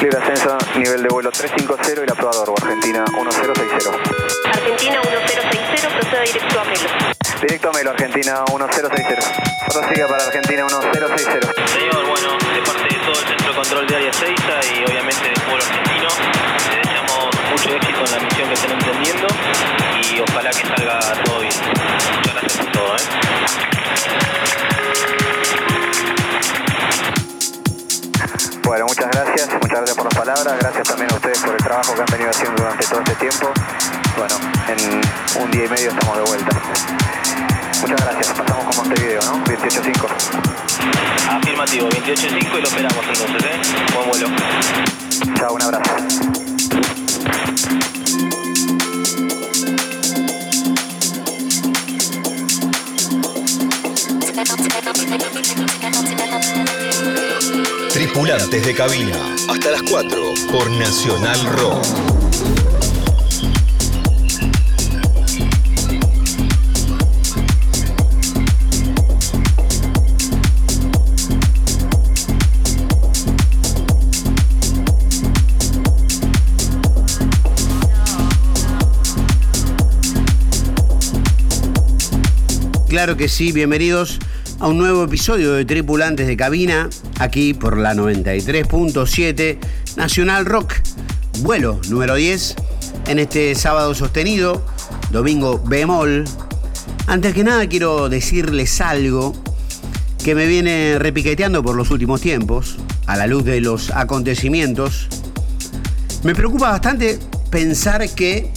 Libre 0.00 0.18
ascenso, 0.18 0.58
nivel 0.76 1.02
de 1.02 1.08
vuelo 1.08 1.30
350 1.30 2.02
y 2.02 2.06
la 2.06 2.14
prueba 2.14 2.32
de 2.32 2.38
orbo, 2.38 2.54
Argentina 2.60 3.04
1060. 3.12 3.90
Argentina 4.52 5.00
1060, 5.00 5.88
proceda 5.88 6.22
directo 6.22 6.60
a 6.60 6.64
Melo. 6.64 6.88
Directo 7.40 7.68
a 7.68 7.72
Melo, 7.72 7.90
Argentina 7.90 8.44
1060. 8.46 9.14
Prosiga 9.72 10.06
para 10.06 10.24
Argentina 10.24 10.66
1060. 10.66 11.52
Señor, 11.66 12.06
bueno, 12.06 12.28
de 12.36 12.60
parte 12.62 12.94
de 12.94 13.00
todo 13.00 13.16
el 13.20 13.26
Centro 13.26 13.48
de 13.48 13.54
Control 13.54 13.86
de 13.86 13.96
Área 13.96 14.12
6 14.12 14.30
y 14.30 14.90
obviamente 14.90 15.24
del 15.24 15.40
pueblo 15.40 15.64
argentino, 15.64 16.08
le 16.70 16.76
deseamos 16.76 17.28
mucho 17.50 17.68
éxito 17.74 18.04
en 18.04 18.10
la 18.12 18.18
misión 18.20 18.48
que 18.48 18.54
estén 18.54 18.72
emprendiendo 18.72 19.26
y 19.96 20.20
ojalá 20.20 20.50
que 20.50 20.66
salga 20.66 20.98
todo 21.24 21.40
bien. 21.40 21.54
Muchas 22.16 22.34
gracias 22.34 22.56
por 22.58 22.72
todo, 22.72 22.96
¿eh? 22.96 23.00
Bueno, 28.66 28.86
muchas 28.88 29.08
gracias, 29.12 29.48
muchas 29.62 29.70
gracias 29.70 29.96
por 29.96 30.04
las 30.06 30.14
palabras, 30.14 30.58
gracias 30.58 30.88
también 30.88 31.08
a 31.12 31.14
ustedes 31.14 31.38
por 31.38 31.54
el 31.54 31.62
trabajo 31.62 31.94
que 31.94 32.00
han 32.00 32.06
venido 32.10 32.30
haciendo 32.30 32.62
durante 32.62 32.86
todo 32.88 32.98
este 32.98 33.14
tiempo. 33.14 33.52
Bueno, 34.16 34.34
en 34.66 35.40
un 35.40 35.50
día 35.52 35.66
y 35.66 35.68
medio 35.68 35.90
estamos 35.90 36.16
de 36.16 36.22
vuelta. 36.24 36.60
Muchas 37.80 38.00
gracias, 38.04 38.32
pasamos 38.36 38.64
con 38.64 38.88
Montevideo, 38.88 39.20
¿no? 39.22 39.44
28.5. 39.44 40.08
Afirmativo, 41.30 41.88
28.5 41.90 42.58
y 42.58 42.60
lo 42.60 42.68
esperamos 42.68 43.04
entonces, 43.06 43.44
¿eh? 43.44 43.60
Buen 43.94 44.08
vuelo. 44.08 44.28
Chao, 45.38 45.54
un 45.54 45.62
abrazo. 45.62 46.36
Tripulantes 58.16 58.64
de 58.64 58.74
cabina. 58.74 59.34
Hasta 59.46 59.72
las 59.72 59.82
4 59.82 60.32
por 60.50 60.70
Nacional 60.70 61.38
Rock. 61.58 61.84
Claro 82.88 83.18
que 83.18 83.28
sí, 83.28 83.52
bienvenidos 83.52 84.18
a 84.58 84.68
un 84.68 84.78
nuevo 84.78 85.04
episodio 85.04 85.52
de 85.52 85.64
Tripulantes 85.64 86.26
de 86.26 86.36
Cabina, 86.36 86.88
aquí 87.18 87.52
por 87.52 87.76
la 87.76 87.94
93.7 87.94 89.58
Nacional 89.96 90.46
Rock, 90.46 90.74
vuelo 91.40 91.80
número 91.88 92.14
10, 92.14 92.56
en 93.08 93.18
este 93.18 93.54
sábado 93.54 93.94
sostenido, 93.94 94.64
domingo 95.10 95.62
bemol. 95.64 96.24
Antes 97.06 97.34
que 97.34 97.44
nada 97.44 97.68
quiero 97.68 98.08
decirles 98.08 98.80
algo 98.80 99.34
que 100.24 100.34
me 100.34 100.46
viene 100.46 100.98
repiqueteando 100.98 101.62
por 101.62 101.76
los 101.76 101.90
últimos 101.90 102.20
tiempos, 102.20 102.76
a 103.06 103.16
la 103.16 103.26
luz 103.26 103.44
de 103.44 103.60
los 103.60 103.90
acontecimientos. 103.90 105.08
Me 106.22 106.34
preocupa 106.34 106.70
bastante 106.70 107.18
pensar 107.50 108.08
que 108.10 108.50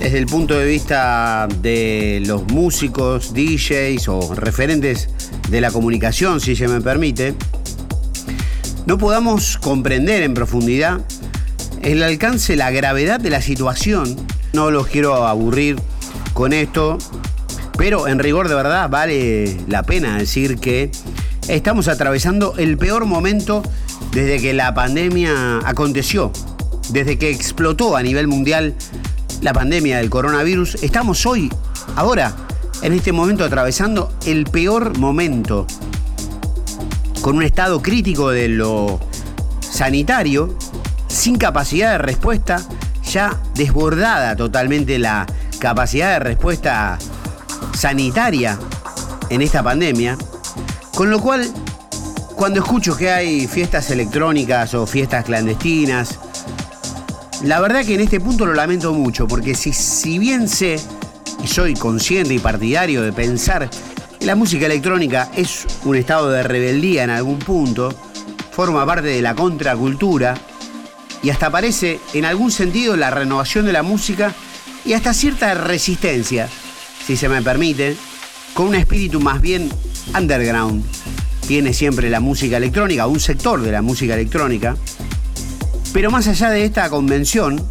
desde 0.00 0.16
el 0.16 0.24
punto 0.24 0.58
de 0.58 0.64
vista 0.64 1.46
de 1.60 2.22
los 2.24 2.50
músicos, 2.50 3.34
DJs 3.34 4.08
o 4.08 4.34
referentes 4.34 5.10
de 5.50 5.60
la 5.60 5.70
comunicación, 5.70 6.40
si 6.40 6.56
se 6.56 6.66
me 6.68 6.80
permite, 6.80 7.34
no 8.86 8.96
podamos 8.96 9.58
comprender 9.58 10.22
en 10.22 10.32
profundidad 10.32 11.02
el 11.82 12.02
alcance, 12.02 12.56
la 12.56 12.70
gravedad 12.70 13.20
de 13.20 13.28
la 13.28 13.42
situación. 13.42 14.16
No 14.54 14.70
los 14.70 14.86
quiero 14.86 15.26
aburrir 15.26 15.76
con 16.32 16.54
esto, 16.54 16.96
pero 17.76 18.08
en 18.08 18.18
rigor 18.18 18.48
de 18.48 18.54
verdad 18.54 18.88
vale 18.88 19.58
la 19.68 19.82
pena 19.82 20.16
decir 20.16 20.56
que 20.58 20.90
estamos 21.46 21.88
atravesando 21.88 22.54
el 22.56 22.78
peor 22.78 23.04
momento 23.04 23.62
desde 24.12 24.40
que 24.40 24.54
la 24.54 24.72
pandemia 24.72 25.58
aconteció, 25.58 26.32
desde 26.88 27.18
que 27.18 27.30
explotó 27.30 27.96
a 27.96 28.02
nivel 28.02 28.28
mundial 28.28 28.74
la 29.40 29.52
pandemia 29.52 29.98
del 29.98 30.10
coronavirus, 30.10 30.76
estamos 30.82 31.24
hoy, 31.24 31.50
ahora, 31.96 32.32
en 32.82 32.92
este 32.92 33.12
momento 33.12 33.44
atravesando 33.44 34.12
el 34.26 34.44
peor 34.44 34.98
momento, 34.98 35.66
con 37.22 37.36
un 37.36 37.42
estado 37.42 37.80
crítico 37.80 38.30
de 38.30 38.48
lo 38.48 39.00
sanitario, 39.60 40.56
sin 41.08 41.36
capacidad 41.36 41.92
de 41.92 41.98
respuesta, 41.98 42.60
ya 43.10 43.40
desbordada 43.54 44.36
totalmente 44.36 44.98
la 44.98 45.26
capacidad 45.58 46.12
de 46.14 46.18
respuesta 46.20 46.98
sanitaria 47.72 48.58
en 49.30 49.42
esta 49.42 49.62
pandemia, 49.62 50.18
con 50.94 51.10
lo 51.10 51.18
cual, 51.20 51.48
cuando 52.36 52.60
escucho 52.60 52.96
que 52.96 53.10
hay 53.10 53.46
fiestas 53.46 53.90
electrónicas 53.90 54.74
o 54.74 54.86
fiestas 54.86 55.24
clandestinas, 55.24 56.18
la 57.42 57.60
verdad 57.60 57.84
que 57.84 57.94
en 57.94 58.00
este 58.00 58.20
punto 58.20 58.44
lo 58.44 58.54
lamento 58.54 58.92
mucho, 58.92 59.26
porque 59.26 59.54
si, 59.54 59.72
si 59.72 60.18
bien 60.18 60.48
sé 60.48 60.78
y 61.42 61.46
soy 61.46 61.74
consciente 61.74 62.34
y 62.34 62.38
partidario 62.38 63.02
de 63.02 63.12
pensar 63.12 63.70
que 64.18 64.26
la 64.26 64.36
música 64.36 64.66
electrónica 64.66 65.30
es 65.34 65.66
un 65.84 65.96
estado 65.96 66.28
de 66.30 66.42
rebeldía 66.42 67.04
en 67.04 67.10
algún 67.10 67.38
punto, 67.38 67.94
forma 68.52 68.84
parte 68.84 69.08
de 69.08 69.22
la 69.22 69.34
contracultura 69.34 70.34
y 71.22 71.30
hasta 71.30 71.50
parece 71.50 71.98
en 72.12 72.26
algún 72.26 72.50
sentido 72.50 72.96
la 72.96 73.10
renovación 73.10 73.64
de 73.64 73.72
la 73.72 73.82
música 73.82 74.34
y 74.84 74.92
hasta 74.92 75.14
cierta 75.14 75.54
resistencia, 75.54 76.48
si 77.06 77.16
se 77.16 77.28
me 77.28 77.42
permite, 77.42 77.96
con 78.54 78.68
un 78.68 78.74
espíritu 78.74 79.20
más 79.20 79.40
bien 79.40 79.70
underground. 80.16 80.84
Tiene 81.46 81.72
siempre 81.72 82.10
la 82.10 82.20
música 82.20 82.58
electrónica, 82.58 83.06
un 83.06 83.20
sector 83.20 83.62
de 83.62 83.72
la 83.72 83.82
música 83.82 84.14
electrónica, 84.14 84.76
pero 85.92 86.10
más 86.10 86.26
allá 86.28 86.50
de 86.50 86.64
esta 86.64 86.88
convención, 86.88 87.62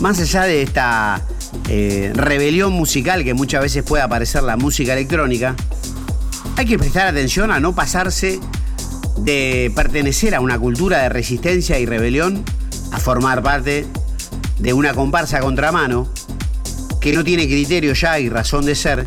más 0.00 0.18
allá 0.20 0.42
de 0.44 0.62
esta 0.62 1.22
eh, 1.68 2.12
rebelión 2.14 2.72
musical 2.72 3.24
que 3.24 3.34
muchas 3.34 3.62
veces 3.62 3.82
puede 3.82 4.02
aparecer 4.02 4.42
la 4.42 4.56
música 4.56 4.92
electrónica, 4.92 5.54
hay 6.56 6.66
que 6.66 6.78
prestar 6.78 7.06
atención 7.06 7.50
a 7.50 7.60
no 7.60 7.74
pasarse 7.74 8.40
de 9.18 9.70
pertenecer 9.74 10.34
a 10.34 10.40
una 10.40 10.58
cultura 10.58 11.02
de 11.02 11.08
resistencia 11.08 11.78
y 11.78 11.86
rebelión 11.86 12.44
a 12.92 12.98
formar 12.98 13.42
parte 13.42 13.86
de 14.58 14.72
una 14.72 14.94
comparsa 14.94 15.40
contramano 15.40 16.08
que 17.00 17.12
no 17.12 17.24
tiene 17.24 17.46
criterio 17.46 17.92
ya 17.94 18.18
y 18.18 18.28
razón 18.28 18.64
de 18.64 18.74
ser 18.74 19.06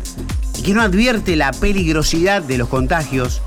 y 0.58 0.62
que 0.62 0.74
no 0.74 0.82
advierte 0.82 1.34
la 1.36 1.52
peligrosidad 1.52 2.42
de 2.42 2.58
los 2.58 2.68
contagios, 2.68 3.42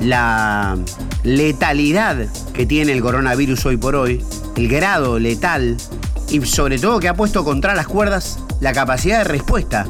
la 0.00 0.76
letalidad 1.22 2.28
que 2.52 2.66
tiene 2.66 2.92
el 2.92 3.00
coronavirus 3.00 3.66
hoy 3.66 3.76
por 3.76 3.96
hoy, 3.96 4.24
el 4.56 4.68
grado 4.68 5.18
letal 5.18 5.76
y 6.30 6.44
sobre 6.44 6.78
todo 6.78 7.00
que 7.00 7.08
ha 7.08 7.14
puesto 7.14 7.44
contra 7.44 7.74
las 7.74 7.86
cuerdas 7.86 8.38
la 8.60 8.72
capacidad 8.72 9.18
de 9.18 9.24
respuesta 9.24 9.86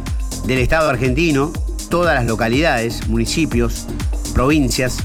del 0.47 0.59
Estado 0.59 0.89
argentino, 0.89 1.53
todas 1.89 2.15
las 2.15 2.27
localidades, 2.27 3.09
municipios, 3.09 3.87
provincias, 4.35 4.99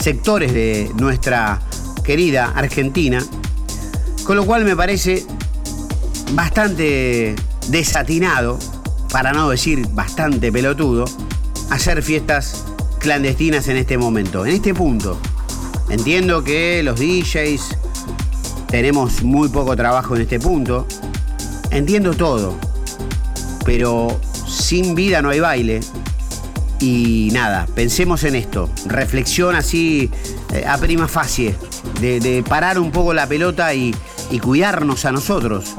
sectores 0.00 0.52
de 0.52 0.90
nuestra 0.94 1.60
querida 2.04 2.52
Argentina, 2.54 3.22
con 4.24 4.36
lo 4.36 4.44
cual 4.46 4.64
me 4.64 4.74
parece 4.76 5.24
bastante 6.32 7.34
desatinado, 7.68 8.58
para 9.10 9.32
no 9.32 9.48
decir 9.50 9.86
bastante 9.92 10.52
pelotudo, 10.52 11.06
hacer 11.70 12.02
fiestas 12.02 12.64
clandestinas 12.98 13.68
en 13.68 13.76
este 13.76 13.98
momento, 13.98 14.44
en 14.44 14.52
este 14.52 14.74
punto. 14.74 15.18
Entiendo 15.88 16.44
que 16.44 16.82
los 16.82 16.98
DJs 16.98 17.76
tenemos 18.68 19.22
muy 19.22 19.48
poco 19.48 19.74
trabajo 19.76 20.16
en 20.16 20.22
este 20.22 20.38
punto. 20.38 20.86
Entiendo 21.70 22.14
todo. 22.14 22.54
Pero 23.64 24.20
sin 24.46 24.94
vida 24.94 25.22
no 25.22 25.30
hay 25.30 25.40
baile. 25.40 25.80
Y 26.80 27.30
nada, 27.32 27.66
pensemos 27.74 28.22
en 28.24 28.34
esto. 28.34 28.70
Reflexión 28.86 29.56
así 29.56 30.10
eh, 30.52 30.64
a 30.66 30.78
prima 30.78 31.08
facie. 31.08 31.56
De, 32.00 32.44
parar 32.48 32.78
un 32.78 32.92
poco 32.92 33.14
la 33.14 33.26
pelota 33.26 33.74
y 33.74 33.94
cuidarnos 34.42 35.04
a 35.04 35.12
nosotros. 35.12 35.74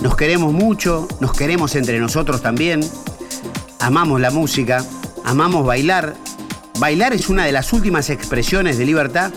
Nos 0.00 0.16
queremos 0.16 0.54
mucho, 0.54 1.06
nos 1.20 1.34
queremos 1.34 1.74
entre 1.76 2.00
nosotros 2.00 2.40
también. 2.40 2.80
Amamos 3.80 4.20
la 4.20 4.30
música, 4.30 4.82
amamos 5.24 5.66
bailar. 5.66 6.16
Bailar 6.80 7.12
es 7.12 7.28
una 7.28 7.44
de 7.44 7.52
las 7.52 7.74
últimas 7.74 8.08
expresiones 8.08 8.78
de 8.78 8.86
libertad 8.86 9.30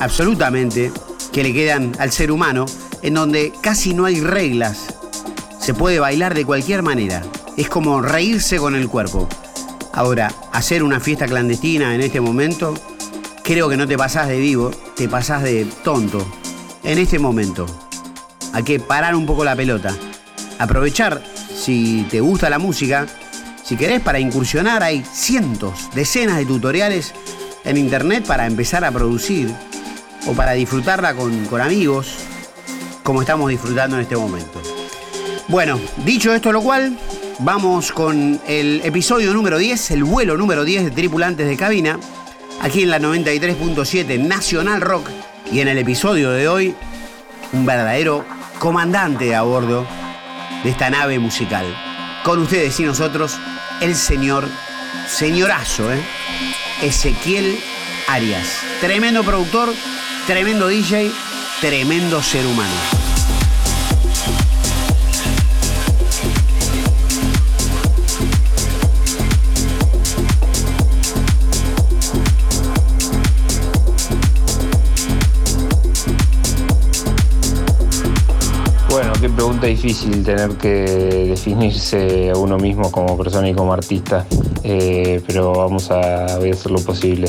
absolutamente 0.00 0.90
que 1.32 1.44
le 1.44 1.52
quedan 1.52 1.92
al 2.00 2.10
ser 2.10 2.32
humano, 2.32 2.66
en 3.02 3.14
donde 3.14 3.52
casi 3.62 3.94
no 3.94 4.04
hay 4.04 4.20
reglas. 4.20 4.88
Se 5.60 5.74
puede 5.74 6.00
bailar 6.00 6.34
de 6.34 6.44
cualquier 6.44 6.82
manera. 6.82 7.22
Es 7.56 7.68
como 7.68 8.02
reírse 8.02 8.56
con 8.56 8.74
el 8.74 8.88
cuerpo. 8.88 9.28
Ahora, 9.92 10.34
hacer 10.50 10.82
una 10.82 10.98
fiesta 10.98 11.28
clandestina 11.28 11.94
en 11.94 12.00
este 12.00 12.20
momento, 12.20 12.74
creo 13.44 13.68
que 13.68 13.76
no 13.76 13.86
te 13.86 13.96
pasás 13.96 14.26
de 14.26 14.40
vivo, 14.40 14.72
te 14.96 15.08
pasás 15.08 15.44
de 15.44 15.66
tonto. 15.84 16.26
en 16.82 16.98
este 16.98 17.20
momento. 17.20 17.64
Hay 18.52 18.64
que 18.64 18.80
parar 18.80 19.14
un 19.14 19.24
poco 19.24 19.44
la 19.44 19.54
pelota. 19.54 19.94
Aprovechar, 20.58 21.22
si 21.54 22.04
te 22.10 22.20
gusta 22.20 22.50
la 22.50 22.58
música, 22.58 23.06
si 23.62 23.76
querés 23.76 24.00
para 24.00 24.18
incursionar, 24.18 24.82
hay 24.82 25.04
cientos, 25.04 25.90
decenas 25.94 26.38
de 26.38 26.46
tutoriales 26.46 27.14
en 27.64 27.76
internet 27.76 28.24
para 28.26 28.46
empezar 28.46 28.84
a 28.84 28.90
producir 28.90 29.52
o 30.26 30.32
para 30.32 30.52
disfrutarla 30.52 31.14
con, 31.14 31.46
con 31.46 31.60
amigos, 31.60 32.14
como 33.02 33.20
estamos 33.20 33.50
disfrutando 33.50 33.96
en 33.96 34.02
este 34.02 34.16
momento. 34.16 34.60
Bueno, 35.48 35.78
dicho 36.04 36.32
esto 36.32 36.52
lo 36.52 36.62
cual, 36.62 36.96
vamos 37.40 37.92
con 37.92 38.40
el 38.46 38.80
episodio 38.84 39.32
número 39.34 39.58
10, 39.58 39.90
el 39.92 40.04
vuelo 40.04 40.36
número 40.36 40.64
10 40.64 40.84
de 40.84 40.90
Tripulantes 40.90 41.46
de 41.46 41.56
Cabina, 41.56 41.98
aquí 42.60 42.82
en 42.82 42.90
la 42.90 42.98
93.7 42.98 44.18
Nacional 44.20 44.80
Rock. 44.80 45.08
Y 45.50 45.60
en 45.60 45.68
el 45.68 45.78
episodio 45.78 46.30
de 46.30 46.48
hoy, 46.48 46.74
un 47.52 47.66
verdadero 47.66 48.24
comandante 48.58 49.34
a 49.34 49.42
bordo 49.42 49.86
de 50.62 50.70
esta 50.70 50.88
nave 50.88 51.18
musical. 51.18 51.66
Con 52.24 52.38
ustedes 52.38 52.78
y 52.80 52.84
nosotros, 52.84 53.36
el 53.82 53.96
señor, 53.96 54.48
señorazo, 55.08 55.92
¿eh? 55.92 56.00
Ezequiel 56.82 57.58
Arias. 58.06 58.60
Tremendo 58.80 59.24
productor, 59.24 59.74
tremendo 60.26 60.68
DJ, 60.68 61.10
tremendo 61.60 62.22
ser 62.22 62.46
humano. 62.46 63.01
Pregunta 79.34 79.66
difícil 79.66 80.22
tener 80.22 80.50
que 80.52 80.68
definirse 81.28 82.30
a 82.30 82.36
uno 82.36 82.58
mismo 82.58 82.90
como 82.90 83.16
persona 83.16 83.48
y 83.48 83.54
como 83.54 83.72
artista, 83.72 84.26
eh, 84.62 85.20
pero 85.26 85.52
vamos 85.52 85.90
a, 85.90 86.26
hacer 86.26 86.70
lo 86.70 86.80
posible. 86.80 87.28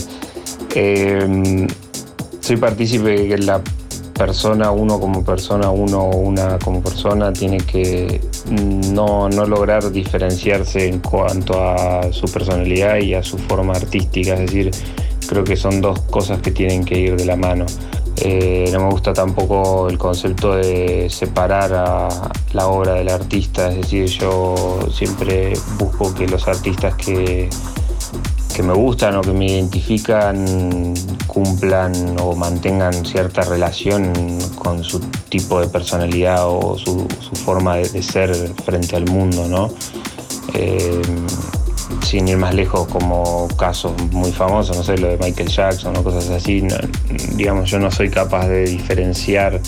Eh, 0.76 1.68
soy 2.40 2.58
partícipe 2.58 3.10
de 3.10 3.28
que 3.28 3.38
la 3.38 3.62
persona, 4.14 4.72
uno 4.72 5.00
como 5.00 5.24
persona, 5.24 5.70
uno 5.70 6.00
o 6.00 6.18
una 6.18 6.60
como 6.60 6.82
persona, 6.82 7.32
tiene 7.32 7.58
que 7.58 8.22
no, 8.92 9.30
no 9.30 9.46
lograr 9.46 9.92
diferenciarse 9.92 10.88
en 10.88 11.00
cuanto 11.00 11.62
a 11.62 12.12
su 12.12 12.26
personalidad 12.28 12.98
y 12.98 13.14
a 13.14 13.24
su 13.24 13.38
forma 13.38 13.74
artística, 13.74 14.34
es 14.34 14.40
decir, 14.42 14.72
creo 15.28 15.44
que 15.44 15.56
son 15.56 15.82
dos 15.82 16.00
cosas 16.02 16.42
que 16.42 16.52
tienen 16.52 16.86
que 16.86 17.00
ir 17.00 17.16
de 17.16 17.26
la 17.26 17.36
mano. 17.36 17.66
Eh, 18.26 18.70
no 18.72 18.80
me 18.80 18.90
gusta 18.90 19.12
tampoco 19.12 19.90
el 19.90 19.98
concepto 19.98 20.56
de 20.56 21.10
separar 21.10 21.74
a 21.74 22.08
la 22.54 22.68
obra 22.68 22.94
del 22.94 23.10
artista, 23.10 23.70
es 23.70 23.76
decir, 23.82 24.06
yo 24.06 24.80
siempre 24.90 25.52
busco 25.78 26.14
que 26.14 26.26
los 26.26 26.48
artistas 26.48 26.96
que, 26.96 27.50
que 28.56 28.64
me 28.64 28.72
gustan 28.72 29.18
o 29.18 29.22
que 29.22 29.34
me 29.34 29.48
identifican 29.48 30.94
cumplan 31.28 32.16
o 32.22 32.34
mantengan 32.34 33.06
cierta 33.06 33.42
relación 33.42 34.14
con 34.56 34.86
su 34.86 35.02
tipo 35.28 35.60
de 35.60 35.68
personalidad 35.68 36.48
o 36.48 36.78
su, 36.78 37.06
forma 37.44 37.76
de, 37.76 38.02
ser 38.02 38.34
frente 38.64 38.96
al 38.96 39.06
mundo, 39.06 39.50
¿no? 39.50 39.70
Eh, 40.54 41.02
sin 42.04 42.28
ir 42.28 42.38
más 42.38 42.54
lejos, 42.54 42.88
como 42.88 43.48
casos 43.58 43.94
muy 44.12 44.32
famosos, 44.32 44.78
no 44.78 44.84
sé, 44.84 44.98
lo 44.98 45.08
de 45.08 45.18
Michael 45.18 45.50
Jackson 45.50 45.96
o 45.98 46.04
cosas 46.04 46.30
así, 46.30 46.64
digamos, 47.36 47.70
yo 47.70 47.80
no 47.80 47.90
soy 47.90 48.10
capaz 48.10 48.48
de 48.48 48.66
diferenciar 48.66 49.60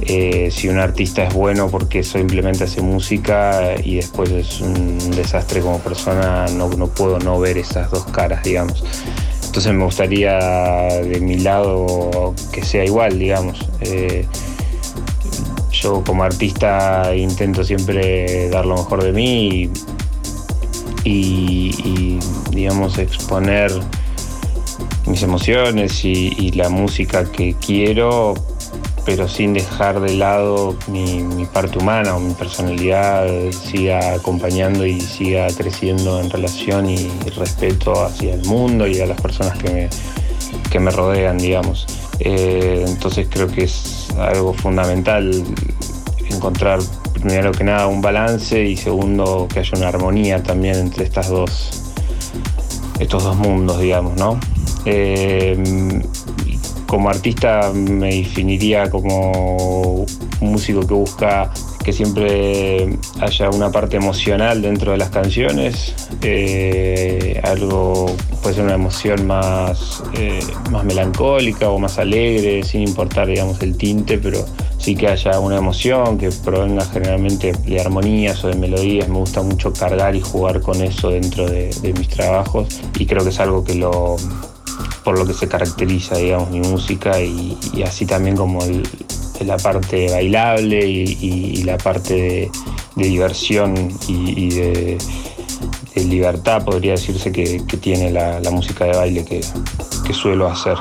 eh, 0.00 0.50
si 0.52 0.68
un 0.68 0.78
artista 0.78 1.24
es 1.24 1.34
bueno 1.34 1.68
porque 1.68 2.04
simplemente 2.04 2.64
hace 2.64 2.80
música 2.80 3.74
y 3.82 3.96
después 3.96 4.30
es 4.30 4.60
un 4.60 5.10
desastre 5.10 5.60
como 5.60 5.78
persona, 5.80 6.46
no, 6.54 6.68
no 6.68 6.86
puedo 6.86 7.18
no 7.18 7.40
ver 7.40 7.58
esas 7.58 7.90
dos 7.90 8.04
caras, 8.04 8.44
digamos. 8.44 8.84
Entonces 9.46 9.72
me 9.72 9.84
gustaría 9.84 10.38
de 10.38 11.20
mi 11.20 11.38
lado 11.38 12.34
que 12.52 12.62
sea 12.62 12.84
igual, 12.84 13.18
digamos. 13.18 13.58
Eh, 13.80 14.26
yo 15.72 16.02
como 16.04 16.22
artista 16.22 17.14
intento 17.16 17.64
siempre 17.64 18.48
dar 18.50 18.66
lo 18.66 18.76
mejor 18.76 19.02
de 19.02 19.12
mí 19.12 19.48
y 19.48 19.70
y, 21.04 22.18
digamos, 22.50 22.98
exponer 22.98 23.72
mis 25.06 25.22
emociones 25.22 26.04
y, 26.04 26.52
la 26.52 26.68
música 26.68 27.30
que 27.30 27.54
quiero, 27.54 28.34
pero 29.04 29.28
sin 29.28 29.54
dejar 29.54 30.00
de 30.00 30.14
lado 30.14 30.76
mi, 30.88 31.46
parte 31.46 31.78
humana 31.78 32.16
o 32.16 32.20
mi 32.20 32.34
personalidad 32.34 33.26
siga 33.52 34.14
acompañando 34.14 34.84
y 34.84 35.00
siga 35.00 35.46
creciendo 35.56 36.20
en 36.20 36.30
relación 36.30 36.90
y 36.90 37.08
respeto 37.36 38.04
hacia 38.04 38.34
el 38.34 38.44
mundo 38.44 38.86
y 38.86 39.00
a 39.00 39.06
las 39.06 39.20
personas 39.20 39.56
que 39.58 39.70
me, 39.70 39.88
que 40.70 40.80
me 40.80 40.90
rodean, 40.90 41.38
digamos. 41.38 41.86
Eh, 42.20 42.84
entonces 42.86 43.28
creo 43.30 43.48
que 43.48 43.64
es 43.64 44.08
algo 44.18 44.52
fundamental 44.52 45.44
encontrar 46.30 46.80
primero 47.18 47.52
que 47.52 47.64
nada 47.64 47.86
un 47.86 48.00
balance 48.00 48.64
y 48.64 48.76
segundo 48.76 49.48
que 49.52 49.60
haya 49.60 49.72
una 49.76 49.88
armonía 49.88 50.42
también 50.42 50.76
entre 50.76 51.04
estas 51.04 51.28
dos, 51.28 51.92
estos 52.98 53.24
dos 53.24 53.36
mundos, 53.36 53.80
digamos, 53.80 54.16
¿no? 54.16 54.38
Eh, 54.84 56.02
como 56.86 57.10
artista 57.10 57.70
me 57.74 58.14
definiría 58.14 58.90
como 58.90 60.06
un 60.40 60.52
músico 60.52 60.86
que 60.86 60.94
busca 60.94 61.50
que 61.88 61.94
siempre 61.94 62.98
haya 63.18 63.48
una 63.48 63.72
parte 63.72 63.96
emocional 63.96 64.60
dentro 64.60 64.92
de 64.92 64.98
las 64.98 65.08
canciones, 65.08 65.94
eh, 66.20 67.40
algo 67.42 68.14
puede 68.42 68.56
ser 68.56 68.64
una 68.64 68.74
emoción 68.74 69.26
más, 69.26 70.02
eh, 70.18 70.38
más 70.70 70.84
melancólica 70.84 71.70
o 71.70 71.78
más 71.78 71.98
alegre, 71.98 72.62
sin 72.62 72.82
importar 72.82 73.28
digamos 73.28 73.62
el 73.62 73.78
tinte, 73.78 74.18
pero 74.18 74.44
sí 74.76 74.96
que 74.96 75.08
haya 75.08 75.40
una 75.40 75.56
emoción 75.56 76.18
que 76.18 76.28
provenga 76.28 76.84
generalmente 76.84 77.52
de 77.52 77.80
armonías 77.80 78.44
o 78.44 78.48
de 78.48 78.56
melodías. 78.56 79.08
Me 79.08 79.20
gusta 79.20 79.40
mucho 79.40 79.72
cargar 79.72 80.14
y 80.14 80.20
jugar 80.20 80.60
con 80.60 80.82
eso 80.82 81.08
dentro 81.08 81.48
de, 81.48 81.70
mis 81.96 82.08
trabajos 82.08 82.68
y 82.98 83.06
creo 83.06 83.22
que 83.22 83.30
es 83.30 83.40
algo 83.40 83.64
que 83.64 83.76
lo 83.76 84.16
por 85.04 85.18
lo 85.18 85.24
que 85.24 85.32
se 85.32 85.48
caracteriza, 85.48 86.18
digamos, 86.18 86.50
mi 86.50 86.60
música 86.60 87.18
y, 87.18 87.56
así 87.82 88.04
también 88.04 88.36
como 88.36 88.60
la 89.44 89.56
parte 89.56 90.10
bailable 90.10 90.86
y, 90.86 91.62
la 91.64 91.78
parte 91.78 92.50
de, 92.96 93.08
diversión 93.08 93.92
y, 94.06 94.50
de, 94.50 94.98
libertad, 95.96 96.64
podría 96.64 96.92
decirse, 96.92 97.32
que, 97.32 97.60
tiene 97.80 98.10
la, 98.10 98.40
música 98.50 98.84
de 98.84 98.96
baile 98.96 99.24
que 99.24 100.12
suelo 100.12 100.48
hacer. 100.48 100.76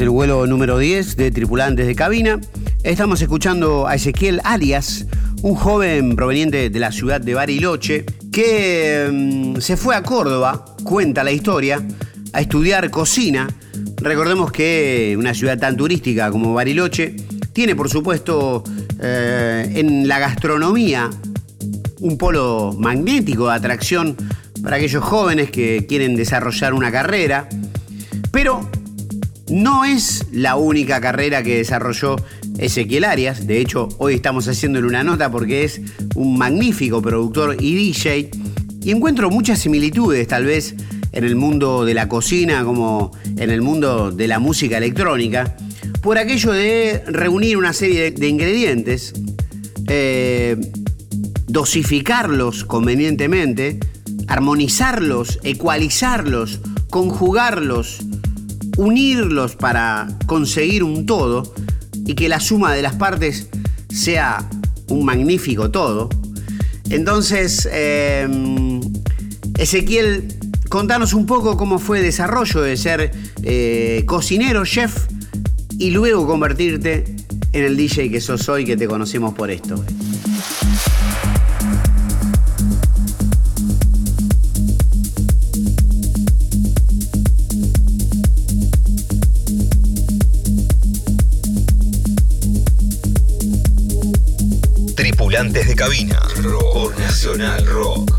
El 0.00 0.10
vuelo 0.10 0.46
número 0.46 0.78
10 0.78 1.16
de 1.16 1.30
tripulantes 1.30 1.86
de 1.86 1.94
cabina. 1.94 2.40
Estamos 2.82 3.20
escuchando 3.20 3.86
a 3.86 3.94
Ezequiel 3.94 4.40
Alias, 4.44 5.06
un 5.42 5.54
joven 5.54 6.16
proveniente 6.16 6.70
de 6.70 6.80
la 6.80 6.90
ciudad 6.90 7.20
de 7.20 7.34
Bariloche, 7.34 8.06
que 8.32 9.08
mm, 9.12 9.60
se 9.60 9.76
fue 9.76 9.94
a 9.94 10.02
Córdoba, 10.02 10.64
cuenta 10.84 11.22
la 11.22 11.32
historia, 11.32 11.86
a 12.32 12.40
estudiar 12.40 12.90
cocina. 12.90 13.48
Recordemos 13.96 14.50
que 14.52 15.16
una 15.18 15.34
ciudad 15.34 15.58
tan 15.58 15.76
turística 15.76 16.30
como 16.30 16.54
Bariloche 16.54 17.16
tiene, 17.52 17.76
por 17.76 17.90
supuesto, 17.90 18.64
eh, 19.00 19.70
en 19.74 20.08
la 20.08 20.18
gastronomía 20.18 21.10
un 22.00 22.16
polo 22.16 22.74
magnético 22.78 23.48
de 23.48 23.54
atracción 23.54 24.16
para 24.62 24.76
aquellos 24.76 25.04
jóvenes 25.04 25.50
que 25.50 25.84
quieren 25.86 26.16
desarrollar 26.16 26.72
una 26.72 26.90
carrera. 26.90 27.48
Pero 28.30 28.68
no 29.50 29.84
es 29.84 30.26
la 30.32 30.56
única 30.56 31.00
carrera 31.00 31.42
que 31.42 31.56
desarrolló 31.56 32.16
Ezequiel 32.58 33.04
Arias, 33.04 33.46
de 33.46 33.60
hecho 33.60 33.88
hoy 33.98 34.14
estamos 34.14 34.46
haciéndole 34.46 34.86
una 34.86 35.02
nota 35.02 35.30
porque 35.30 35.64
es 35.64 35.80
un 36.14 36.38
magnífico 36.38 37.02
productor 37.02 37.56
y 37.58 37.74
DJ 37.74 38.30
y 38.82 38.90
encuentro 38.90 39.30
muchas 39.30 39.58
similitudes 39.58 40.26
tal 40.28 40.46
vez 40.46 40.74
en 41.12 41.24
el 41.24 41.36
mundo 41.36 41.84
de 41.84 41.94
la 41.94 42.08
cocina 42.08 42.64
como 42.64 43.10
en 43.36 43.50
el 43.50 43.62
mundo 43.62 44.10
de 44.10 44.28
la 44.28 44.38
música 44.38 44.78
electrónica, 44.78 45.56
por 46.02 46.18
aquello 46.18 46.52
de 46.52 47.02
reunir 47.06 47.56
una 47.56 47.72
serie 47.72 48.10
de, 48.10 48.28
ingredientes, 48.28 49.12
eh, 49.88 50.56
dosificarlos 51.46 52.64
convenientemente, 52.64 53.80
armonizarlos, 54.28 55.40
ecualizarlos, 55.42 56.60
conjugarlos, 56.90 58.02
unirlos 58.80 59.56
para 59.56 60.08
conseguir 60.26 60.82
un 60.82 61.04
todo 61.04 61.52
y 62.06 62.14
que 62.14 62.30
la 62.30 62.40
suma 62.40 62.72
de 62.72 62.80
las 62.80 62.94
partes 62.94 63.46
sea 63.90 64.48
un 64.88 65.04
magnífico 65.04 65.70
todo. 65.70 66.08
Entonces, 66.88 67.68
em, 67.70 68.80
Ezequiel, 69.58 70.34
contanos 70.70 71.12
un 71.12 71.26
poco 71.26 71.58
cómo 71.58 71.78
fue 71.78 71.98
el 71.98 72.04
desarrollo 72.04 72.62
de 72.62 72.76
ser 72.78 73.12
eh, 73.42 74.02
cocinero, 74.06 74.64
chef 74.64 75.08
y 75.78 75.90
luego 75.90 76.26
convertirte 76.26 77.04
en 77.52 77.64
el 77.64 77.76
DJ 77.76 78.10
que 78.10 78.20
sos 78.22 78.48
hoy, 78.48 78.64
que 78.64 78.78
te 78.78 78.88
conocemos 78.88 79.34
por 79.34 79.50
esto. 79.50 79.74
Tripulantes 95.40 95.68
de 95.68 95.74
cabina. 95.74 96.20
Rock 96.42 96.98
Nacional 96.98 97.66
Rock. 97.66 98.12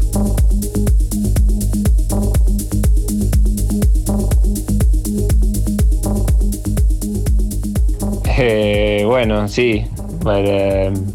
Eh, 8.40 9.04
bueno, 9.06 9.48
sí, 9.48 9.86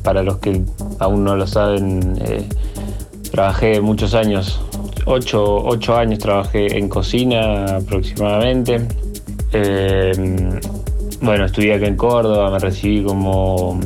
para, 0.05 0.23
los 0.23 0.37
que 0.39 0.63
aún 1.01 1.25
no 1.25 1.35
lo 1.35 1.45
saben, 1.49 2.17
eh, 2.25 2.49
trabajé 3.33 3.81
muchos 3.81 4.15
años, 4.15 4.61
ocho, 5.07 5.97
años 5.97 6.21
trabajé 6.21 6.79
en 6.79 6.89
cocina 6.89 7.79
aproximadamente. 7.79 8.87
Eh, 9.53 10.13
bueno, 11.21 11.47
estudié 11.47 11.75
aquí 11.75 11.87
en 11.87 11.97
Córdoba, 11.97 12.53
me 12.53 12.61
recibí 12.61 13.03
como, 13.03 13.81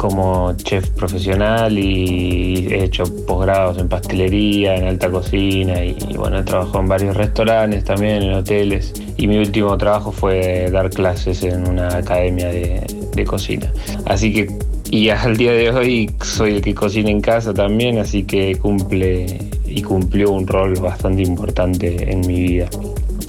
como 0.00 0.54
chef 0.56 0.88
profesional 0.92 1.78
y 1.78 2.68
he 2.70 2.84
hecho 2.84 3.04
posgrados 3.26 3.76
en 3.76 3.86
pastelería, 3.86 4.74
en 4.74 4.86
alta 4.86 5.10
cocina 5.10 5.84
y, 5.84 5.94
bueno, 6.16 6.38
he 6.38 6.42
trabajado 6.42 6.80
en 6.80 6.88
varios 6.88 7.14
restaurantes 7.18 7.84
también, 7.84 8.22
en 8.22 8.32
hoteles 8.32 8.94
y 9.18 9.26
mi 9.26 9.36
último 9.36 9.76
trabajo 9.76 10.10
fue 10.10 10.70
dar 10.72 10.88
clases 10.88 11.42
en 11.42 11.68
una 11.68 11.98
academia 11.98 12.48
de, 12.48 13.24
cocina. 13.26 13.70
Así 14.06 14.32
que, 14.32 14.48
y 14.90 15.08
al 15.10 15.36
día 15.36 15.52
de 15.52 15.68
hoy 15.68 16.10
soy 16.24 16.54
el 16.54 16.62
que 16.62 16.74
cocina 16.74 17.10
en 17.10 17.20
casa 17.20 17.52
también, 17.52 17.98
así 17.98 18.24
que 18.24 18.56
cumple 18.56 19.26
y 19.66 19.82
cumplió 19.82 20.30
un 20.30 20.46
rol 20.46 20.80
bastante 20.80 21.20
importante 21.24 22.10
en 22.10 22.20
mi 22.20 22.40
vida. 22.40 22.70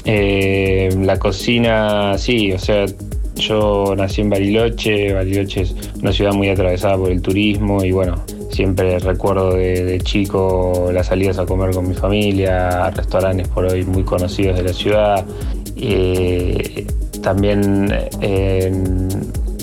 Eh, 0.05 0.89
la 1.01 1.19
cocina, 1.19 2.17
sí, 2.17 2.53
o 2.53 2.57
sea, 2.57 2.85
yo 3.41 3.93
nací 3.95 4.21
en 4.21 4.29
Bariloche, 4.29 5.13
Bariloche 5.13 5.61
es 5.61 5.75
una 6.01 6.13
ciudad 6.13 6.33
muy 6.33 6.49
atravesada 6.49 6.97
por 6.97 7.11
el 7.11 7.21
turismo 7.21 7.83
y 7.83 7.91
bueno, 7.91 8.23
siempre 8.51 8.99
recuerdo 8.99 9.55
de, 9.55 9.99
chico 10.03 10.89
las 10.93 11.07
salidas 11.07 11.39
a 11.39 11.45
comer 11.45 11.71
con 11.71 11.87
mi 11.87 11.93
familia, 11.93 12.85
a 12.85 12.91
restaurantes 12.91 13.47
por 13.47 13.65
hoy 13.65 13.83
muy 13.83 14.03
conocidos 14.03 14.57
de 14.57 14.63
la 14.63 14.73
ciudad 14.73 15.25
eh, 15.75 16.85
también 17.21 17.93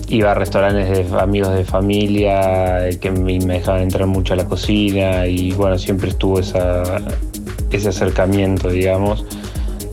iba 0.08 0.30
a 0.30 0.34
restaurantes 0.34 1.10
de 1.10 1.18
amigos 1.20 1.54
de 1.54 1.64
familia 1.64 2.88
que 3.00 3.10
me, 3.10 3.38
dejaban 3.38 3.82
entrar 3.82 4.06
mucho 4.06 4.32
a 4.34 4.36
la 4.36 4.46
cocina 4.46 5.26
y 5.26 5.52
bueno, 5.52 5.78
siempre 5.78 6.10
estuvo 6.10 6.40
ese 6.40 7.88
acercamiento, 7.88 8.68
digamos. 8.70 9.24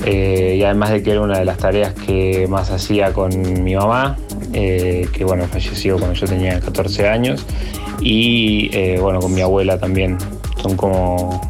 Eh, 0.05 0.57
y 0.59 0.63
además 0.63 0.91
de 0.91 1.03
que 1.03 1.11
era 1.11 1.21
una 1.21 1.39
de 1.39 1.45
las 1.45 1.57
tareas 1.57 1.93
que 1.93 2.47
más 2.47 2.69
hacía 2.71 3.11
con 3.11 3.63
mi 3.63 3.75
mamá, 3.75 4.17
eh, 4.53 5.07
que 5.11 5.25
bueno, 5.25 5.45
falleció 5.47 5.97
cuando 5.97 6.13
yo 6.13 6.27
tenía 6.27 6.59
14 6.59 7.09
años, 7.09 7.45
y 7.99 8.69
bueno, 8.97 9.19
con 9.19 9.33
mi 9.33 9.41
abuela 9.41 9.79
también. 9.79 10.17
Son 10.61 10.75
como 10.75 11.41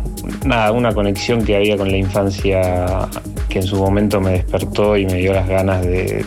nada, 0.46 0.72
una 0.72 0.94
conexión 0.94 1.44
que 1.44 1.56
había 1.56 1.78
con 1.78 1.90
la 1.90 1.98
infancia 1.98 3.10
que 3.50 3.60
en 3.60 3.68
su 3.68 3.78
momento 3.78 4.20
me 4.20 4.32
despertó 4.32 4.98
y 4.98 5.06
me 5.06 5.16
dio 5.16 5.34
las 5.34 5.48
ganas 5.48 5.86
de, 5.86 6.26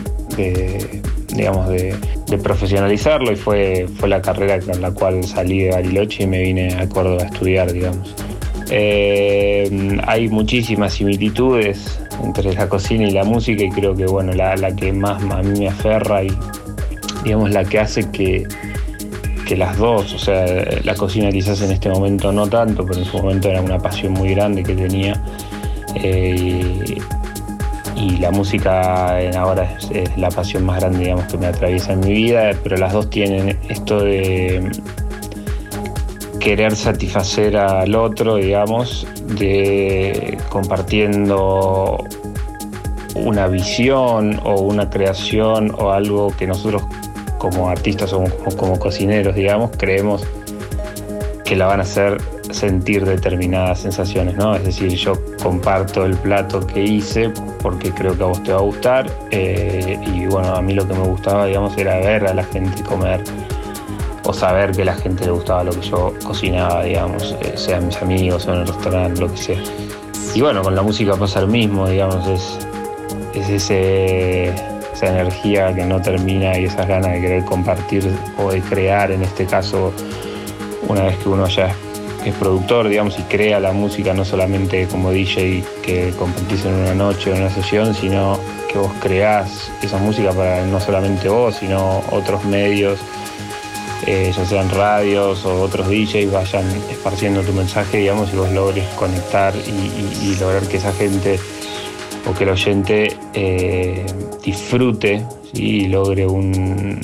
digamos, 1.35 1.69
de, 1.69 1.95
profesionalizarlo 2.43 3.31
y 3.31 3.35
fue, 3.35 3.87
fue 3.97 4.07
la 4.07 4.21
carrera 4.21 4.59
con 4.59 4.81
la 4.81 4.91
cual 4.91 5.23
salí 5.23 5.63
de 5.63 5.71
Bariloche 5.71 6.23
y 6.23 6.27
me 6.27 6.41
vine 6.41 6.73
a 6.73 6.87
Córdoba 6.87 7.23
a 7.23 7.25
estudiar, 7.25 7.71
digamos. 7.71 8.15
Eh, 8.69 9.97
hay 10.05 10.27
muchísimas 10.29 10.93
similitudes 10.93 11.99
entre 12.23 12.53
la 12.53 12.67
cocina 12.67 13.07
y 13.07 13.11
la 13.11 13.23
música 13.23 13.63
y 13.63 13.69
creo 13.69 13.95
que 13.95 14.05
bueno, 14.05 14.33
la, 14.33 14.55
la 14.55 14.75
que 14.75 14.91
más 14.93 15.21
a 15.23 15.41
mí 15.41 15.59
me 15.59 15.67
aferra 15.67 16.23
y 16.23 16.31
digamos 17.23 17.51
la 17.51 17.63
que 17.63 17.79
hace 17.79 18.09
que, 18.11 18.47
que 19.47 19.57
las 19.57 19.77
dos, 19.77 20.13
o 20.13 20.19
sea, 20.19 20.45
la 20.83 20.95
cocina 20.95 21.29
quizás 21.31 21.61
en 21.61 21.71
este 21.71 21.89
momento 21.89 22.31
no 22.31 22.47
tanto, 22.47 22.85
pero 22.85 22.99
en 22.99 23.05
su 23.05 23.17
momento 23.17 23.49
era 23.49 23.61
una 23.61 23.79
pasión 23.79 24.13
muy 24.13 24.29
grande 24.35 24.63
que 24.63 24.75
tenía. 24.75 25.21
Eh, 25.95 26.99
y 27.95 28.17
la 28.17 28.31
música 28.31 29.17
ahora 29.37 29.77
es, 29.91 30.17
la 30.17 30.29
pasión 30.29 30.65
más 30.65 30.79
grande 30.79 30.99
digamos, 30.99 31.25
que 31.25 31.37
me 31.37 31.47
atraviesa 31.47 31.93
en 31.93 31.99
mi 31.99 32.13
vida, 32.13 32.51
pero 32.63 32.77
las 32.77 32.93
dos 32.93 33.09
tienen 33.09 33.57
esto 33.67 34.01
de 34.01 34.71
querer 36.39 36.75
satisfacer 36.75 37.57
al 37.57 37.93
otro, 37.95 38.35
digamos, 38.35 39.05
de 39.25 40.37
compartiendo 40.49 42.03
una 43.15 43.47
visión 43.47 44.39
o 44.43 44.61
una 44.61 44.89
creación 44.89 45.73
o 45.77 45.91
algo 45.91 46.33
que 46.37 46.47
nosotros 46.47 46.83
como 47.37 47.69
artistas 47.69 48.13
o 48.13 48.25
como, 48.57 48.77
cocineros, 48.79 49.35
digamos, 49.35 49.71
creemos 49.77 50.25
que 51.45 51.55
la 51.55 51.67
van 51.67 51.79
a 51.79 51.83
hacer 51.83 52.21
sentir 52.51 53.05
determinadas 53.05 53.79
sensaciones, 53.79 54.35
¿no? 54.35 54.55
Es 54.55 54.63
decir, 54.63 54.89
yo 54.95 55.13
comparto 55.41 56.05
el 56.05 56.15
plato 56.15 56.65
que 56.65 56.83
hice 56.83 57.31
porque 57.61 57.91
creo 57.91 58.17
que 58.17 58.23
a 58.23 58.27
vos 58.27 58.43
te 58.43 58.51
va 58.51 58.59
a 58.59 58.61
gustar 58.61 59.09
eh, 59.31 59.97
y 60.13 60.25
bueno, 60.25 60.55
a 60.55 60.61
mí 60.61 60.73
lo 60.73 60.87
que 60.87 60.93
me 60.93 61.07
gustaba, 61.07 61.45
digamos, 61.45 61.77
era 61.77 61.97
ver 61.97 62.27
a 62.27 62.33
la 62.33 62.43
gente 62.43 62.83
comer 62.83 63.23
o 64.29 64.33
saber 64.33 64.71
que 64.71 64.85
la 64.85 64.93
gente 64.93 65.25
le 65.25 65.31
gustaba 65.31 65.63
lo 65.63 65.71
que 65.71 65.81
yo 65.81 66.13
cocinaba, 66.23 66.83
digamos, 66.83 67.35
eh, 67.41 67.53
sean 67.55 67.87
mis 67.87 67.97
amigos 67.97 68.45
o 68.45 68.53
en 68.53 68.59
el 68.59 68.67
restaurante, 68.67 69.21
lo 69.21 69.31
que 69.31 69.37
sea. 69.37 69.63
Y 70.35 70.41
bueno, 70.41 70.61
con 70.61 70.75
la 70.75 70.83
música 70.83 71.15
pasa 71.15 71.41
lo 71.41 71.47
mismo, 71.47 71.89
digamos, 71.89 72.27
es, 72.27 72.59
es 73.33 73.49
ese, 73.49 74.49
esa 74.93 75.07
energía 75.07 75.73
que 75.73 75.83
no 75.83 75.99
termina 75.99 76.59
y 76.59 76.65
esas 76.65 76.87
ganas 76.87 77.11
de 77.13 77.21
querer 77.21 77.43
compartir 77.43 78.07
o 78.37 78.51
de 78.51 78.61
crear, 78.61 79.09
en 79.09 79.23
este 79.23 79.47
caso, 79.47 79.91
una 80.87 81.05
vez 81.05 81.17
que 81.17 81.29
uno 81.29 81.47
ya 81.47 81.73
es 82.23 82.35
productor, 82.35 82.87
digamos, 82.87 83.17
y 83.17 83.23
crea 83.23 83.59
la 83.59 83.71
música 83.71 84.13
no 84.13 84.25
solamente 84.25 84.87
como 84.87 85.09
DJ 85.09 85.63
que 85.81 86.13
compartís 86.19 86.65
en 86.65 86.75
una 86.75 86.93
noche 86.93 87.31
o 87.31 87.33
en 87.33 87.41
una 87.41 87.49
sesión, 87.49 87.95
sino 87.95 88.39
que 88.71 88.77
vos 88.77 88.91
creás 89.01 89.71
esa 89.81 89.97
música 89.97 90.31
para 90.33 90.63
no 90.67 90.79
solamente 90.79 91.29
vos, 91.29 91.55
sino 91.55 92.03
otros 92.11 92.45
medios, 92.45 92.99
eh, 94.11 94.31
ya 94.35 94.43
sean 94.43 94.71
radios 94.71 95.45
o 95.45 95.61
otros 95.61 95.87
DJs, 95.87 96.31
vayan 96.31 96.65
esparciendo 96.89 97.41
tu 97.43 97.53
mensaje, 97.53 97.99
digamos, 97.99 98.33
y 98.33 98.37
vos 98.37 98.51
logres 98.51 98.87
conectar 98.95 99.53
y, 99.55 100.35
lograr 100.39 100.67
que 100.67 100.77
esa 100.77 100.91
gente 100.93 101.39
o 102.27 102.33
que 102.33 102.43
el 102.43 102.49
oyente 102.49 103.15
eh, 103.35 104.03
disfrute 104.43 105.23
y 105.53 105.87
logre 105.89 106.25
un, 106.25 106.99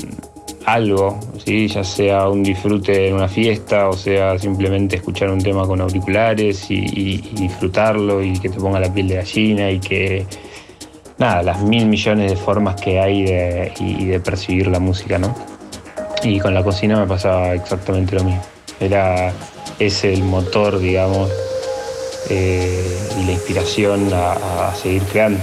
algo, 0.65 1.19
¿sí? 1.45 1.67
ya 1.67 1.83
sea 1.83 2.27
un 2.27 2.41
disfrute 2.41 3.09
en 3.09 3.15
una 3.15 3.27
fiesta 3.27 3.87
o 3.87 3.93
sea 3.93 4.39
simplemente 4.39 4.95
escuchar 4.95 5.29
un 5.29 5.39
tema 5.39 5.67
con 5.67 5.81
auriculares 5.81 6.71
y, 6.71 7.17
disfrutarlo 7.33 8.23
y 8.23 8.33
que 8.39 8.49
te 8.49 8.59
ponga 8.59 8.79
la 8.79 8.91
piel 8.91 9.09
de 9.09 9.15
gallina 9.17 9.69
y 9.69 9.79
que 9.79 10.25
nada, 11.19 11.43
las 11.43 11.61
mil 11.61 11.85
millones 11.85 12.31
de 12.31 12.37
formas 12.37 12.81
que 12.81 12.99
hay 12.99 13.25
de, 13.25 13.73
y, 13.79 14.05
de 14.05 14.19
percibir 14.19 14.67
la 14.67 14.79
música, 14.79 15.19
¿no? 15.19 15.54
Y 16.25 16.39
con 16.39 16.55
la 16.55 16.63
cocina 16.63 16.99
me 16.99 17.05
pasaba 17.05 17.53
exactamente 17.53 18.15
lo 18.15 18.23
mismo. 18.23 18.41
Era 18.79 19.31
ese 19.77 20.11
el 20.11 20.23
motor, 20.23 20.79
digamos, 20.79 21.29
eh, 22.29 23.09
y 23.19 23.25
la 23.25 23.31
inspiración 23.31 24.09
a 24.11 24.73
seguir 24.75 25.03
creando. 25.03 25.39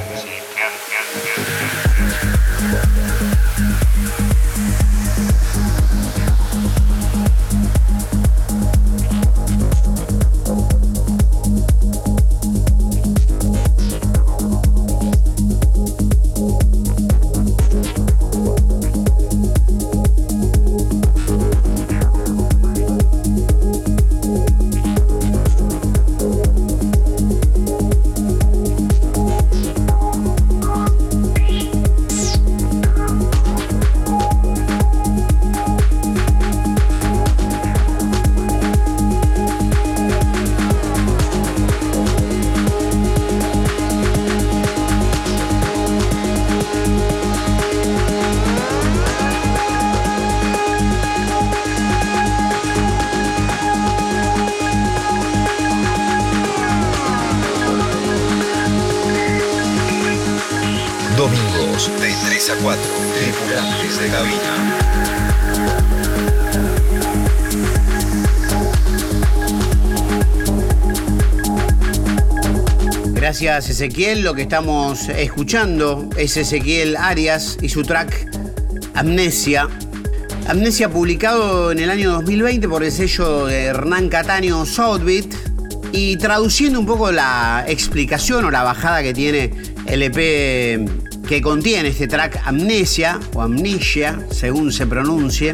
Gracias 73.42 73.80
Ezequiel, 73.80 74.22
lo 74.22 74.34
que 74.34 74.42
estamos 74.42 75.08
escuchando 75.08 76.08
es 76.16 76.36
Ezequiel 76.36 76.96
Arias 76.96 77.58
y 77.60 77.68
su 77.68 77.82
track 77.82 78.28
Amnesia. 78.94 79.68
Amnesia 80.46 80.88
publicado 80.88 81.72
en 81.72 81.80
el 81.80 81.90
año 81.90 82.12
2020 82.12 82.68
por 82.68 82.84
el 82.84 82.92
sello 82.92 83.46
de 83.46 83.64
Hernán 83.64 84.08
Cataño 84.10 84.64
Southbeat 84.64 85.34
y 85.90 86.16
traduciendo 86.18 86.78
un 86.78 86.86
poco 86.86 87.10
la 87.10 87.64
explicación 87.66 88.44
o 88.44 88.50
la 88.52 88.62
bajada 88.62 89.02
que 89.02 89.12
tiene 89.12 89.50
el 89.86 90.04
EP 90.04 90.88
que 91.26 91.42
contiene 91.42 91.88
este 91.88 92.06
track 92.06 92.42
Amnesia 92.44 93.18
o 93.34 93.42
Amnesia, 93.42 94.24
según 94.30 94.70
se 94.70 94.86
pronuncie, 94.86 95.52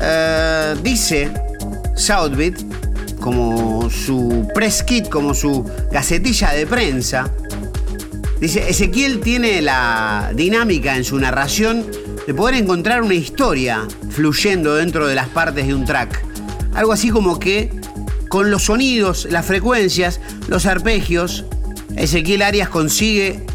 eh, 0.00 0.76
dice 0.84 1.32
Southbeat 1.96 2.71
como 3.22 3.88
su 3.88 4.48
press 4.52 4.82
kit, 4.82 5.08
como 5.08 5.32
su 5.32 5.64
gacetilla 5.92 6.50
de 6.50 6.66
prensa. 6.66 7.32
Dice, 8.40 8.68
Ezequiel 8.68 9.20
tiene 9.20 9.62
la 9.62 10.32
dinámica 10.34 10.96
en 10.96 11.04
su 11.04 11.16
narración 11.18 11.86
de 12.26 12.34
poder 12.34 12.56
encontrar 12.56 13.02
una 13.02 13.14
historia 13.14 13.86
fluyendo 14.10 14.74
dentro 14.74 15.06
de 15.06 15.14
las 15.14 15.28
partes 15.28 15.68
de 15.68 15.74
un 15.74 15.84
track. 15.84 16.20
Algo 16.74 16.92
así 16.92 17.10
como 17.10 17.38
que 17.38 17.70
con 18.28 18.50
los 18.50 18.64
sonidos, 18.64 19.28
las 19.30 19.46
frecuencias, 19.46 20.20
los 20.48 20.66
arpegios, 20.66 21.44
Ezequiel 21.96 22.42
Arias 22.42 22.68
consigue 22.68 23.46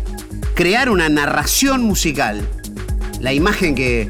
crear 0.55 0.89
una 0.89 1.09
narración 1.09 1.81
musical. 1.81 2.47
La 3.19 3.33
imagen 3.33 3.75
que 3.75 4.09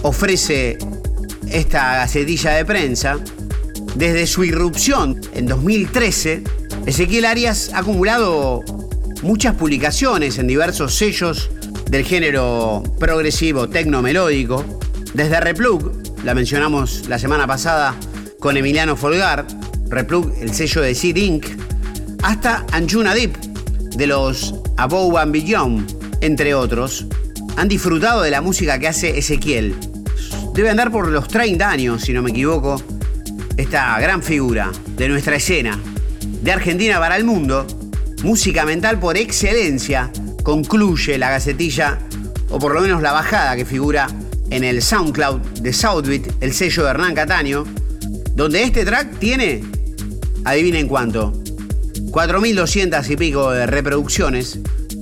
ofrece 0.00 0.78
esta 1.50 1.96
gacetilla 1.96 2.52
de 2.52 2.64
prensa 2.64 3.18
desde 3.98 4.28
su 4.28 4.44
irrupción 4.44 5.20
en 5.34 5.46
2013, 5.46 6.44
Ezequiel 6.86 7.24
Arias 7.24 7.72
ha 7.74 7.78
acumulado 7.78 8.62
muchas 9.22 9.56
publicaciones 9.56 10.38
en 10.38 10.46
diversos 10.46 10.94
sellos 10.94 11.50
del 11.90 12.04
género 12.04 12.84
progresivo 13.00 13.68
tecno-melódico, 13.68 14.64
desde 15.14 15.40
Replug, 15.40 15.92
la 16.22 16.34
mencionamos 16.34 17.08
la 17.08 17.18
semana 17.18 17.48
pasada 17.48 17.96
con 18.38 18.56
Emiliano 18.56 18.94
Folgar, 18.96 19.44
Replug, 19.88 20.32
el 20.40 20.54
sello 20.54 20.80
de 20.80 20.94
Seed 20.94 21.16
Inc., 21.16 21.46
hasta 22.22 22.64
Anjuna 22.70 23.14
Deep, 23.14 23.36
de 23.96 24.06
los 24.06 24.54
Above 24.76 25.16
and 25.16 25.32
Beyond, 25.32 26.18
entre 26.20 26.54
otros, 26.54 27.06
han 27.56 27.66
disfrutado 27.66 28.22
de 28.22 28.30
la 28.30 28.42
música 28.42 28.78
que 28.78 28.86
hace 28.86 29.18
Ezequiel. 29.18 29.74
Debe 30.54 30.70
andar 30.70 30.92
por 30.92 31.08
los 31.08 31.26
30 31.26 31.68
años, 31.68 32.02
si 32.02 32.12
no 32.12 32.22
me 32.22 32.30
equivoco, 32.30 32.80
esta 33.58 33.98
gran 33.98 34.22
figura 34.22 34.70
de 34.96 35.08
nuestra 35.08 35.34
escena, 35.34 35.78
de 36.42 36.52
Argentina 36.52 37.00
para 37.00 37.16
el 37.16 37.24
mundo, 37.24 37.66
música 38.22 38.64
mental 38.64 39.00
por 39.00 39.16
excelencia, 39.16 40.12
concluye 40.44 41.18
la 41.18 41.30
gacetilla, 41.30 41.98
o 42.50 42.60
por 42.60 42.72
lo 42.72 42.80
menos 42.80 43.02
la 43.02 43.12
bajada 43.12 43.56
que 43.56 43.64
figura 43.64 44.06
en 44.50 44.62
el 44.62 44.80
SoundCloud 44.80 45.40
de 45.60 45.72
Southbeat, 45.72 46.40
el 46.40 46.54
sello 46.54 46.84
de 46.84 46.90
Hernán 46.90 47.16
Cataño, 47.16 47.64
donde 48.34 48.62
este 48.62 48.84
track 48.84 49.18
tiene, 49.18 49.64
adivinen 50.44 50.86
cuánto, 50.86 51.32
4.200 52.12 53.10
y 53.10 53.16
pico 53.16 53.50
de 53.50 53.66
reproducciones 53.66 54.60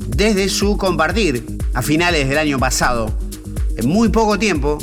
desde 0.09 0.49
su 0.49 0.79
compartir 0.79 1.45
a 1.75 1.83
finales 1.83 2.27
del 2.27 2.39
año 2.39 2.59
pasado. 2.59 3.15
En 3.77 3.87
muy 3.87 4.09
poco 4.09 4.39
tiempo 4.39 4.79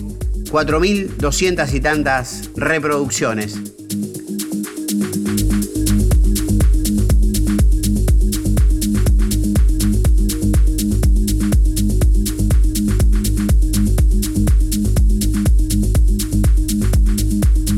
4.200 0.54 1.74
y 1.74 1.80
tantas 1.80 2.52
reproducciones. 2.56 3.58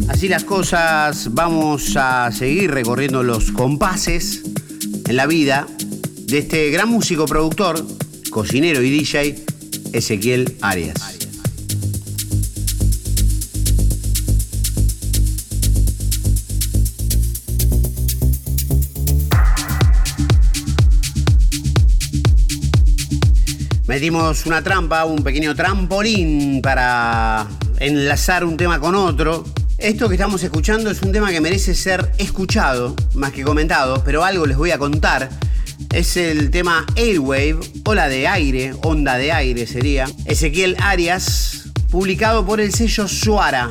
Así 0.10 0.28
las 0.28 0.44
cosas, 0.44 1.34
vamos 1.34 1.96
a 1.96 2.30
seguir 2.34 2.72
recorriendo 2.72 3.24
los 3.24 3.54
compases 3.54 4.44
en 5.08 5.16
la 5.16 5.28
vida 5.28 5.66
de 6.26 6.40
este 6.40 6.70
gran 6.72 6.90
músico 6.90 7.26
productor, 7.26 7.82
cocinero 8.32 8.82
y 8.82 8.90
DJ, 8.90 9.46
Ezequiel 9.94 10.58
Arias. 10.60 11.15
Metimos 23.96 24.46
una 24.46 24.62
trampa, 24.62 25.06
un 25.06 25.24
pequeño 25.24 25.56
trampolín 25.56 26.62
para 26.62 27.48
enlazar 27.80 28.44
un 28.44 28.58
tema 28.58 28.78
con 28.78 28.94
otro. 28.94 29.46
Esto 29.78 30.10
que 30.10 30.16
estamos 30.16 30.44
escuchando 30.44 30.92
es 30.92 31.02
un 31.02 31.14
tema 31.14 31.32
que 31.32 31.40
merece 31.40 31.74
ser 31.74 32.12
escuchado, 32.18 32.94
más 33.14 33.32
que 33.32 33.44
comentado, 33.44 34.04
pero 34.04 34.26
algo 34.26 34.46
les 34.48 34.58
voy 34.58 34.72
a 34.72 34.78
contar. 34.78 35.30
Es 35.94 36.18
el 36.18 36.52
tema 36.52 36.86
Airwave, 36.98 37.60
ola 37.86 38.10
de 38.10 38.28
aire, 38.28 38.74
onda 38.84 39.16
de 39.16 39.32
aire 39.32 39.66
sería. 39.66 40.10
Ezequiel 40.26 40.76
Arias, 40.82 41.70
publicado 41.90 42.46
por 42.46 42.60
el 42.60 42.74
sello 42.74 43.08
Suara, 43.08 43.70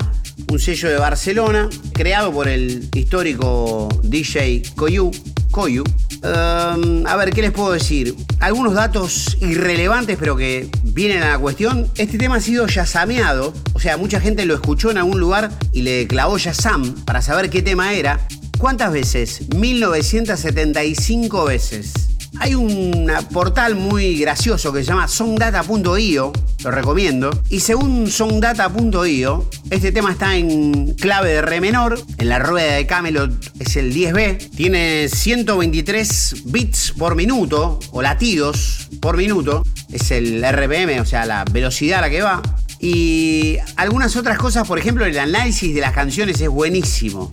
un 0.51 0.59
sello 0.59 0.89
de 0.89 0.97
Barcelona, 0.97 1.69
creado 1.93 2.33
por 2.33 2.49
el 2.49 2.89
histórico 2.95 3.91
DJ. 4.03 4.63
Koyu 4.75 5.85
Em, 6.25 7.07
a 7.07 7.17
ver, 7.17 7.33
¿qué 7.33 7.43
les 7.43 7.53
puedo 7.53 7.73
decir? 7.73 8.15
Algunos 8.41 8.73
datos 8.73 9.37
irrelevantes, 9.43 10.17
pero 10.19 10.37
que 10.37 10.71
vienen 10.83 11.23
a 11.23 11.29
la 11.31 11.39
cuestión. 11.39 11.87
Este 11.97 12.17
tema 12.17 12.37
ha 12.37 12.41
sido 12.41 12.67
yasameado, 12.67 13.53
o 13.75 13.81
sea, 13.81 13.99
mucha 13.99 14.21
gente 14.21 14.47
lo 14.47 14.55
escuchó 14.55 14.91
en 14.91 14.97
algún 14.97 15.21
lugar 15.21 15.51
y 15.73 15.83
le 15.83 16.07
clavó 16.07 16.39
yasam 16.39 16.95
para 17.05 17.21
saber 17.21 17.51
qué 17.51 17.61
tema 17.61 17.93
era. 17.93 18.27
¿Cuántas 18.59 18.91
veces? 18.93 19.43
1975 19.55 21.45
veces. 21.45 22.14
Hay 22.41 22.55
un 22.55 23.11
portal 23.33 23.75
muy 23.77 24.19
gracioso 24.19 24.73
que 24.73 24.81
se 24.81 24.87
llama 24.87 25.09
songdata.io, 25.09 26.33
lo 26.63 26.71
recomiendo. 26.71 27.31
Y 27.49 27.61
según 27.61 28.11
songdata.io, 28.11 29.49
este 29.71 29.93
tema 29.93 30.13
está 30.13 30.37
en 30.37 30.95
clave 30.95 31.31
de 31.31 31.43
re 31.43 31.61
menor, 31.61 32.01
en 32.19 32.29
la 32.29 32.39
rueda 32.39 32.75
de 32.75 32.87
Camelot 32.87 33.33
es 33.61 33.77
el 33.77 33.95
10B, 33.95 34.51
tiene 34.51 35.09
123 35.09 36.43
bits 36.47 36.95
por 36.99 37.15
minuto, 37.15 37.79
o 37.93 38.03
latidos 38.03 38.89
por 39.01 39.17
minuto, 39.17 39.63
es 39.93 40.11
el 40.11 40.45
RPM, 40.45 41.01
o 41.01 41.05
sea, 41.05 41.27
la 41.27 41.45
velocidad 41.51 42.01
a 42.01 42.03
la 42.03 42.11
que 42.11 42.23
va. 42.23 42.43
Y 42.81 43.57
algunas 43.77 44.17
otras 44.17 44.39
cosas, 44.39 44.67
por 44.67 44.79
ejemplo, 44.79 45.07
el 45.07 45.19
análisis 45.19 45.75
de 45.75 45.81
las 45.81 45.93
canciones 45.93 46.41
es 46.41 46.49
buenísimo 46.49 47.31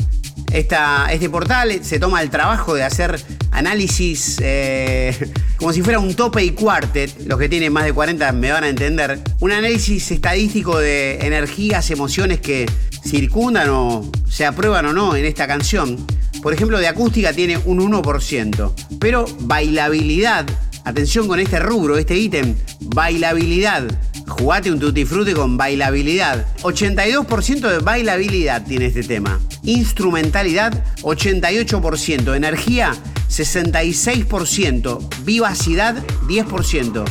este 0.53 1.29
portal 1.29 1.79
se 1.83 1.99
toma 1.99 2.21
el 2.21 2.29
trabajo 2.29 2.73
de 2.73 2.83
hacer 2.83 3.19
análisis 3.51 4.37
eh, 4.41 5.31
como 5.57 5.71
si 5.73 5.81
fuera 5.81 5.99
un 5.99 6.13
tope 6.13 6.43
y 6.43 6.51
cuartet. 6.51 7.25
Los 7.25 7.39
que 7.39 7.47
tienen 7.47 7.71
más 7.71 7.85
de 7.85 7.93
40 7.93 8.31
me 8.33 8.51
van 8.51 8.63
a 8.63 8.69
entender. 8.69 9.19
Un 9.39 9.51
análisis 9.51 10.11
estadístico 10.11 10.77
de 10.77 11.19
energías, 11.25 11.89
emociones 11.91 12.41
que 12.41 12.69
circundan 13.05 13.69
o 13.69 14.09
se 14.29 14.45
aprueban 14.45 14.85
o 14.87 14.93
no 14.93 15.15
en 15.15 15.25
esta 15.25 15.47
canción. 15.47 16.05
Por 16.41 16.53
ejemplo, 16.53 16.79
de 16.79 16.87
acústica 16.87 17.33
tiene 17.33 17.57
un 17.65 17.79
1%. 17.79 18.73
Pero 18.99 19.25
bailabilidad, 19.41 20.45
atención 20.83 21.27
con 21.27 21.39
este 21.39 21.59
rubro, 21.59 21.97
este 21.97 22.15
ítem, 22.15 22.55
bailabilidad 22.79 23.83
Jugate 24.31 24.71
un 24.71 24.79
tutti 24.79 25.03
frutti 25.05 25.33
con 25.33 25.57
bailabilidad. 25.57 26.45
82% 26.61 27.69
de 27.69 27.79
bailabilidad 27.79 28.65
tiene 28.65 28.85
este 28.85 29.03
tema. 29.03 29.39
Instrumentalidad, 29.63 30.83
88%. 31.01 32.33
Energía, 32.33 32.95
66%. 33.29 34.99
Vivacidad, 35.23 36.03
10%. 36.27 37.03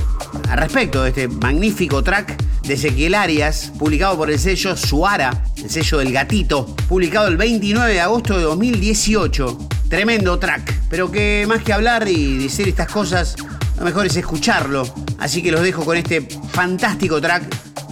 Al 0.49 0.59
respecto 0.59 1.03
de 1.03 1.11
este 1.11 1.29
magnífico 1.29 2.03
track 2.03 2.43
de 2.63 2.75
Ezequiel 2.75 3.15
Arias, 3.15 3.71
publicado 3.79 4.17
por 4.17 4.31
el 4.31 4.39
sello 4.39 4.77
Suara, 4.77 5.45
el 5.63 5.71
sello 5.71 5.99
del 5.99 6.13
gatito, 6.13 6.75
publicado 6.89 7.29
el 7.29 7.37
29 7.37 7.93
de 7.93 8.01
agosto 8.01 8.37
de 8.37 8.45
2018. 8.45 9.59
Tremendo 9.89 10.39
track, 10.39 10.89
pero 10.89 11.11
que 11.11 11.45
más 11.47 11.63
que 11.63 11.73
hablar 11.73 12.09
y 12.09 12.39
decir 12.39 12.69
estas 12.69 12.91
cosas, 12.91 13.37
lo 13.81 13.87
mejor 13.87 14.07
es 14.07 14.17
escucharlo. 14.17 14.87
Así 15.19 15.43
que 15.43 15.51
los 15.51 15.63
dejo 15.63 15.85
con 15.85 15.97
este 15.97 16.21
fantástico 16.21 17.21
track 17.21 17.43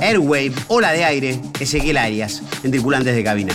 Airwave, 0.00 0.52
Ola 0.68 0.92
de 0.92 1.04
Aire, 1.04 1.40
Ezequiel 1.58 1.96
Arias, 1.96 2.42
en 2.62 2.70
Tripulantes 2.70 3.16
de 3.16 3.24
Cabina. 3.24 3.54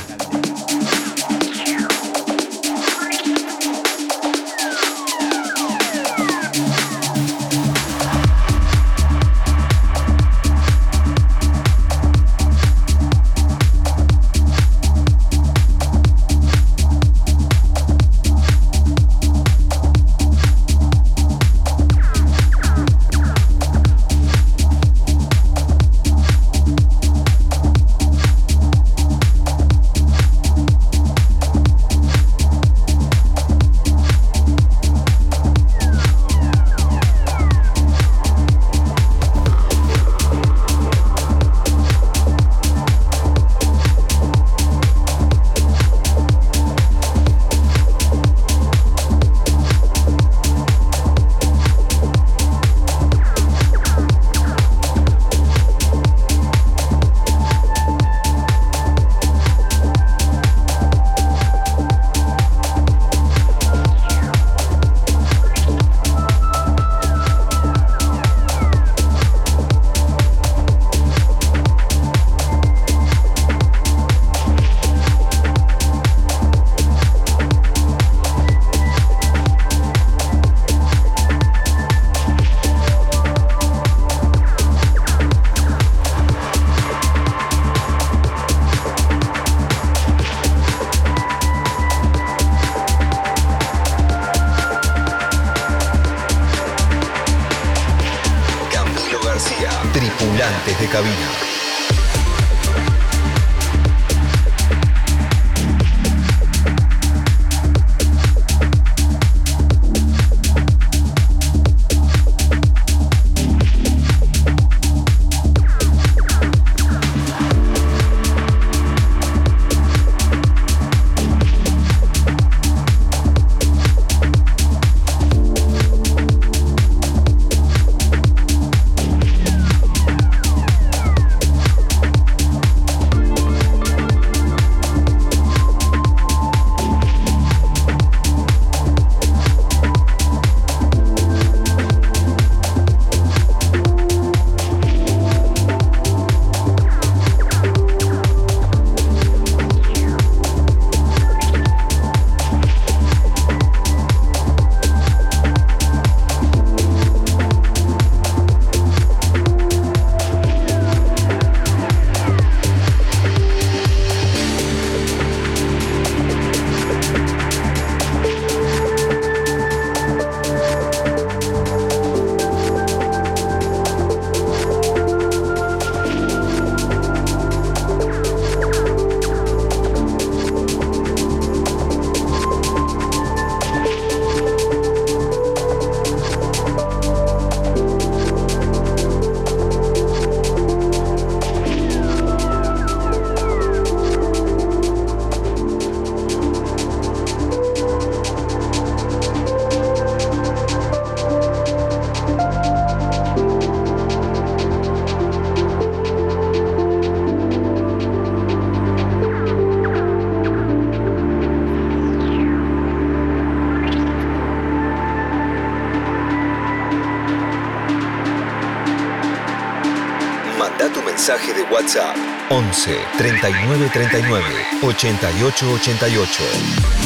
11 222.73 223.05
39 223.19 223.89
39 223.89 224.43
88 224.81 225.77
88. 225.77 227.02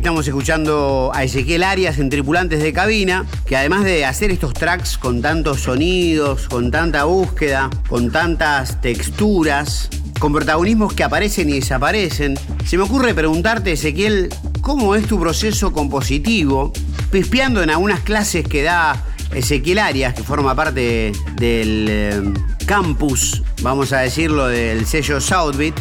Estamos 0.00 0.26
escuchando 0.26 1.12
a 1.14 1.24
Ezequiel 1.24 1.62
Arias 1.62 1.98
en 1.98 2.08
Tripulantes 2.08 2.62
de 2.62 2.72
Cabina, 2.72 3.26
que 3.44 3.54
además 3.54 3.84
de 3.84 4.06
hacer 4.06 4.30
estos 4.30 4.54
tracks 4.54 4.96
con 4.96 5.20
tantos 5.20 5.60
sonidos, 5.60 6.48
con 6.48 6.70
tanta 6.70 7.04
búsqueda, 7.04 7.68
con 7.86 8.10
tantas 8.10 8.80
texturas, 8.80 9.90
con 10.18 10.32
protagonismos 10.32 10.94
que 10.94 11.04
aparecen 11.04 11.50
y 11.50 11.60
desaparecen, 11.60 12.38
se 12.64 12.78
me 12.78 12.84
ocurre 12.84 13.12
preguntarte, 13.12 13.72
Ezequiel, 13.72 14.30
¿cómo 14.62 14.94
es 14.94 15.06
tu 15.06 15.20
proceso 15.20 15.70
compositivo? 15.70 16.72
Pispeando 17.10 17.62
en 17.62 17.68
algunas 17.68 18.00
clases 18.00 18.48
que 18.48 18.62
da 18.62 19.04
Ezequiel 19.34 19.80
Arias, 19.80 20.14
que 20.14 20.22
forma 20.22 20.54
parte 20.54 21.12
del 21.36 21.86
eh, 21.90 22.22
campus, 22.64 23.42
vamos 23.60 23.92
a 23.92 23.98
decirlo, 23.98 24.46
del 24.46 24.86
sello 24.86 25.20
Southbeat, 25.20 25.74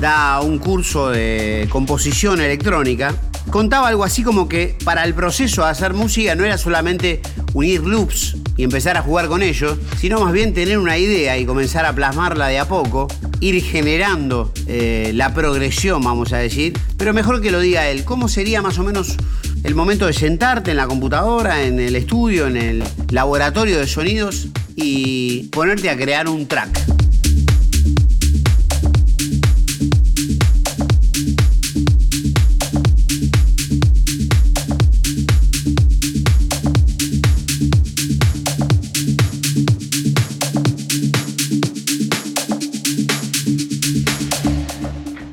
da 0.00 0.40
un 0.42 0.58
curso 0.58 1.10
de 1.10 1.66
composición 1.70 2.40
electrónica, 2.40 3.16
contaba 3.52 3.88
algo 3.88 4.02
así 4.02 4.22
como 4.22 4.48
que 4.48 4.74
para 4.82 5.04
el 5.04 5.12
proceso 5.12 5.62
de 5.62 5.68
hacer 5.68 5.92
música 5.92 6.34
no 6.34 6.44
era 6.44 6.56
solamente 6.56 7.20
unir 7.52 7.82
loops 7.82 8.38
y 8.56 8.64
empezar 8.64 8.96
a 8.96 9.02
jugar 9.02 9.28
con 9.28 9.42
ellos, 9.42 9.76
sino 10.00 10.20
más 10.20 10.32
bien 10.32 10.54
tener 10.54 10.78
una 10.78 10.96
idea 10.96 11.36
y 11.36 11.44
comenzar 11.44 11.84
a 11.84 11.94
plasmarla 11.94 12.48
de 12.48 12.58
a 12.58 12.66
poco, 12.66 13.08
ir 13.40 13.62
generando 13.62 14.52
eh, 14.66 15.12
la 15.14 15.34
progresión, 15.34 16.02
vamos 16.02 16.32
a 16.32 16.38
decir, 16.38 16.72
pero 16.96 17.12
mejor 17.12 17.42
que 17.42 17.50
lo 17.50 17.60
diga 17.60 17.88
él, 17.88 18.04
¿cómo 18.04 18.26
sería 18.26 18.62
más 18.62 18.78
o 18.78 18.84
menos 18.84 19.16
el 19.64 19.74
momento 19.74 20.06
de 20.06 20.14
sentarte 20.14 20.70
en 20.70 20.78
la 20.78 20.86
computadora, 20.86 21.62
en 21.62 21.78
el 21.78 21.94
estudio, 21.94 22.46
en 22.46 22.56
el 22.56 22.84
laboratorio 23.10 23.78
de 23.78 23.86
sonidos 23.86 24.48
y 24.76 25.44
ponerte 25.48 25.90
a 25.90 25.96
crear 25.96 26.26
un 26.26 26.46
track? 26.46 26.81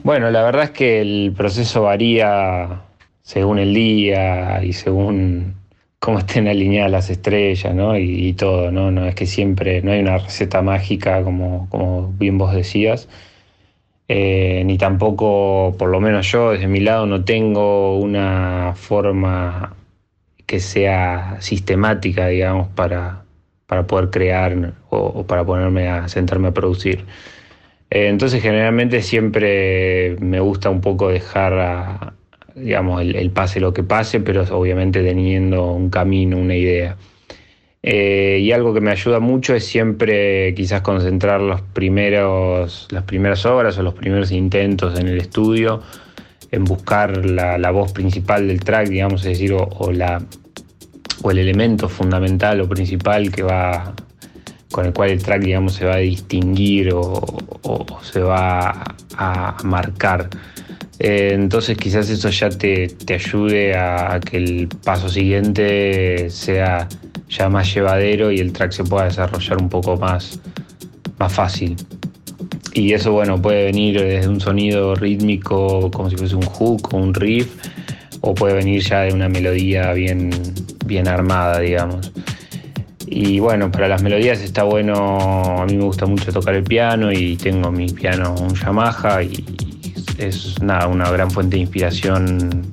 Bueno, 0.10 0.32
la 0.32 0.42
verdad 0.42 0.64
es 0.64 0.72
que 0.72 1.02
el 1.02 1.34
proceso 1.38 1.84
varía 1.84 2.82
según 3.22 3.60
el 3.60 3.76
día 3.76 4.60
y 4.64 4.74
según 4.74 5.54
cómo 6.00 6.18
estén 6.18 6.48
alineadas 6.48 6.90
las 6.92 7.10
estrellas, 7.12 7.76
¿no? 7.76 7.96
Y, 7.96 8.34
todo, 8.34 8.72
¿no? 8.72 8.90
No 8.90 9.06
es 9.06 9.14
que 9.14 9.28
siempre, 9.28 9.84
no 9.84 9.92
hay 9.92 10.00
una 10.00 10.18
receta 10.18 10.64
mágica 10.64 11.22
como, 11.24 11.70
como 11.70 12.12
bien 12.14 12.40
vos 12.40 12.56
decías. 12.56 13.08
Eh, 14.08 14.64
ni 14.66 14.80
tampoco, 14.80 15.76
por 15.78 15.90
lo 15.90 16.00
menos 16.02 16.32
yo, 16.32 16.54
desde 16.54 16.66
mi 16.66 16.80
lado, 16.80 17.06
no 17.06 17.24
tengo 17.24 18.00
una 18.00 18.74
forma 18.76 19.76
que 20.48 20.60
sea 20.60 21.38
sistemática, 21.40 22.26
digamos, 22.30 22.68
para, 22.70 23.26
para 23.68 23.86
poder 23.86 24.10
crear 24.10 24.74
o, 24.90 24.98
o 24.98 25.28
para 25.28 25.46
ponerme 25.46 25.88
a 25.88 26.08
sentarme 26.08 26.48
a 26.48 26.52
producir. 26.52 27.06
Eh, 27.90 28.08
entonces 28.08 28.42
generalmente 28.42 29.02
siempre 29.02 30.16
me 30.20 30.40
gusta 30.40 30.70
un 30.70 30.82
poco 30.82 31.10
dejar 31.10 32.14
digamos, 32.56 33.02
el, 33.02 33.32
pase 33.32 33.60
lo 33.60 33.74
que 33.74 33.84
pase, 33.84 34.20
pero 34.20 34.44
obviamente 34.52 35.04
teniendo 35.04 35.72
un 35.72 35.90
camino, 35.90 36.38
una 36.38 36.56
idea. 36.56 36.98
Eh, 37.82 38.40
y 38.42 38.52
algo 38.52 38.74
que 38.74 38.82
me 38.82 38.92
ayuda 38.92 39.20
mucho 39.20 39.56
es 39.56 39.66
siempre 39.66 40.54
quizás 40.54 40.82
concentrar 40.82 41.40
los 41.40 41.62
primeros, 41.62 42.88
las 42.92 43.04
primeras 43.04 43.46
obras 43.46 43.78
o 43.78 43.84
los 43.84 43.94
primeros 43.94 44.32
intentos 44.32 45.00
en 45.00 45.08
el 45.08 45.18
estudio, 45.18 45.82
en 46.52 46.66
buscar 46.66 47.26
la, 47.26 47.72
voz 47.72 47.94
principal 47.94 48.48
del 48.48 48.60
track, 48.60 48.90
digamos, 48.90 49.22
es 49.22 49.30
decir, 49.30 49.54
o, 49.54 49.92
la, 49.94 50.22
o 51.22 51.32
el 51.32 51.38
elemento 51.38 51.88
fundamental 51.88 52.60
o 52.60 52.68
principal 52.68 53.32
que 53.32 53.44
va 53.44 53.94
con 54.72 54.86
el 54.86 54.94
cual 54.94 55.10
el 55.10 55.24
track 55.24 55.42
digamos 55.42 55.74
se 55.74 55.86
va 55.86 55.96
a 55.96 55.98
distinguir 55.98 56.92
o, 56.94 57.22
se 58.02 58.22
va 58.22 58.84
a 59.18 59.58
marcar. 59.64 60.30
Eh, 61.00 61.32
entonces 61.34 61.78
quizás 61.78 62.10
eso 62.10 62.30
ya 62.30 62.50
te, 62.50 62.96
ayude 63.14 63.76
a, 63.76 64.20
que 64.20 64.38
el 64.38 64.68
paso 64.84 65.10
siguiente 65.10 66.30
sea 66.30 66.88
ya 67.30 67.50
más 67.50 67.74
llevadero 67.74 68.32
y 68.32 68.40
el 68.40 68.52
track 68.52 68.72
se 68.72 68.84
pueda 68.84 69.06
desarrollar 69.06 69.62
un 69.62 69.70
poco 69.70 69.98
más, 69.98 70.40
más 71.18 71.34
fácil. 71.34 71.76
Y 72.74 72.94
eso 72.94 73.12
bueno 73.12 73.42
puede 73.42 73.66
venir 73.66 74.00
desde 74.00 74.30
un 74.30 74.40
sonido 74.40 74.94
rítmico 74.96 75.90
como 75.92 76.10
si 76.10 76.18
fuese 76.18 76.36
un 76.36 76.46
hook 76.46 76.94
o 76.94 76.98
un 76.98 77.14
riff 77.14 77.56
o 78.22 78.34
puede 78.34 78.54
venir 78.54 78.82
ya 78.82 79.02
de 79.02 79.14
una 79.14 79.30
melodía 79.30 79.94
bien, 79.94 80.30
bien 80.86 81.08
armada, 81.08 81.60
digamos. 81.60 82.12
Y 83.12 83.40
bueno, 83.40 83.72
para 83.72 83.88
las 83.88 84.04
melodías 84.04 84.40
está 84.42 84.64
bueno, 84.64 84.94
a 85.60 85.66
mí 85.66 85.76
me 85.76 85.84
gusta 85.84 86.06
mucho 86.06 86.32
tocar 86.32 86.54
el 86.54 86.64
piano 86.64 87.12
y 87.12 87.38
tengo 87.38 87.72
mi 87.72 87.88
piano, 87.88 88.36
un 88.40 88.54
Yamaha 88.54 89.24
y, 89.24 89.44
es 90.20 90.62
nada, 90.62 90.88
una 90.88 91.10
gran 91.10 91.32
fuente 91.32 91.56
de 91.56 91.64
inspiración 91.64 92.72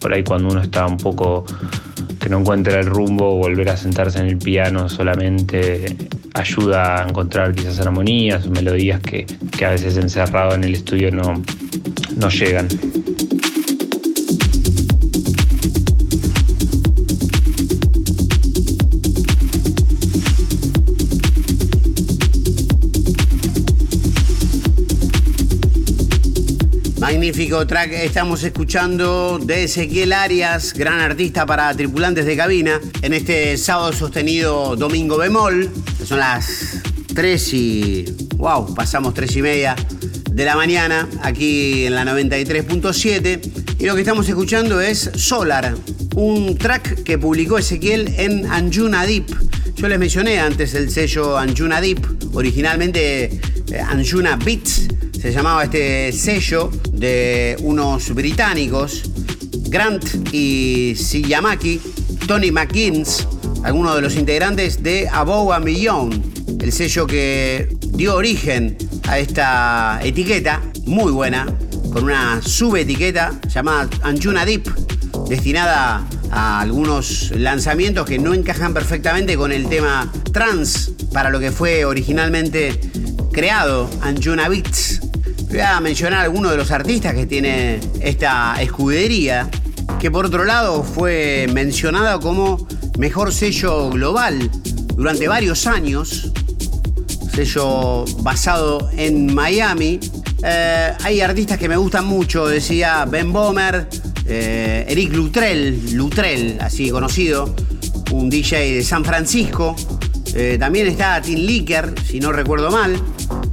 por 0.00 0.12
ahí 0.12 0.24
cuando 0.24 0.48
uno 0.48 0.60
está 0.60 0.86
un 0.86 0.96
poco 0.96 1.44
que 2.18 2.28
no 2.28 2.40
encuentra 2.40 2.80
el 2.80 2.86
rumbo, 2.86 3.36
volver 3.36 3.68
a 3.68 3.76
sentarse 3.76 4.18
en 4.18 4.26
el 4.26 4.38
piano 4.38 4.88
solamente 4.88 5.96
ayuda 6.34 7.04
a 7.04 7.08
encontrar 7.08 7.54
quizás 7.54 7.78
armonías, 7.80 8.48
melodías 8.48 9.00
que, 9.00 9.24
que 9.24 9.64
a 9.64 9.70
veces 9.70 9.96
encerrado 9.98 10.54
en 10.54 10.64
el 10.64 10.74
estudio 10.74 11.12
no, 11.12 11.42
no 12.16 12.28
llegan. 12.28 12.66
Magnífico 27.26 27.66
track 27.66 27.90
estamos 27.92 28.44
escuchando 28.44 29.40
de 29.42 29.64
Ezequiel 29.64 30.12
Arias, 30.12 30.72
gran 30.72 31.00
artista 31.00 31.44
para 31.44 31.74
tripulantes 31.74 32.24
de 32.24 32.36
cabina, 32.36 32.80
en 33.02 33.14
este 33.14 33.56
sábado 33.56 33.92
sostenido 33.92 34.76
domingo 34.76 35.18
bemol. 35.18 35.68
Son 36.04 36.20
las 36.20 36.82
3 37.16 37.54
y. 37.54 38.04
¡Wow! 38.36 38.76
Pasamos 38.76 39.12
3 39.12 39.38
y 39.38 39.42
media 39.42 39.74
de 40.30 40.44
la 40.44 40.54
mañana 40.54 41.08
aquí 41.22 41.86
en 41.86 41.96
la 41.96 42.04
93.7. 42.04 43.76
Y 43.80 43.86
lo 43.86 43.96
que 43.96 44.02
estamos 44.02 44.28
escuchando 44.28 44.80
es 44.80 45.10
Solar, 45.16 45.74
un 46.14 46.56
track 46.56 47.02
que 47.02 47.18
publicó 47.18 47.58
Ezequiel 47.58 48.14
en 48.18 48.46
Anjuna 48.46 49.04
Deep. 49.04 49.26
Yo 49.74 49.88
les 49.88 49.98
mencioné 49.98 50.38
antes 50.38 50.74
el 50.74 50.92
sello 50.92 51.36
Anjuna 51.36 51.80
Deep, 51.80 52.34
originalmente 52.34 53.24
eh, 53.72 53.80
Anjuna 53.80 54.36
Beats 54.36 54.86
se 55.26 55.32
llamaba 55.32 55.64
este 55.64 56.12
sello 56.12 56.70
de 56.96 57.56
unos 57.60 58.14
británicos, 58.14 59.02
Grant 59.68 60.04
y 60.32 60.94
Siyamaki, 60.96 61.80
Tony 62.26 62.50
McKeans, 62.50 63.26
algunos 63.62 63.94
de 63.96 64.02
los 64.02 64.16
integrantes 64.16 64.82
de 64.82 65.08
Above 65.08 65.54
a 65.54 65.60
Million, 65.60 66.10
el 66.60 66.72
sello 66.72 67.06
que 67.06 67.68
dio 67.88 68.16
origen 68.16 68.76
a 69.06 69.18
esta 69.18 70.00
etiqueta, 70.02 70.62
muy 70.84 71.12
buena, 71.12 71.46
con 71.92 72.04
una 72.04 72.40
subetiqueta 72.42 73.32
llamada 73.48 73.88
Anjuna 74.02 74.44
Deep, 74.44 74.68
destinada 75.28 76.06
a 76.30 76.60
algunos 76.60 77.30
lanzamientos 77.36 78.06
que 78.06 78.18
no 78.18 78.34
encajan 78.34 78.74
perfectamente 78.74 79.36
con 79.36 79.52
el 79.52 79.68
tema 79.68 80.10
trans 80.32 80.92
para 81.12 81.30
lo 81.30 81.38
que 81.40 81.52
fue 81.52 81.84
originalmente 81.84 82.78
creado 83.32 83.88
Anjuna 84.02 84.48
Beats 84.48 84.95
Voy 85.48 85.60
a 85.60 85.80
mencionar 85.80 86.20
algunos 86.20 86.50
de 86.50 86.56
los 86.56 86.70
artistas 86.70 87.14
que 87.14 87.26
tiene 87.26 87.80
esta 88.00 88.60
escudería, 88.60 89.48
que 90.00 90.10
por 90.10 90.26
otro 90.26 90.44
lado 90.44 90.82
fue 90.82 91.46
mencionada 91.52 92.18
como 92.18 92.66
mejor 92.98 93.32
sello 93.32 93.90
global 93.90 94.50
durante 94.94 95.28
varios 95.28 95.66
años, 95.66 96.32
sello 97.32 98.04
basado 98.22 98.90
en 98.96 99.32
Miami. 99.32 100.00
Eh, 100.42 100.92
hay 101.02 101.20
artistas 101.20 101.58
que 101.58 101.68
me 101.68 101.76
gustan 101.76 102.06
mucho, 102.06 102.46
decía 102.46 103.04
Ben 103.04 103.32
Bomer, 103.32 103.88
eh, 104.26 104.84
Eric 104.88 105.12
Lutrell, 105.12 105.94
Lutrell, 105.94 106.58
así 106.60 106.90
conocido, 106.90 107.54
un 108.10 108.28
DJ 108.28 108.74
de 108.74 108.82
San 108.82 109.04
Francisco. 109.04 109.76
Eh, 110.34 110.56
también 110.58 110.88
está 110.88 111.20
Tim 111.22 111.38
Licker, 111.38 111.94
si 112.04 112.18
no 112.18 112.32
recuerdo 112.32 112.70
mal. 112.70 113.00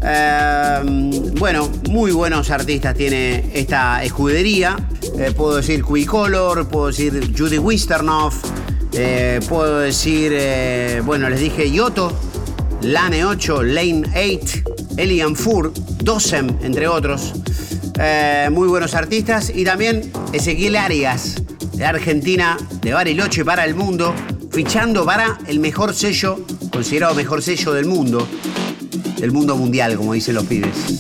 Em, 0.05 1.33
bueno, 1.35 1.69
muy 1.89 2.11
buenos 2.11 2.51
artistas 2.51 2.93
tiene 2.93 3.51
esta 3.53 4.03
escudería. 4.03 4.75
Eh, 5.17 5.31
puedo 5.35 5.55
decir 5.57 5.83
Color, 5.83 6.67
puedo 6.67 6.87
decir 6.87 7.33
Judy 7.37 7.57
Wisternoff, 7.57 8.35
eh, 8.91 9.39
puedo 9.47 9.79
decir, 9.79 10.33
eh, 10.35 11.01
bueno, 11.05 11.29
les 11.29 11.39
dije 11.39 11.71
Yoto, 11.71 12.11
Lane 12.81 13.23
8, 13.23 13.63
Lane 13.63 14.03
8, 14.13 14.59
Elian 14.97 15.37
Fur, 15.37 15.71
Dosem, 16.03 16.49
entre 16.61 16.87
otros. 16.87 17.33
muy 18.51 18.67
buenos 18.67 18.95
artistas. 18.95 19.51
Y 19.55 19.63
también 19.63 20.11
Ezequiel 20.33 20.75
Arias, 20.75 21.35
de 21.73 21.85
Argentina, 21.85 22.57
de 22.81 22.91
Bariloche 22.93 23.45
para 23.45 23.63
el 23.63 23.75
mundo, 23.75 24.13
fichando 24.51 25.05
para 25.05 25.37
el 25.47 25.59
mejor 25.59 25.93
sello, 25.93 26.39
considerado 26.71 27.15
mejor 27.15 27.41
sello 27.41 27.71
del 27.73 27.85
mundo, 27.85 28.27
el 29.21 29.32
mundo 29.32 29.56
mundial, 29.56 29.95
como 29.95 30.13
dicen 30.13 30.36
los 30.36 30.45
pibes. 30.45 30.95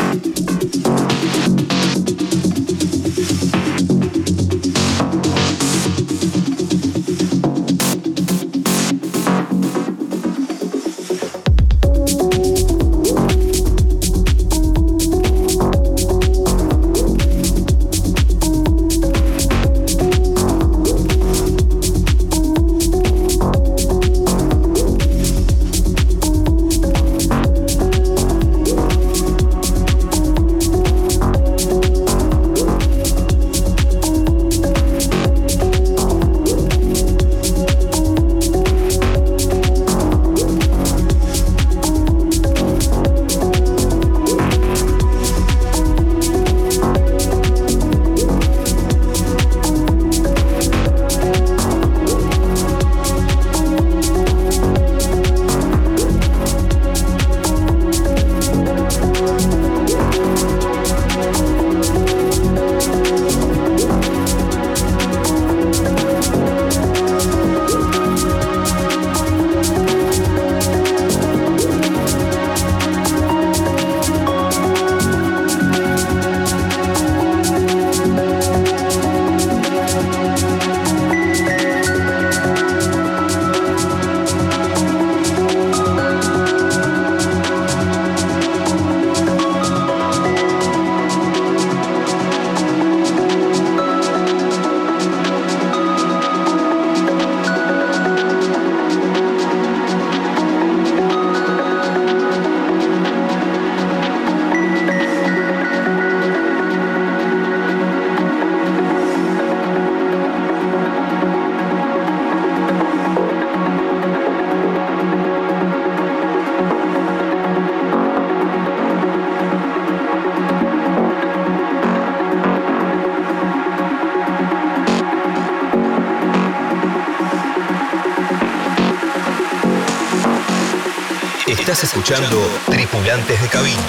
Estás 131.73 131.85
escuchando 131.85 132.39
Tripulantes 132.69 133.41
de 133.41 133.47
Cabina 133.47 133.81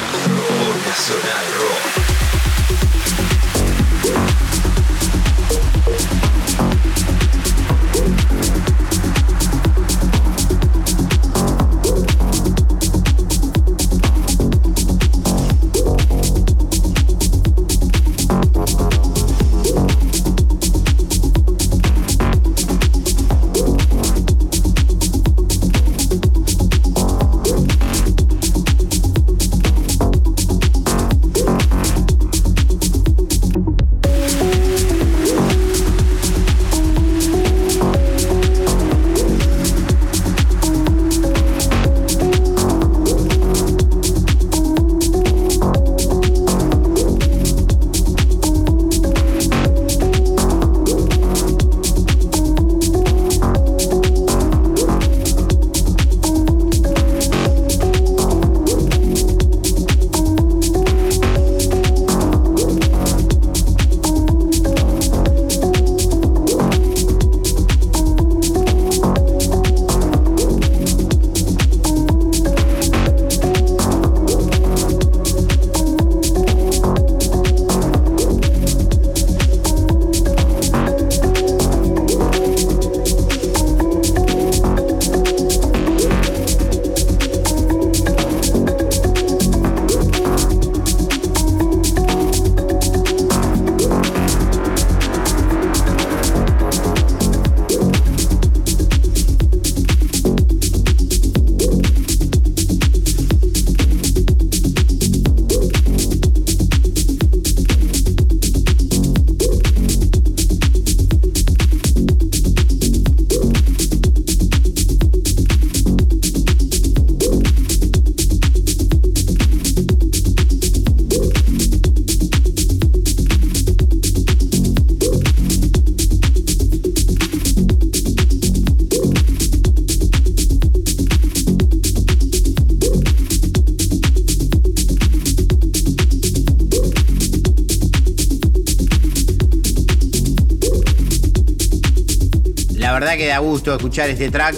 gusto 143.39 143.75
escuchar 143.75 144.11
este 144.11 144.31
track 144.31 144.57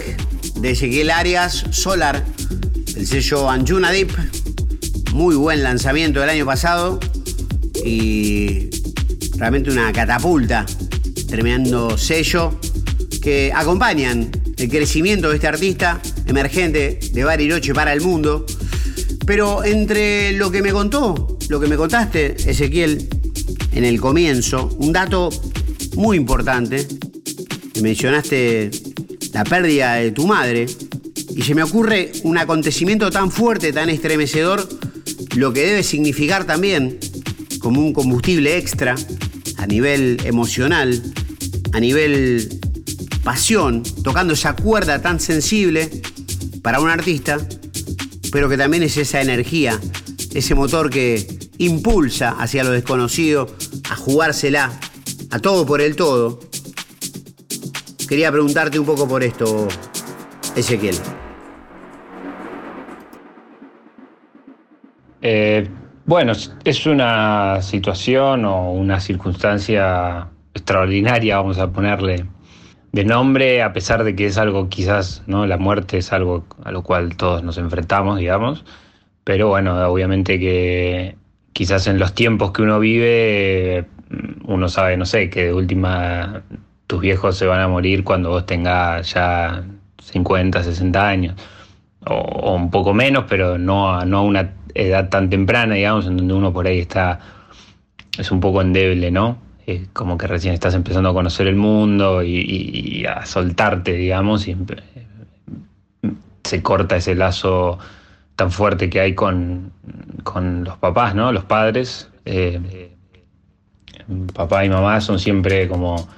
de 0.56 0.70
Ezequiel 0.70 1.10
Arias, 1.10 1.64
Solar, 1.70 2.24
el 2.94 3.06
sello 3.06 3.48
Anjuna 3.48 3.90
Deep. 3.90 4.10
Muy 5.12 5.34
buen 5.34 5.62
lanzamiento 5.62 6.20
del 6.20 6.30
año 6.30 6.44
pasado 6.44 7.00
y 7.84 8.68
realmente 9.36 9.70
una 9.70 9.92
catapulta, 9.92 10.66
terminando 11.28 11.96
sello 11.96 12.58
que 13.22 13.52
acompañan 13.54 14.30
el 14.56 14.68
crecimiento 14.68 15.28
de 15.30 15.36
este 15.36 15.46
artista 15.46 16.00
emergente 16.26 16.98
de 17.12 17.24
Bariloche 17.24 17.72
para 17.72 17.92
el 17.92 18.00
mundo. 18.00 18.46
Pero 19.26 19.64
entre 19.64 20.32
lo 20.32 20.50
que 20.50 20.62
me 20.62 20.72
contó, 20.72 21.38
lo 21.48 21.60
que 21.60 21.66
me 21.66 21.76
contaste, 21.76 22.36
Ezequiel, 22.48 23.08
en 23.72 23.84
el 23.84 24.00
comienzo, 24.00 24.68
un 24.78 24.92
dato 24.92 25.30
muy 25.96 26.16
importante 26.16 26.86
mencionaste 27.82 28.70
la 29.32 29.44
pérdida 29.44 29.94
de 29.94 30.10
tu 30.10 30.26
madre 30.26 30.66
y 31.34 31.42
se 31.42 31.54
me 31.54 31.62
ocurre 31.62 32.12
un 32.22 32.38
acontecimiento 32.38 33.10
tan 33.10 33.30
fuerte, 33.30 33.72
tan 33.72 33.90
estremecedor, 33.90 34.68
lo 35.36 35.52
que 35.52 35.66
debe 35.66 35.82
significar 35.82 36.44
también 36.44 36.98
como 37.58 37.80
un 37.80 37.92
combustible 37.92 38.56
extra 38.56 38.94
a 39.58 39.66
nivel 39.66 40.18
emocional, 40.24 41.02
a 41.72 41.80
nivel 41.80 42.60
pasión, 43.22 43.82
tocando 44.02 44.34
esa 44.34 44.54
cuerda 44.54 45.02
tan 45.02 45.20
sensible 45.20 45.90
para 46.62 46.80
un 46.80 46.88
artista, 46.88 47.38
pero 48.32 48.48
que 48.48 48.56
también 48.56 48.82
es 48.82 48.96
esa 48.96 49.20
energía, 49.20 49.78
ese 50.32 50.54
motor 50.54 50.90
que 50.90 51.26
impulsa 51.58 52.30
hacia 52.38 52.64
lo 52.64 52.70
desconocido, 52.70 53.54
a 53.90 53.96
jugársela, 53.96 54.78
a 55.30 55.38
todo 55.38 55.66
por 55.66 55.80
el 55.80 55.96
todo, 55.96 56.40
Quería 58.08 58.30
preguntarte 58.30 58.78
un 58.78 58.86
poco 58.86 59.08
por 59.08 59.24
esto, 59.24 59.66
Ezequiel. 60.54 60.94
Eh, 65.22 65.68
bueno, 66.04 66.32
es 66.64 66.86
una 66.86 67.60
situación 67.62 68.44
o 68.44 68.70
una 68.70 69.00
circunstancia 69.00 70.28
extraordinaria, 70.54 71.38
vamos 71.38 71.58
a 71.58 71.72
ponerle 71.72 72.26
de 72.92 73.04
nombre, 73.04 73.62
a 73.62 73.72
pesar 73.72 74.04
de 74.04 74.14
que 74.14 74.26
es 74.26 74.38
algo 74.38 74.68
quizás, 74.68 75.24
¿no? 75.26 75.44
La 75.46 75.56
muerte 75.58 75.98
es 75.98 76.12
algo 76.12 76.46
a 76.62 76.70
lo 76.70 76.84
cual 76.84 77.16
todos 77.16 77.42
nos 77.42 77.58
enfrentamos, 77.58 78.18
digamos. 78.20 78.64
Pero 79.24 79.48
bueno, 79.48 79.76
obviamente 79.88 80.38
que 80.38 81.16
quizás 81.52 81.88
en 81.88 81.98
los 81.98 82.14
tiempos 82.14 82.52
que 82.52 82.62
uno 82.62 82.78
vive, 82.78 83.86
uno 84.44 84.68
sabe, 84.68 84.96
no 84.96 85.06
sé, 85.06 85.28
que 85.28 85.46
de 85.46 85.52
última 85.52 86.44
tus 86.86 87.00
viejos 87.00 87.36
se 87.36 87.46
van 87.46 87.60
a 87.60 87.68
morir 87.68 88.04
cuando 88.04 88.30
vos 88.30 88.46
tengas 88.46 89.12
ya 89.12 89.64
50, 90.02 90.62
60 90.62 91.08
años, 91.08 91.34
o, 92.06 92.54
un 92.54 92.70
poco 92.70 92.94
menos, 92.94 93.24
pero 93.28 93.58
no 93.58 93.92
a, 93.92 94.04
no 94.04 94.18
a 94.18 94.22
una 94.22 94.52
edad 94.74 95.08
tan 95.08 95.30
temprana, 95.30 95.74
digamos, 95.74 96.06
en 96.06 96.16
donde 96.16 96.34
uno 96.34 96.52
por 96.52 96.66
ahí 96.66 96.78
está, 96.78 97.20
es 98.18 98.30
un 98.30 98.40
poco 98.40 98.60
endeble, 98.60 99.10
¿no? 99.10 99.46
como 99.92 100.16
que 100.16 100.26
recién 100.26 100.54
estás 100.54 100.74
empezando 100.74 101.08
a 101.08 101.12
conocer 101.12 101.48
el 101.48 101.56
mundo 101.56 102.22
y, 102.22 103.04
a 103.04 103.26
soltarte, 103.26 103.94
digamos, 103.94 104.46
y 104.46 104.56
se 106.44 106.62
corta 106.62 106.96
ese 106.96 107.14
lazo 107.14 107.78
tan 108.36 108.52
fuerte 108.52 108.88
que 108.88 109.00
hay 109.00 109.14
con, 109.14 109.72
los 110.64 110.78
papás, 110.78 111.14
¿no? 111.14 111.32
Los 111.32 111.44
padres. 111.44 112.10
Eh, 112.24 112.92
papá 114.34 114.64
y 114.64 114.68
mamá 114.68 115.00
son 115.00 115.18
siempre 115.18 115.68
como 115.68 116.08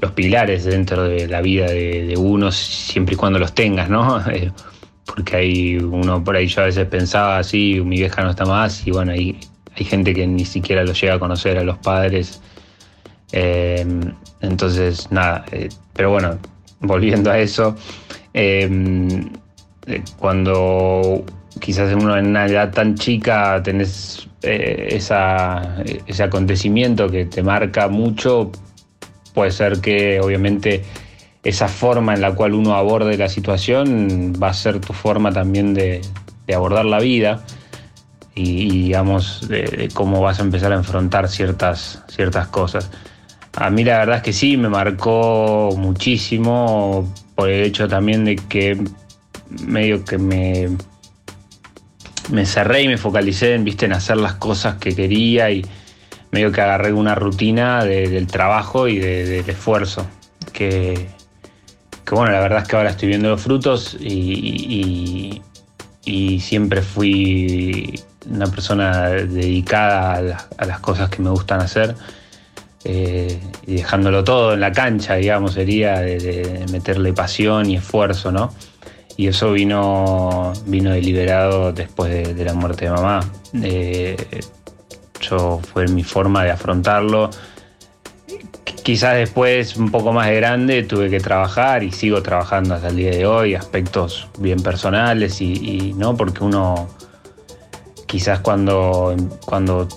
los 0.00 0.12
pilares 0.12 0.64
dentro 0.64 1.04
de 1.04 1.26
la 1.28 1.40
vida 1.40 1.66
de, 1.66 2.14
uno, 2.18 2.50
siempre 2.52 3.14
y 3.14 3.16
cuando 3.16 3.38
los 3.38 3.54
tengas, 3.54 3.88
¿no? 3.88 4.22
Eh, 4.30 4.50
porque 5.06 5.36
hay 5.36 5.76
uno 5.76 6.24
por 6.24 6.34
ahí 6.34 6.46
yo 6.46 6.62
a 6.62 6.64
veces 6.64 6.86
pensaba 6.86 7.36
así, 7.38 7.78
mi 7.84 7.98
vieja 7.98 8.22
no 8.22 8.30
está 8.30 8.46
más, 8.46 8.86
y 8.86 8.90
bueno, 8.90 9.12
hay, 9.12 9.38
hay 9.76 9.84
gente 9.84 10.14
que 10.14 10.26
ni 10.26 10.46
siquiera 10.46 10.82
lo 10.82 10.94
llega 10.94 11.14
a 11.14 11.18
conocer 11.18 11.58
a 11.58 11.62
los 11.62 11.76
padres. 11.78 12.40
Eh, 13.30 13.84
entonces, 14.40 15.10
nada, 15.12 15.44
eh, 15.52 15.68
pero 15.92 16.10
bueno, 16.10 16.38
volviendo 16.80 17.30
a 17.30 17.38
eso, 17.38 17.76
cuando 20.16 21.24
quizás 21.60 21.92
en 21.92 22.02
una 22.02 22.46
edad 22.46 22.72
tan 22.72 22.94
chica 22.94 23.62
tenés 23.62 24.26
ese 24.40 25.12
acontecimiento 26.22 27.10
que 27.10 27.26
te 27.26 27.42
marca 27.42 27.88
mucho, 27.88 28.50
Puede 29.34 29.50
ser 29.50 29.80
que 29.80 30.20
obviamente 30.20 30.84
esa 31.42 31.68
forma 31.68 32.14
en 32.14 32.22
la 32.22 32.34
cual 32.34 32.54
uno 32.54 32.74
aborde 32.74 33.18
la 33.18 33.28
situación 33.28 34.32
va 34.42 34.48
a 34.48 34.54
ser 34.54 34.80
tu 34.80 34.92
forma 34.92 35.30
también 35.32 35.74
de, 35.74 36.00
abordar 36.54 36.86
la 36.86 37.00
vida 37.00 37.44
y, 38.34 38.70
digamos, 38.70 39.46
de, 39.48 39.90
cómo 39.92 40.20
vas 40.20 40.40
a 40.40 40.42
empezar 40.42 40.72
a 40.72 40.76
enfrentar 40.76 41.28
ciertas, 41.28 42.02
ciertas 42.08 42.48
cosas. 42.48 42.90
A 43.56 43.70
mí 43.70 43.84
la 43.84 43.98
verdad 43.98 44.16
es 44.16 44.22
que 44.22 44.32
sí, 44.32 44.56
me 44.56 44.68
marcó 44.68 45.74
muchísimo 45.76 47.12
por 47.34 47.50
el 47.50 47.64
hecho 47.64 47.88
también 47.88 48.24
de 48.24 48.36
que 48.36 48.82
medio 49.66 50.04
que 50.04 50.18
me, 50.18 50.70
me 52.30 52.46
cerré 52.46 52.82
y 52.82 52.88
me 52.88 52.96
focalicé 52.96 53.54
en, 53.54 53.64
¿viste? 53.64 53.86
en 53.86 53.92
hacer 53.92 54.16
las 54.16 54.34
cosas 54.34 54.76
que 54.76 54.94
quería 54.94 55.50
y 55.50 55.64
medio 56.34 56.50
que 56.50 56.60
agarré 56.60 56.92
una 56.92 57.14
rutina 57.14 57.84
del 57.84 58.26
trabajo 58.26 58.88
y 58.88 58.98
del 58.98 59.48
esfuerzo. 59.48 60.04
Que, 60.52 61.06
bueno, 62.10 62.32
la 62.32 62.40
verdad 62.40 62.62
es 62.62 62.68
que 62.68 62.76
ahora 62.76 62.90
estoy 62.90 63.08
viendo 63.08 63.30
los 63.30 63.40
frutos 63.40 63.96
y, 64.00 65.40
y, 66.04 66.40
siempre 66.40 66.82
fui 66.82 68.00
una 68.28 68.46
persona 68.48 69.08
dedicada 69.08 70.46
a 70.58 70.66
las, 70.66 70.80
cosas 70.80 71.08
que 71.08 71.22
me 71.22 71.30
gustan 71.30 71.60
hacer. 71.60 71.94
Eh, 72.86 73.40
y 73.66 73.76
dejándolo 73.76 74.24
todo 74.24 74.52
en 74.54 74.60
la 74.60 74.72
cancha, 74.72 75.14
digamos, 75.14 75.54
sería 75.54 76.00
de, 76.00 76.66
meterle 76.72 77.12
pasión 77.12 77.70
y 77.70 77.76
esfuerzo, 77.76 78.32
¿no? 78.32 78.52
Y 79.16 79.28
eso 79.28 79.52
vino, 79.52 80.52
vino 80.66 80.90
deliberado 80.90 81.72
después 81.72 82.36
de, 82.36 82.44
la 82.44 82.54
muerte 82.54 82.86
de 82.86 82.90
mamá. 82.90 83.20
Eh, 83.62 84.16
yo 85.30 85.60
fue 85.72 85.86
mi 85.88 86.02
forma 86.02 86.44
de 86.44 86.50
afrontarlo. 86.50 87.30
Quizás 88.82 89.14
después, 89.16 89.76
un 89.76 89.90
poco 89.90 90.12
más 90.12 90.28
de 90.28 90.36
grande, 90.36 90.82
tuve 90.82 91.08
que 91.08 91.20
trabajar 91.20 91.82
y 91.82 91.90
sigo 91.90 92.22
trabajando 92.22 92.74
hasta 92.74 92.88
el 92.88 92.96
día 92.96 93.10
de 93.10 93.26
hoy, 93.26 93.54
aspectos 93.54 94.28
bien 94.38 94.62
personales 94.62 95.40
y, 95.40 95.94
no, 95.96 96.16
porque 96.16 96.44
uno 96.44 96.88
quizás 98.06 98.40
cuando, 98.40 99.16
cuando 99.46 99.88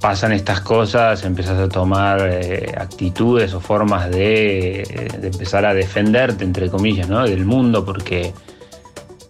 pasan 0.00 0.32
estas 0.32 0.60
cosas 0.60 1.24
empiezas 1.24 1.58
a 1.58 1.68
tomar 1.68 2.20
eh, 2.22 2.72
actitudes 2.76 3.52
o 3.54 3.60
formas 3.60 4.10
de, 4.10 5.10
de, 5.20 5.26
empezar 5.26 5.66
a 5.66 5.74
defenderte, 5.74 6.44
entre 6.44 6.70
comillas, 6.70 7.08
¿no? 7.08 7.24
del 7.24 7.44
mundo, 7.44 7.84
porque 7.84 8.32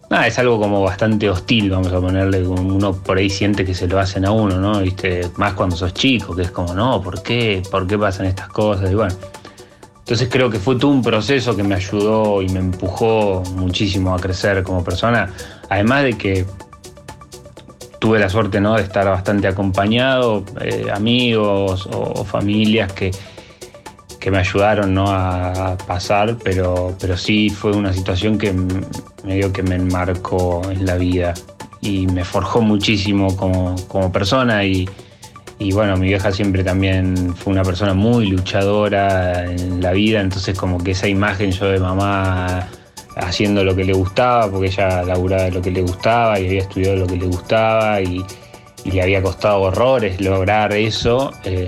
Nada, 0.08 0.28
es 0.28 0.38
algo 0.38 0.60
como 0.60 0.82
bastante 0.82 1.28
hostil, 1.28 1.70
vamos 1.70 1.92
a 1.92 2.00
ponerle, 2.00 2.46
uno 2.46 2.92
por 2.92 3.18
ahí 3.18 3.28
siente 3.28 3.64
que 3.64 3.74
se 3.74 3.88
lo 3.88 3.98
hacen 3.98 4.24
a 4.24 4.30
uno, 4.30 4.60
¿no? 4.60 4.80
¿Viste? 4.80 5.28
Más 5.36 5.54
cuando 5.54 5.74
sos 5.74 5.92
chico, 5.94 6.36
que 6.36 6.42
es 6.42 6.52
como, 6.52 6.74
no, 6.74 7.02
¿por 7.02 7.22
qué? 7.24 7.60
¿Por 7.68 7.88
qué 7.88 7.98
pasan 7.98 8.26
estas 8.26 8.46
cosas? 8.48 8.88
Y 8.88 8.94
bueno, 8.94 9.14
entonces 9.98 10.28
creo 10.30 10.48
que 10.48 10.60
fue 10.60 10.76
todo 10.76 10.92
un 10.92 11.02
proceso 11.02 11.56
que 11.56 11.64
me 11.64 11.74
ayudó 11.74 12.40
y 12.40 12.48
me 12.50 12.60
empujó 12.60 13.42
muchísimo 13.56 14.14
a 14.14 14.20
crecer 14.20 14.62
como 14.62 14.84
persona, 14.84 15.32
además 15.68 16.04
de 16.04 16.16
que 16.16 16.46
tuve 17.98 18.20
la 18.20 18.28
suerte 18.28 18.60
¿no? 18.60 18.76
de 18.76 18.82
estar 18.82 19.06
bastante 19.06 19.48
acompañado, 19.48 20.44
eh, 20.60 20.86
amigos 20.94 21.88
o 21.90 22.24
familias 22.24 22.92
que, 22.92 23.10
que 24.26 24.32
me 24.32 24.38
ayudaron 24.38 24.92
¿no? 24.92 25.04
a 25.08 25.78
pasar, 25.86 26.36
pero, 26.42 26.96
pero 27.00 27.16
sí 27.16 27.48
fue 27.48 27.70
una 27.70 27.92
situación 27.92 28.38
que 28.38 28.52
medio 29.22 29.52
que 29.52 29.62
me 29.62 29.76
enmarcó 29.76 30.68
en 30.68 30.84
la 30.84 30.96
vida 30.96 31.32
y 31.80 32.08
me 32.08 32.24
forjó 32.24 32.60
muchísimo 32.60 33.36
como, 33.36 33.76
como 33.86 34.10
persona 34.10 34.64
y, 34.64 34.88
y, 35.60 35.70
bueno, 35.70 35.96
mi 35.96 36.08
vieja 36.08 36.32
siempre 36.32 36.64
también 36.64 37.36
fue 37.36 37.52
una 37.52 37.62
persona 37.62 37.94
muy 37.94 38.26
luchadora 38.26 39.44
en 39.44 39.80
la 39.80 39.92
vida, 39.92 40.22
entonces 40.22 40.58
como 40.58 40.82
que 40.82 40.90
esa 40.90 41.06
imagen 41.06 41.52
yo 41.52 41.66
de 41.66 41.78
mamá 41.78 42.66
haciendo 43.14 43.62
lo 43.62 43.76
que 43.76 43.84
le 43.84 43.92
gustaba, 43.92 44.50
porque 44.50 44.66
ella 44.66 45.04
laburaba 45.04 45.50
lo 45.50 45.62
que 45.62 45.70
le 45.70 45.82
gustaba 45.82 46.40
y 46.40 46.46
había 46.46 46.62
estudiado 46.62 46.96
lo 46.96 47.06
que 47.06 47.16
le 47.16 47.26
gustaba 47.26 48.00
y, 48.00 48.24
le 48.86 49.02
había 49.02 49.22
costado 49.22 49.60
horrores 49.62 50.20
lograr 50.20 50.72
eso. 50.72 51.32
Eh, 51.44 51.66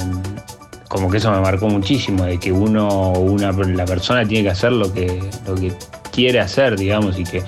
como 0.89 1.11
que 1.11 1.19
eso 1.19 1.31
me 1.31 1.41
marcó 1.41 1.69
muchísimo, 1.69 2.25
de 2.25 2.39
que 2.39 2.51
uno, 2.51 3.13
una, 3.13 3.53
la 3.53 3.85
persona 3.85 4.27
tiene 4.27 4.45
que 4.45 4.51
hacer 4.51 4.73
lo 4.73 4.93
que, 4.93 5.21
lo 5.47 5.55
que 5.55 5.73
quiere 6.11 6.41
hacer, 6.41 6.77
digamos, 6.77 7.19
y 7.19 7.25
que 7.25 7.43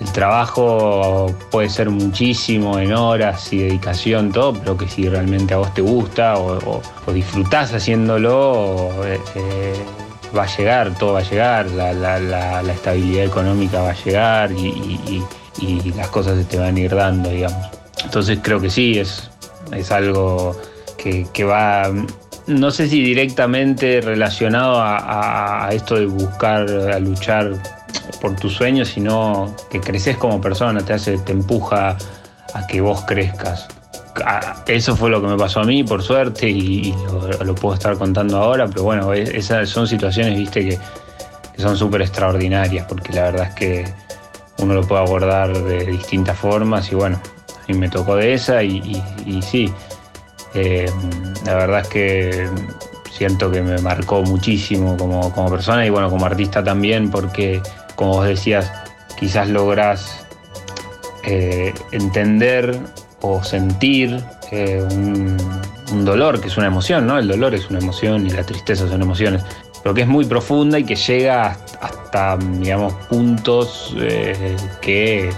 el 0.00 0.12
trabajo 0.12 1.32
puede 1.50 1.68
ser 1.68 1.90
muchísimo 1.90 2.78
en 2.78 2.92
horas 2.92 3.52
y 3.52 3.58
dedicación, 3.58 4.32
todo, 4.32 4.54
pero 4.54 4.76
que 4.76 4.88
si 4.88 5.08
realmente 5.08 5.54
a 5.54 5.58
vos 5.58 5.72
te 5.74 5.82
gusta 5.82 6.38
o, 6.38 6.82
disfrutás 7.12 7.72
haciéndolo, 7.72 8.90
eh, 9.04 9.20
eh, 9.36 9.74
va 10.36 10.44
a 10.44 10.56
llegar, 10.56 10.94
todo 10.98 11.12
va 11.12 11.20
a 11.20 11.22
llegar, 11.22 11.70
la, 11.70 12.62
estabilidad 12.72 13.24
económica 13.24 13.82
va 13.82 13.90
a 13.90 14.04
llegar 14.04 14.50
y, 14.52 15.22
las 15.94 16.08
cosas 16.08 16.38
se 16.38 16.44
te 16.44 16.58
van 16.58 16.74
a 16.74 16.80
ir 16.80 16.94
dando, 16.94 17.28
digamos. 17.28 17.68
Entonces 18.02 18.38
creo 18.42 18.58
que 18.58 18.70
sí, 18.70 18.98
es, 18.98 19.30
es 19.70 19.92
algo 19.92 20.56
que, 20.96 21.26
que 21.32 21.44
va 21.44 21.92
no 22.46 22.70
sé 22.70 22.88
si 22.88 23.02
directamente 23.02 24.00
relacionado 24.00 24.80
a, 24.80 25.68
esto 25.72 25.96
de 25.96 26.06
buscar, 26.06 26.68
a 26.68 26.98
luchar 26.98 27.52
por 28.20 28.34
tus 28.36 28.54
sueños, 28.54 28.88
sino 28.88 29.54
que 29.70 29.80
creces 29.80 30.16
como 30.16 30.40
persona, 30.40 30.84
te 30.84 30.92
hace, 30.92 31.18
te 31.18 31.32
empuja 31.32 31.96
a 32.54 32.66
que 32.66 32.80
vos 32.80 33.02
crezcas. 33.06 33.68
Eso 34.66 34.96
fue 34.96 35.08
lo 35.08 35.20
que 35.22 35.28
me 35.28 35.36
pasó 35.36 35.60
a 35.60 35.64
mí, 35.64 35.84
por 35.84 36.02
suerte, 36.02 36.48
y, 36.48 36.94
lo, 37.44 37.54
puedo 37.54 37.74
estar 37.74 37.96
contando 37.96 38.38
ahora, 38.38 38.66
pero 38.66 38.82
bueno, 38.82 39.12
esas 39.12 39.68
son 39.68 39.86
situaciones, 39.86 40.36
viste, 40.36 40.68
que, 40.68 40.78
son 41.58 41.76
súper 41.76 42.02
extraordinarias, 42.02 42.86
porque 42.86 43.12
la 43.12 43.24
verdad 43.24 43.48
es 43.48 43.54
que 43.54 43.84
uno 44.58 44.74
lo 44.74 44.82
puede 44.82 45.02
abordar 45.02 45.56
de 45.56 45.86
distintas 45.86 46.36
formas, 46.38 46.90
y 46.90 46.94
bueno, 46.94 47.20
a 47.56 47.72
mí 47.72 47.78
me 47.78 47.88
tocó 47.88 48.16
de 48.16 48.34
esa, 48.34 48.62
y 48.62 49.02
sí, 49.42 49.72
eh, 50.54 50.90
la 51.46 51.54
verdad 51.54 51.80
es 51.80 51.88
que 51.88 52.48
siento 53.10 53.50
que 53.50 53.62
me 53.62 53.78
marcó 53.78 54.22
muchísimo 54.22 54.96
como, 54.96 55.50
persona 55.50 55.86
y 55.86 55.90
bueno, 55.90 56.10
como 56.10 56.26
artista 56.26 56.62
también, 56.62 57.10
porque 57.10 57.60
como 57.94 58.12
vos 58.14 58.26
decías, 58.26 58.70
quizás 59.18 59.48
lográs 59.48 60.26
eh, 61.24 61.72
entender 61.92 62.78
o 63.20 63.42
sentir 63.42 64.20
eh, 64.50 64.82
un, 64.90 65.36
dolor, 66.04 66.40
que 66.40 66.48
es 66.48 66.56
una 66.56 66.66
emoción, 66.66 67.06
¿no? 67.06 67.18
El 67.18 67.28
dolor 67.28 67.54
es 67.54 67.68
una 67.68 67.78
emoción 67.78 68.26
y 68.26 68.30
la 68.30 68.44
tristeza 68.44 68.88
son 68.88 69.02
emociones, 69.02 69.42
pero 69.82 69.94
que 69.94 70.02
es 70.02 70.08
muy 70.08 70.24
profunda 70.24 70.78
y 70.78 70.84
que 70.84 70.96
llega 70.96 71.58
hasta, 71.80 72.38
digamos, 72.38 72.94
puntos 73.08 73.94
que 74.80 75.30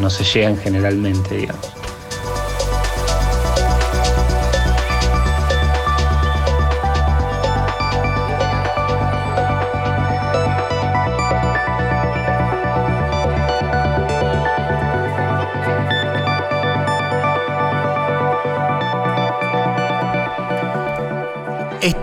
no 0.00 0.10
se 0.10 0.24
llegan 0.24 0.56
generalmente, 0.56 1.36
digamos. 1.36 1.77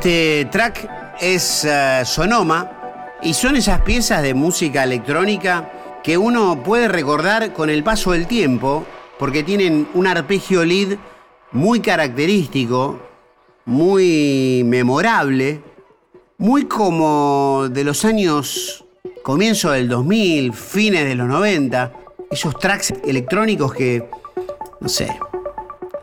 Este 0.05 0.45
track 0.51 0.87
es 1.19 1.65
eh, 1.65 2.03
Sonoma 2.05 3.17
y 3.23 3.33
son 3.33 3.55
esas 3.55 3.81
piezas 3.81 4.21
de 4.21 4.35
música 4.35 4.83
electrónica 4.83 5.71
que 6.03 6.15
uno 6.15 6.61
puede 6.61 6.87
recordar 6.87 7.53
con 7.53 7.71
el 7.71 7.83
paso 7.83 8.11
del 8.11 8.27
tiempo 8.27 8.85
porque 9.17 9.41
tienen 9.41 9.87
un 9.95 10.05
arpegio 10.05 10.63
lead 10.63 10.99
muy 11.53 11.79
característico, 11.79 12.99
muy 13.65 14.61
memorable, 14.63 15.63
muy 16.37 16.65
como 16.65 17.67
de 17.71 17.83
los 17.83 18.05
años 18.05 18.85
comienzo 19.23 19.71
del 19.71 19.89
2000, 19.89 20.53
fines 20.53 21.05
de 21.05 21.15
los 21.15 21.27
90, 21.27 21.93
esos 22.29 22.59
tracks 22.59 22.93
electrónicos 23.03 23.73
que, 23.73 24.07
no 24.81 24.87
sé, 24.87 25.17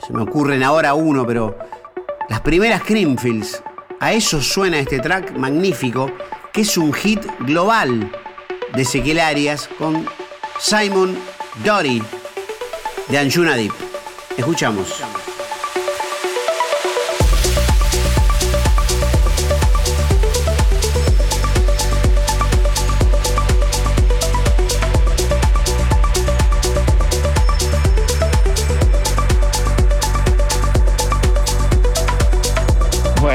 se 0.05 0.13
me 0.13 0.23
ocurren 0.23 0.65
ahora 0.65 0.93
uno, 0.95 1.25
pero 1.25 1.57
las 2.29 2.41
primeras 2.41 2.83
Creamfields 2.83 3.63
a 4.03 4.13
eso 4.13 4.43
suena 4.43 4.81
este 4.81 4.99
track 4.99 5.37
magnífico, 5.37 6.11
que 6.53 6.63
es 6.63 6.77
un 6.77 6.93
hit 6.93 7.25
global 7.39 8.11
de 8.75 8.83
Ezequiel 8.83 9.21
Arias 9.21 9.69
con 9.79 10.09
Simon 10.59 11.17
Dory 11.65 12.03
de 13.07 13.19
Anjuna 13.19 13.55
Deep. 13.55 13.73
Escuchamos. 14.37 15.12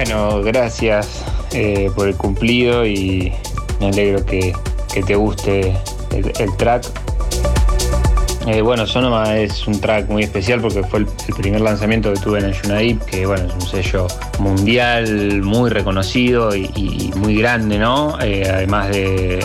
Bueno, 0.07 0.41
gracias 0.41 1.21
eh, 1.51 1.91
por 1.93 2.07
el 2.07 2.15
cumplido 2.15 2.85
y 2.85 3.33
me 3.81 3.87
alegro 3.87 4.25
que, 4.25 4.53
te 5.05 5.15
guste 5.15 5.75
el, 6.11 6.55
track. 6.55 6.85
Eh, 8.47 8.61
bueno, 8.61 8.87
Sonoma 8.87 9.35
es 9.35 9.67
un 9.67 9.81
track 9.81 10.07
muy 10.07 10.23
especial 10.23 10.61
porque 10.61 10.81
fue 10.83 10.99
el, 10.99 11.07
primer 11.35 11.59
lanzamiento 11.59 12.13
que 12.13 12.21
tuve 12.21 12.39
en 12.39 12.45
el 12.45 12.99
que 12.99 13.25
bueno, 13.25 13.47
es 13.47 13.53
un 13.53 13.61
sello 13.69 14.07
mundial 14.39 15.41
muy 15.41 15.69
reconocido 15.69 16.55
y, 16.55 17.11
muy 17.15 17.35
grande, 17.35 17.79
¿no? 17.79 18.17
Eh, 18.21 18.47
además 18.49 18.89
de, 18.89 19.43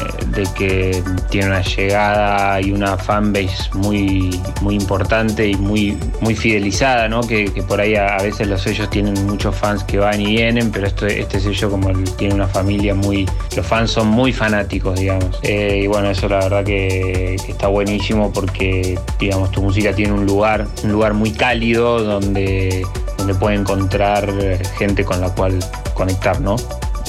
que 0.56 1.02
tiene 1.30 1.48
una 1.48 1.62
llegada 1.62 2.60
y 2.60 2.72
una 2.72 2.96
fanbase 2.96 3.70
muy, 3.74 4.40
muy 4.60 4.74
importante 4.74 5.48
y 5.48 5.54
muy, 5.54 5.96
muy 6.20 6.34
fidelizada, 6.34 7.08
¿no? 7.08 7.22
Que, 7.22 7.50
por 7.66 7.80
ahí 7.80 7.94
a, 7.96 8.16
veces 8.18 8.48
los 8.48 8.62
sellos 8.62 8.90
tienen 8.90 9.26
muchos 9.26 9.54
fans 9.54 9.84
que 9.84 9.98
van 9.98 10.20
y 10.20 10.26
vienen, 10.26 10.70
pero 10.70 10.86
este, 10.86 11.20
este 11.20 11.40
sello 11.40 11.70
como 11.70 11.90
tiene 12.16 12.34
una 12.34 12.48
familia 12.48 12.94
muy... 12.94 13.26
Los 13.56 13.66
fans 13.66 13.90
son 13.90 14.08
muy 14.08 14.32
fanáticos, 14.32 14.98
digamos. 14.98 15.38
Eh, 15.42 15.80
y 15.84 15.86
bueno, 15.86 16.10
eso 16.10 16.28
la 16.28 16.38
verdad 16.38 16.64
que 16.64 17.34
está 17.34 17.68
buenísimo 17.68 18.32
porque 18.32 18.98
digamos, 19.18 19.50
tu 19.50 19.62
música 19.62 19.94
tiene 19.94 20.12
un 20.12 20.26
lugar, 20.26 20.66
un 20.84 20.92
lugar 20.92 21.14
muy 21.14 21.30
cálido 21.32 22.02
donde, 22.02 22.84
donde 23.22 23.34
puede 23.34 23.56
encontrar 23.56 24.28
gente 24.76 25.04
con 25.04 25.20
la 25.20 25.30
cual 25.30 25.58
conectar, 25.94 26.40
¿no? 26.40 26.56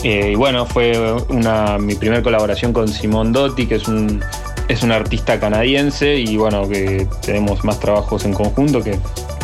Eh, 0.03 0.31
y 0.31 0.35
bueno, 0.35 0.65
fue 0.65 1.13
una, 1.29 1.77
mi 1.77 1.95
primera 1.95 2.21
colaboración 2.21 2.71
con 2.71 2.87
Simón 2.87 3.31
Dotti, 3.31 3.65
que 3.65 3.75
es 3.75 3.87
un, 3.87 4.23
es 4.67 4.83
un 4.83 4.91
artista 4.91 5.39
canadiense, 5.39 6.15
y 6.15 6.37
bueno, 6.37 6.67
que 6.67 7.07
tenemos 7.25 7.63
más 7.63 7.79
trabajos 7.79 8.25
en 8.25 8.33
conjunto 8.33 8.83
que, 8.83 8.99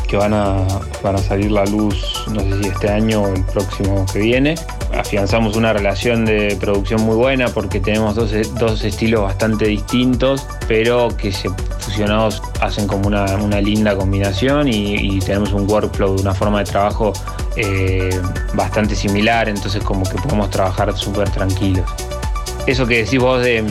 que 0.07 0.17
van, 0.17 0.34
a, 0.34 0.67
van 1.01 1.15
a 1.15 1.20
salir 1.20 1.51
la 1.51 1.65
luz, 1.65 2.26
no 2.32 2.41
sé 2.41 2.61
si 2.61 2.70
este 2.70 2.89
año 2.89 3.24
o 3.24 3.34
el 3.34 3.43
próximo 3.45 4.05
que 4.11 4.20
viene 4.20 4.55
afianzamos 4.98 5.56
una 5.56 5.74
relación 5.74 6.26
de 6.26 6.58
producción 6.60 7.02
muy 7.02 7.16
buena 7.16 7.50
porque 7.50 7.80
tenemos 7.80 8.16
dos, 8.16 8.32
dos 8.56 8.84
estilos 8.84 9.22
bastante 9.22 9.66
distintos, 9.66 10.46
pero 10.68 11.10
que 11.16 11.32
fusionados 11.80 12.42
hacen 12.62 12.88
como 12.88 13.08
una, 13.08 13.28
linda 13.62 13.96
combinación 13.96 14.68
y, 14.68 15.20
tenemos 15.20 15.52
un 15.52 15.70
workflow, 15.70 16.20
una 16.20 16.34
forma 16.34 16.60
de 16.60 16.66
trabajo 16.66 17.14
eh, 17.56 18.10
bastante 18.54 18.96
similar, 18.96 19.50
entonces 19.50 19.84
como 19.84 20.04
que 20.04 20.16
podemos 20.18 20.50
trabajar 20.50 20.96
súper 20.98 21.30
tranquilos. 21.30 21.90
Eso 22.66 22.86
que 22.86 23.04
decís 23.04 23.20
vos 23.20 23.42
de 23.42 23.64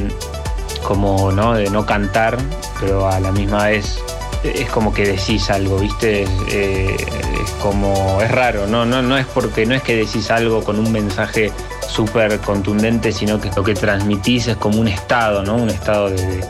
como 0.82 1.32
no 1.32 1.54
de 1.54 1.70
no 1.70 1.84
cantar, 1.84 2.38
pero 2.80 3.08
a 3.08 3.18
la 3.20 3.32
misma 3.32 3.66
vez 3.66 4.00
es 4.44 4.68
como 4.70 4.92
que 4.92 5.06
decís 5.06 5.50
algo, 5.50 5.78
¿viste? 5.78 6.26
Eh, 6.48 6.96
es 7.42 7.50
como, 7.62 8.20
es 8.22 8.30
raro, 8.30 8.66
¿no? 8.66 8.84
No, 8.86 9.02
no 9.02 9.16
es 9.16 9.26
porque 9.26 9.66
no 9.66 9.74
es 9.74 9.82
que 9.82 9.96
decís 9.96 10.30
algo 10.30 10.62
con 10.62 10.78
un 10.78 10.92
mensaje 10.92 11.52
súper 11.88 12.38
contundente, 12.40 13.12
sino 13.12 13.40
que 13.40 13.50
lo 13.56 13.64
que 13.64 13.74
transmitís 13.74 14.48
es 14.48 14.56
como 14.56 14.80
un 14.80 14.88
estado, 14.88 15.42
¿no? 15.42 15.56
Un 15.56 15.70
estado 15.70 16.10
de, 16.10 16.44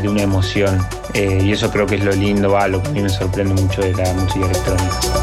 de, 0.00 0.08
una 0.08 0.22
emoción. 0.22 0.86
Eh, 1.14 1.40
y 1.42 1.52
eso 1.52 1.70
creo 1.70 1.86
que 1.86 1.96
es 1.96 2.04
lo 2.04 2.12
lindo, 2.12 2.52
va, 2.52 2.68
lo 2.68 2.82
que 2.82 2.88
a 2.88 2.92
mí 2.92 3.02
me 3.02 3.10
sorprende 3.10 3.60
mucho 3.60 3.82
de 3.82 3.92
la 3.94 4.12
música 4.12 4.46
electrónica. 4.46 5.21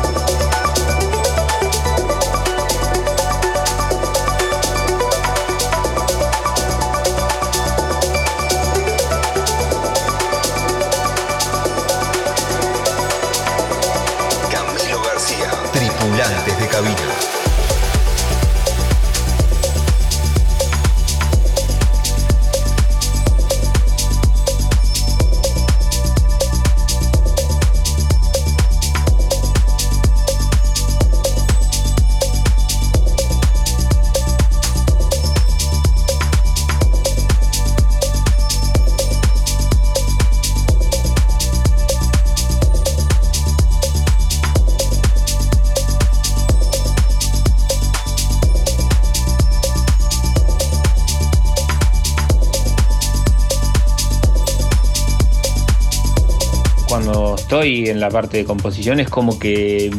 La 57.99 58.09
parte 58.09 58.37
de 58.37 58.45
composición 58.45 58.99
es 58.99 59.09
como 59.09 59.39
que 59.39 59.91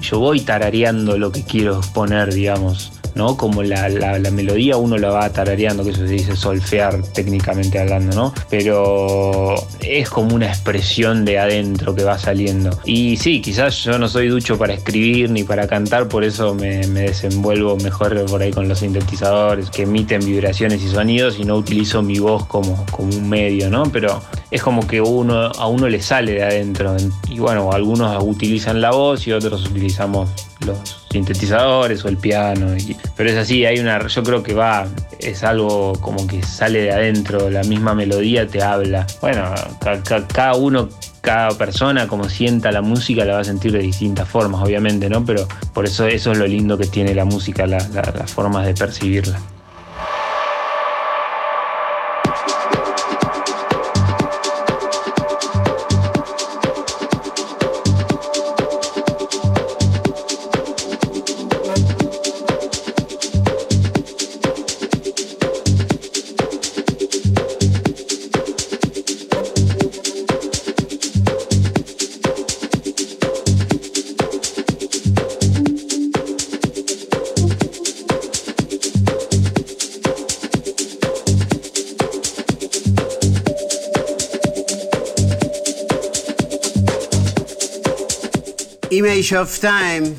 yo 0.00 0.18
voy 0.18 0.40
tarareando 0.40 1.18
lo 1.18 1.32
que 1.32 1.42
quiero 1.42 1.80
poner, 1.94 2.32
digamos. 2.32 2.92
¿no? 3.14 3.36
Como 3.36 3.62
la, 3.62 3.90
melodía 4.32 4.76
uno 4.76 4.96
la 4.96 5.10
va 5.10 5.30
tarareando, 5.30 5.84
que 5.84 5.90
eso 5.90 6.06
se 6.06 6.12
dice 6.12 6.36
solfear 6.36 7.02
técnicamente 7.02 7.78
hablando, 7.78 8.16
¿no? 8.16 8.34
Pero 8.48 9.51
es 9.98 10.10
como 10.10 10.34
una 10.34 10.46
expresión 10.46 11.24
de 11.24 11.38
adentro 11.38 11.94
que 11.94 12.04
va 12.04 12.18
saliendo. 12.18 12.70
Y 12.84 13.16
sí, 13.16 13.40
quizás 13.40 13.84
yo 13.84 13.98
no 13.98 14.08
soy 14.08 14.28
ducho 14.28 14.58
para 14.58 14.74
escribir 14.74 15.30
ni 15.30 15.44
para 15.44 15.66
cantar, 15.66 16.08
por 16.08 16.24
eso 16.24 16.54
me, 16.54 16.86
desenvuelvo 16.86 17.76
mejor 17.76 18.24
por 18.26 18.42
ahí 18.42 18.52
con 18.52 18.68
los 18.68 18.80
sintetizadores 18.80 19.70
que 19.70 19.82
emiten 19.82 20.24
vibraciones 20.24 20.82
y 20.82 20.88
sonidos 20.88 21.38
y 21.38 21.44
no 21.44 21.56
utilizo 21.56 22.02
mi 22.02 22.18
voz 22.18 22.46
como, 22.46 22.84
como 22.90 23.14
un 23.14 23.28
medio, 23.28 23.70
¿no? 23.70 23.84
Pero 23.84 24.22
es 24.50 24.62
como 24.62 24.86
que 24.86 25.00
uno, 25.00 25.46
a 25.46 25.66
uno 25.66 25.88
le 25.88 26.00
sale 26.00 26.32
de 26.32 26.42
adentro. 26.42 26.96
Y 27.28 27.38
bueno, 27.38 27.72
algunos 27.72 28.22
utilizan 28.22 28.80
la 28.80 28.90
voz 28.90 29.26
y 29.26 29.32
otros 29.32 29.66
utilizamos 29.66 30.30
los 30.64 31.06
sintetizadores 31.10 32.04
o 32.04 32.08
el 32.08 32.16
piano. 32.16 32.74
pero 33.16 33.30
es 33.30 33.36
así, 33.36 33.64
hay 33.64 33.78
una. 33.78 34.06
Yo 34.06 34.22
creo 34.22 34.42
que 34.42 34.54
va, 34.54 34.86
es 35.18 35.44
algo 35.44 35.92
como 36.00 36.26
que 36.26 36.42
sale 36.42 36.82
de 36.82 36.92
adentro, 36.92 37.50
la 37.50 37.62
misma 37.62 37.94
melodía 37.94 38.46
te 38.46 38.62
habla. 38.62 39.06
Bueno, 39.20 39.44
cada 40.32 40.54
uno 40.54 40.88
cada 41.22 41.56
persona 41.56 42.08
como 42.08 42.28
sienta 42.28 42.72
la 42.72 42.82
música 42.82 43.24
la 43.24 43.34
va 43.34 43.40
a 43.40 43.44
sentir 43.44 43.72
de 43.72 43.78
distintas 43.78 44.28
formas, 44.28 44.60
obviamente, 44.62 45.08
¿no? 45.08 45.24
Pero 45.24 45.46
por 45.72 45.86
eso 45.86 46.06
eso 46.06 46.32
es 46.32 46.38
lo 46.38 46.46
lindo 46.46 46.76
que 46.76 46.86
tiene 46.86 47.14
la 47.14 47.24
música, 47.24 47.66
las 47.66 48.30
formas 48.32 48.66
de 48.66 48.74
percibirla. 48.74 49.38
Of 89.30 89.60
Time, 89.60 90.14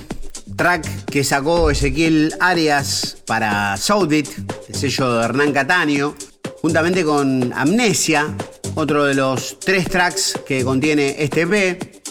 track 0.55 1.05
que 1.05 1.25
sacó 1.25 1.69
Ezequiel 1.69 2.33
Arias 2.39 3.17
para 3.27 3.75
Soundbit, 3.75 4.29
el 4.69 4.75
sello 4.75 5.15
de 5.15 5.25
Hernán 5.25 5.51
Cataño, 5.51 6.15
juntamente 6.61 7.03
con 7.03 7.51
Amnesia, 7.53 8.33
otro 8.75 9.03
de 9.03 9.13
los 9.13 9.59
tres 9.59 9.89
tracks 9.89 10.39
que 10.47 10.63
contiene 10.63 11.17
este 11.19 11.41
EP. 11.41 12.01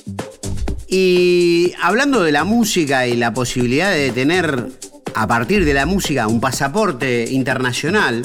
Y 0.86 1.72
hablando 1.80 2.22
de 2.22 2.32
la 2.32 2.44
música 2.44 3.06
y 3.06 3.16
la 3.16 3.32
posibilidad 3.32 3.90
de 3.90 4.10
tener 4.10 4.68
a 5.14 5.26
partir 5.26 5.64
de 5.64 5.72
la 5.72 5.86
música 5.86 6.26
un 6.26 6.40
pasaporte 6.40 7.24
internacional, 7.30 8.22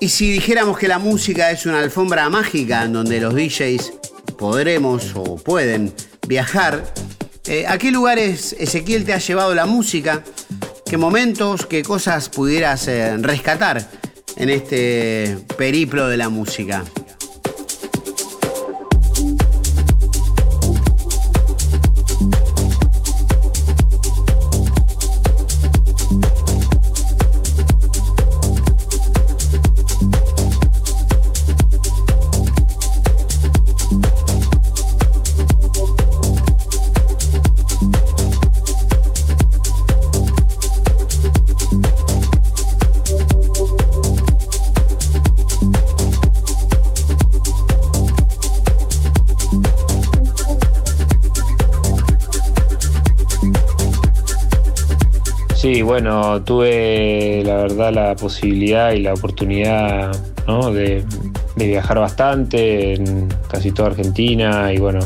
y 0.00 0.08
si 0.08 0.32
dijéramos 0.32 0.78
que 0.78 0.88
la 0.88 0.98
música 0.98 1.50
es 1.50 1.66
una 1.66 1.80
alfombra 1.80 2.30
mágica 2.30 2.84
en 2.84 2.94
donde 2.94 3.20
los 3.20 3.34
DJs 3.34 3.92
podremos 4.38 5.12
o 5.14 5.36
pueden 5.36 5.92
viajar, 6.26 6.82
eh, 7.46 7.66
¿A 7.66 7.78
qué 7.78 7.90
lugares 7.90 8.54
Ezequiel 8.58 9.04
te 9.04 9.12
ha 9.12 9.18
llevado 9.18 9.54
la 9.54 9.66
música? 9.66 10.22
¿Qué 10.86 10.96
momentos, 10.96 11.66
qué 11.66 11.82
cosas 11.82 12.28
pudieras 12.28 12.88
eh, 12.88 13.16
rescatar 13.18 13.88
en 14.36 14.50
este 14.50 15.38
periplo 15.56 16.08
de 16.08 16.16
la 16.16 16.28
música? 16.28 16.84
Bueno, 55.94 56.42
tuve 56.42 57.44
la 57.44 57.54
verdad 57.54 57.92
la 57.92 58.16
posibilidad 58.16 58.90
y 58.90 58.98
la 58.98 59.14
oportunidad 59.14 60.10
de, 60.72 61.04
viajar 61.54 62.00
bastante 62.00 62.94
en 62.94 63.28
casi 63.48 63.70
toda 63.70 63.90
Argentina 63.90 64.72
y 64.72 64.78
bueno, 64.78 64.98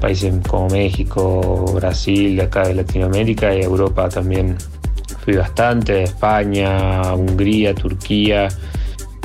países 0.00 0.32
como 0.48 0.70
México, 0.70 1.70
Brasil, 1.74 2.40
acá 2.40 2.66
de 2.66 2.72
Latinoamérica 2.72 3.54
y 3.54 3.60
Europa 3.60 4.08
también 4.08 4.56
fui 5.22 5.36
bastante, 5.36 6.04
España, 6.04 7.12
Hungría, 7.12 7.74
Turquía, 7.74 8.48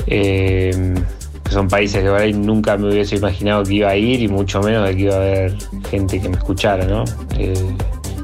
eh, 0.06 0.94
que 1.42 1.50
son 1.50 1.68
países 1.68 2.02
que 2.02 2.10
por 2.10 2.34
nunca 2.34 2.76
me 2.76 2.90
hubiese 2.90 3.16
imaginado 3.16 3.62
que 3.62 3.72
iba 3.76 3.88
a 3.88 3.96
ir 3.96 4.20
y 4.20 4.28
mucho 4.28 4.60
menos 4.60 4.86
de 4.86 4.94
que 4.94 5.02
iba 5.04 5.14
a 5.14 5.16
haber 5.16 5.56
gente 5.88 6.20
que 6.20 6.28
me 6.28 6.36
escuchara, 6.36 6.84
¿no? 6.84 7.04
Eh, 7.38 7.54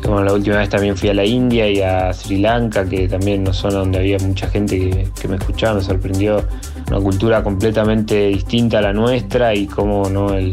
bueno, 0.08 0.24
la 0.24 0.32
última 0.32 0.56
vez 0.56 0.68
también 0.68 0.96
fui 0.96 1.10
a 1.10 1.14
la 1.14 1.24
India 1.24 1.68
y 1.68 1.82
a 1.82 2.12
Sri 2.12 2.38
Lanka, 2.38 2.88
que 2.88 3.08
también 3.08 3.44
no 3.44 3.52
son 3.52 3.72
donde 3.72 3.98
había 3.98 4.18
mucha 4.18 4.48
gente 4.48 5.06
que, 5.20 5.28
me 5.28 5.36
escuchaba, 5.36 5.74
me 5.74 5.80
sorprendió 5.82 6.44
una 6.88 6.98
cultura 7.00 7.42
completamente 7.42 8.28
distinta 8.28 8.78
a 8.78 8.82
la 8.82 8.92
nuestra 8.92 9.54
y 9.54 9.66
cómo 9.66 10.08
¿no? 10.08 10.32
el, 10.32 10.52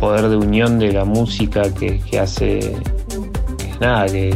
poder 0.00 0.28
de 0.28 0.36
unión 0.36 0.78
de 0.78 0.92
la 0.92 1.04
música 1.04 1.72
que, 1.72 2.00
hace 2.18 2.58
que 3.58 3.78
nada, 3.80 4.06
que, 4.06 4.34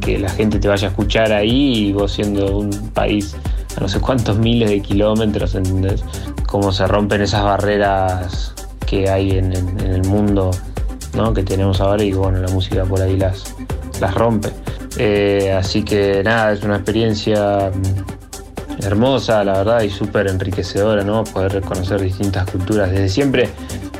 que 0.00 0.18
la 0.18 0.28
gente 0.28 0.58
te 0.58 0.68
vaya 0.68 0.88
a 0.88 0.90
escuchar 0.90 1.32
ahí 1.32 1.88
y 1.88 1.92
vos 1.92 2.12
siendo 2.12 2.58
un 2.58 2.70
país 2.90 3.34
a 3.76 3.80
no 3.80 3.88
sé 3.88 4.00
cuántos 4.00 4.38
miles 4.38 4.68
de 4.68 4.80
kilómetros, 4.80 5.54
¿entendés? 5.54 6.04
Cómo 6.46 6.70
se 6.70 6.86
rompen 6.86 7.22
esas 7.22 7.44
barreras 7.44 8.54
que 8.86 9.08
hay 9.08 9.38
en 9.38 9.52
el 9.52 10.04
mundo 10.04 10.50
que 11.34 11.42
tenemos 11.42 11.80
ahora 11.80 12.02
y 12.02 12.12
bueno, 12.12 12.40
la 12.40 12.48
música 12.48 12.84
por 12.84 13.00
ahí 13.00 13.16
las, 13.16 13.54
las 14.00 14.14
rompe. 14.14 14.50
Eh, 14.98 15.52
así 15.52 15.82
que 15.82 16.22
nada, 16.24 16.52
es 16.52 16.62
una 16.62 16.76
experiencia 16.76 17.70
mm, 17.70 18.84
hermosa, 18.84 19.44
la 19.44 19.58
verdad, 19.58 19.82
y 19.82 19.90
súper 19.90 20.28
enriquecedora, 20.28 21.04
¿no? 21.04 21.24
Poder 21.24 21.60
conocer 21.62 22.00
distintas 22.00 22.50
culturas. 22.50 22.90
Desde 22.90 23.08
siempre 23.08 23.48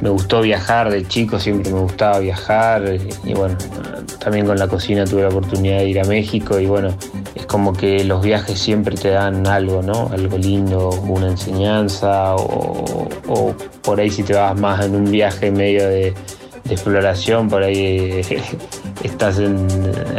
me 0.00 0.08
gustó 0.08 0.40
viajar, 0.40 0.90
de 0.90 1.06
chico 1.06 1.38
siempre 1.38 1.72
me 1.72 1.80
gustaba 1.80 2.18
viajar, 2.18 2.82
y, 3.24 3.34
bueno, 3.34 3.56
también 4.18 4.46
con 4.46 4.58
la 4.58 4.66
cocina 4.66 5.04
tuve 5.04 5.22
la 5.22 5.28
oportunidad 5.28 5.78
de 5.78 5.88
ir 5.88 6.00
a 6.00 6.04
México 6.04 6.58
y 6.58 6.66
bueno, 6.66 6.94
es 7.34 7.46
como 7.46 7.72
que 7.74 8.02
los 8.04 8.22
viajes 8.22 8.58
siempre 8.58 8.96
te 8.96 9.10
dan 9.10 9.46
algo, 9.46 9.82
¿no? 9.82 10.08
Algo 10.12 10.38
lindo, 10.38 10.88
una 11.06 11.28
enseñanza, 11.28 12.34
o, 12.34 13.08
o 13.28 13.54
por 13.82 14.00
ahí 14.00 14.10
si 14.10 14.22
te 14.22 14.34
vas 14.34 14.58
más 14.58 14.84
en 14.84 14.96
un 14.96 15.10
viaje 15.10 15.50
medio 15.50 15.86
de 15.86 16.14
de 16.64 16.74
exploración, 16.74 17.48
por 17.48 17.62
ahí 17.62 18.20
estás 19.04 19.38
en, 19.38 19.66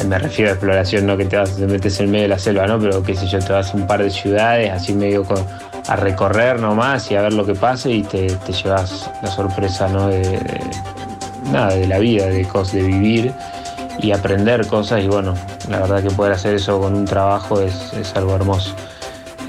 me 0.08 0.20
refiero 0.20 0.52
a 0.52 0.54
exploración, 0.54 1.06
no 1.06 1.18
que 1.18 1.26
te 1.26 1.38
vas, 1.38 1.56
te 1.56 1.68
metes 1.68 2.00
en 2.00 2.12
medio 2.12 2.24
de 2.24 2.30
la 2.30 2.40
selva, 2.40 2.68
¿no? 2.68 2.80
Pero 2.80 3.04
qué 3.04 3.16
sé 3.16 3.28
yo, 3.28 3.40
te 3.40 3.54
vas 3.54 3.74
a 3.74 3.78
un 3.78 3.88
par 3.88 4.04
de 4.04 4.10
ciudades, 4.10 4.72
así 4.72 4.94
medio 4.94 5.26
a 5.88 5.96
recorrer 5.96 6.60
nomás 6.60 7.10
y 7.12 7.16
a 7.16 7.22
ver 7.22 7.34
lo 7.34 7.46
que 7.46 7.56
pase 7.56 7.92
y 7.92 8.04
te, 8.04 8.28
llevas 8.64 9.10
la 9.22 9.32
sorpresa, 9.32 9.88
¿no? 9.88 10.08
De, 10.08 10.40
nada, 11.52 11.76
de 11.76 11.88
la 11.88 12.00
vida, 12.00 12.26
de, 12.28 12.46
de 12.46 12.82
vivir 12.82 13.34
y 14.00 14.12
aprender 14.12 14.66
cosas 14.68 15.04
y 15.04 15.08
bueno, 15.08 15.34
la 15.70 15.80
verdad 15.80 16.02
que 16.02 16.12
poder 16.12 16.34
hacer 16.34 16.56
eso 16.56 16.80
con 16.80 16.96
un 16.96 17.06
trabajo 17.06 17.62
es 17.62 18.14
algo 18.16 18.36
hermoso. 18.36 18.76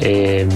Eh, 0.04 0.48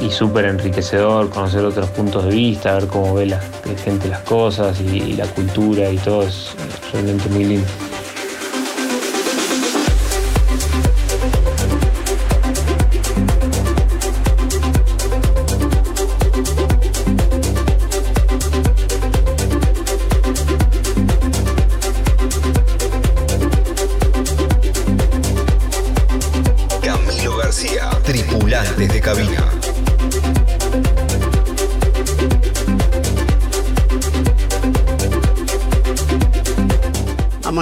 y 0.00 0.10
súper 0.10 0.46
enriquecedor 0.46 1.30
conocer 1.30 1.64
otros 1.64 1.88
puntos 1.90 2.24
de 2.24 2.30
vista, 2.30 2.74
ver 2.74 2.88
cómo 2.88 3.14
ve 3.14 3.26
la, 3.26 3.40
gente 3.84 4.08
las 4.08 4.22
cosas 4.22 4.80
y, 4.80 5.12
la 5.12 5.26
cultura 5.26 5.88
y 5.90 5.96
todo, 5.98 6.24
es 6.24 6.56
realmente 6.92 7.28
muy 7.28 7.44
lindo. 7.44 7.68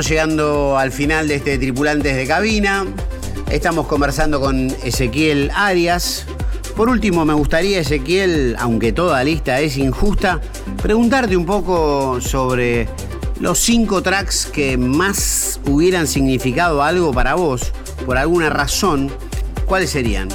Llegando 0.08 0.78
al 0.78 0.90
final 0.90 1.28
de 1.28 1.34
este 1.34 1.58
Tripulantes 1.58 2.16
de 2.16 2.26
Cabina. 2.26 2.86
Estamos 3.50 3.86
conversando 3.86 4.40
con 4.40 4.68
Ezequiel 4.82 5.50
Arias. 5.54 6.24
Por 6.74 6.88
último, 6.88 7.26
me 7.26 7.34
gustaría, 7.34 7.80
Ezequiel, 7.80 8.56
aunque 8.58 8.94
toda 8.94 9.22
lista 9.22 9.60
es 9.60 9.76
injusta, 9.76 10.40
preguntarte 10.80 11.36
un 11.36 11.44
poco 11.44 12.22
sobre 12.22 12.88
los 13.38 13.58
cinco 13.58 14.00
tracks 14.00 14.46
que 14.46 14.78
más 14.78 15.60
hubieran 15.66 16.06
significado 16.06 16.82
algo 16.82 17.12
para 17.12 17.34
vos, 17.34 17.70
por 18.06 18.16
alguna 18.16 18.48
razón. 18.48 19.10
¿Cuáles 19.66 19.90
serían? 19.90 20.28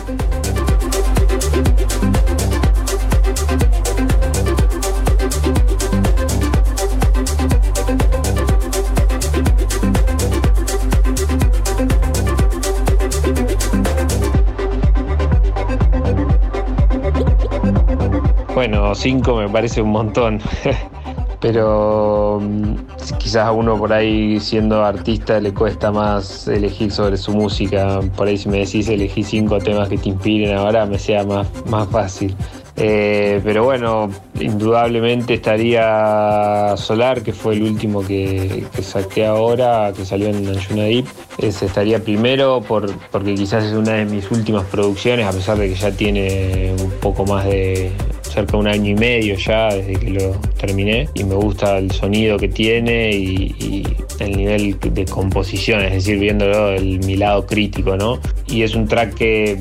Bueno, 18.53 18.93
cinco 18.93 19.37
me 19.37 19.49
parece 19.49 19.81
un 19.81 19.89
montón. 19.89 20.39
Pero 21.39 22.39
mm, 22.41 22.75
quizás 23.17 23.47
a 23.47 23.51
uno 23.51 23.77
por 23.77 23.91
ahí 23.91 24.39
siendo 24.39 24.85
artista 24.85 25.39
le 25.41 25.53
cuesta 25.53 25.91
más 25.91 26.47
elegir 26.47 26.91
sobre 26.91 27.17
su 27.17 27.33
música. 27.33 27.99
Por 28.15 28.27
ahí 28.27 28.37
si 28.37 28.47
me 28.47 28.59
decís 28.59 28.87
elegí 28.87 29.23
cinco 29.23 29.57
temas 29.57 29.89
que 29.89 29.97
te 29.97 30.09
inspiren 30.09 30.55
ahora 30.55 30.85
me 30.85 30.99
sea 30.99 31.23
más, 31.25 31.47
más 31.65 31.89
fácil. 31.89 32.35
Eh, 32.75 33.41
pero 33.43 33.65
bueno, 33.65 34.09
indudablemente 34.39 35.33
estaría 35.35 36.75
Solar, 36.77 37.21
que 37.21 37.33
fue 37.33 37.55
el 37.55 37.63
último 37.63 38.01
que, 38.01 38.65
saqué 38.81 39.25
ahora, 39.25 39.91
que 39.95 40.05
salió 40.05 40.29
en 40.29 40.47
Anjuna 40.47 40.83
Deep. 40.83 41.05
Estaría 41.39 42.03
primero 42.03 42.61
por, 42.61 42.91
porque 43.11 43.35
quizás 43.35 43.65
es 43.65 43.73
una 43.73 43.93
de 43.93 44.05
mis 44.05 44.31
últimas 44.31 44.63
producciones, 44.65 45.25
a 45.25 45.31
pesar 45.31 45.57
de 45.57 45.69
que 45.69 45.75
ya 45.75 45.91
tiene 45.91 46.73
un 46.81 46.91
poco 46.99 47.25
más 47.25 47.45
de, 47.45 47.91
cerca 48.33 48.53
de 48.53 48.57
un 48.57 48.67
año 48.67 48.91
y 48.91 48.95
medio 48.95 49.35
ya 49.35 49.73
desde 49.73 49.93
que 49.93 50.09
lo 50.09 50.31
terminé 50.57 51.07
y 51.13 51.23
me 51.23 51.35
gusta 51.35 51.77
el 51.77 51.91
sonido 51.91 52.37
que 52.37 52.47
tiene 52.47 53.11
y, 53.11 53.85
el 54.19 54.37
nivel 54.37 54.79
de 54.79 55.05
composición, 55.05 55.83
es 55.83 55.91
decir, 55.91 56.19
viéndolo 56.19 56.69
el 56.69 56.99
mi 56.99 57.17
lado 57.17 57.45
crítico, 57.45 57.97
¿no? 57.97 58.19
Y 58.47 58.61
es 58.61 58.75
un 58.75 58.87
track 58.87 59.15
que 59.15 59.57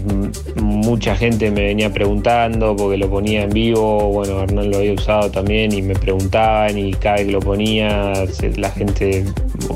mucha 0.56 1.16
gente 1.16 1.50
me 1.50 1.62
venía 1.62 1.90
preguntando 1.92 2.76
porque 2.76 2.98
lo 2.98 3.08
ponía 3.08 3.44
en 3.44 3.50
vivo, 3.50 4.10
bueno, 4.12 4.42
Hernán 4.42 4.70
lo 4.70 4.76
había 4.76 4.92
usado 4.92 5.30
también 5.30 5.72
y 5.72 5.82
me 5.82 5.94
preguntaban 5.94 6.78
y 6.78 6.92
cada 6.92 7.16
vez 7.16 7.26
que 7.26 7.32
lo 7.32 7.40
ponía 7.40 8.12
la 8.56 8.70
gente 8.70 9.24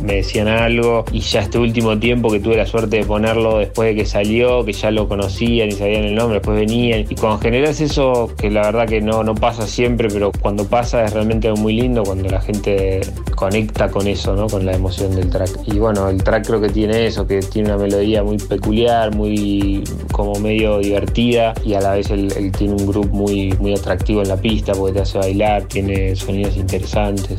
me 0.03 0.17
decían 0.17 0.49
algo 0.49 1.05
y 1.11 1.21
ya 1.21 1.41
este 1.41 1.59
último 1.59 1.99
tiempo 1.99 2.31
que 2.31 2.39
tuve 2.39 2.57
la 2.57 2.67
suerte 2.67 2.99
de 2.99 3.05
ponerlo 3.05 3.59
después 3.59 3.89
de 3.89 4.03
que 4.03 4.07
salió, 4.07 4.65
que 4.65 4.73
ya 4.73 4.91
lo 4.91 5.09
conocían 5.09 5.69
y 5.69 5.73
sabían 5.73 6.05
el 6.05 6.15
nombre, 6.15 6.39
después 6.39 6.59
venían 6.59 7.07
y 7.09 7.15
cuando 7.15 7.39
generas 7.39 7.81
eso, 7.81 8.31
que 8.37 8.51
la 8.51 8.63
verdad 8.63 8.86
que 8.87 9.01
no, 9.01 9.23
no 9.23 9.35
pasa 9.35 9.67
siempre, 9.67 10.09
pero 10.09 10.33
cuando 10.41 10.67
pasa 10.67 11.05
es 11.05 11.13
realmente 11.13 11.53
muy 11.53 11.75
lindo 11.75 12.03
cuando 12.05 12.29
la 12.29 12.41
gente 12.41 13.01
conecta 13.35 13.89
con 13.91 14.07
eso, 14.07 14.35
¿no? 14.35 14.47
con 14.47 14.65
la 14.65 14.73
emoción 14.73 15.15
del 15.15 15.31
track. 15.31 15.51
Y 15.67 15.79
bueno, 15.79 16.09
el 16.09 16.23
track 16.23 16.47
creo 16.47 16.61
que 16.61 16.69
tiene 16.69 17.07
eso, 17.07 17.27
que 17.27 17.41
tiene 17.41 17.69
una 17.69 17.79
melodía 17.79 18.23
muy 18.23 18.39
peculiar, 18.39 19.15
muy 19.15 19.85
como 20.13 20.39
medio 20.41 20.79
divertida 20.79 21.55
y 21.65 21.75
a 21.75 21.81
la 21.81 21.93
vez 21.93 22.11
él, 22.11 22.53
tiene 22.57 22.75
un 22.75 22.87
grupo 22.87 23.09
muy, 23.09 23.53
muy 23.59 23.75
atractivo 23.75 24.23
en 24.23 24.29
la 24.29 24.37
pista 24.37 24.73
porque 24.73 24.95
te 24.95 25.01
hace 25.01 25.19
bailar, 25.19 25.65
tiene 25.65 26.17
sonidos 26.17 26.57
interesantes. 26.57 27.39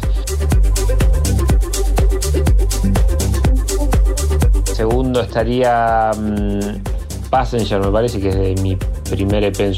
Segundo 4.74 5.22
estaría 5.22 6.12
mm, 6.16 7.30
Passenger, 7.30 7.80
me 7.80 7.92
parece 7.92 8.20
que 8.20 8.30
es 8.30 8.36
de 8.36 8.56
mi 8.62 8.78
primer 9.10 9.44
EP 9.44 9.60
en 9.60 9.74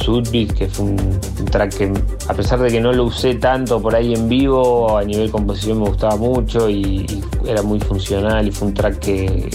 que 0.47 0.67
fue 0.67 0.85
un, 0.85 1.19
track 1.51 1.77
que, 1.77 1.93
a 2.27 2.33
pesar 2.33 2.59
de 2.59 2.69
que 2.69 2.81
no 2.81 2.91
lo 2.91 3.05
usé 3.05 3.35
tanto 3.35 3.81
por 3.81 3.95
ahí 3.95 4.13
en 4.13 4.27
vivo, 4.27 4.97
a 4.97 5.03
nivel 5.03 5.31
composición 5.31 5.79
me 5.79 5.89
gustaba 5.89 6.15
mucho 6.17 6.69
y, 6.69 7.05
era 7.45 7.61
muy 7.61 7.79
funcional 7.79 8.47
y 8.47 8.51
fue 8.51 8.67
un 8.67 8.73
track 8.73 8.99
que, 8.99 9.49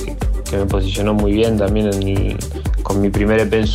me 0.53 0.67
posicionó 0.67 1.15
muy 1.15 1.33
bien 1.33 1.59
también 1.59 1.91
con 2.85 3.01
mi 3.01 3.11
primer 3.11 3.41
EP 3.41 3.55
en 3.55 3.67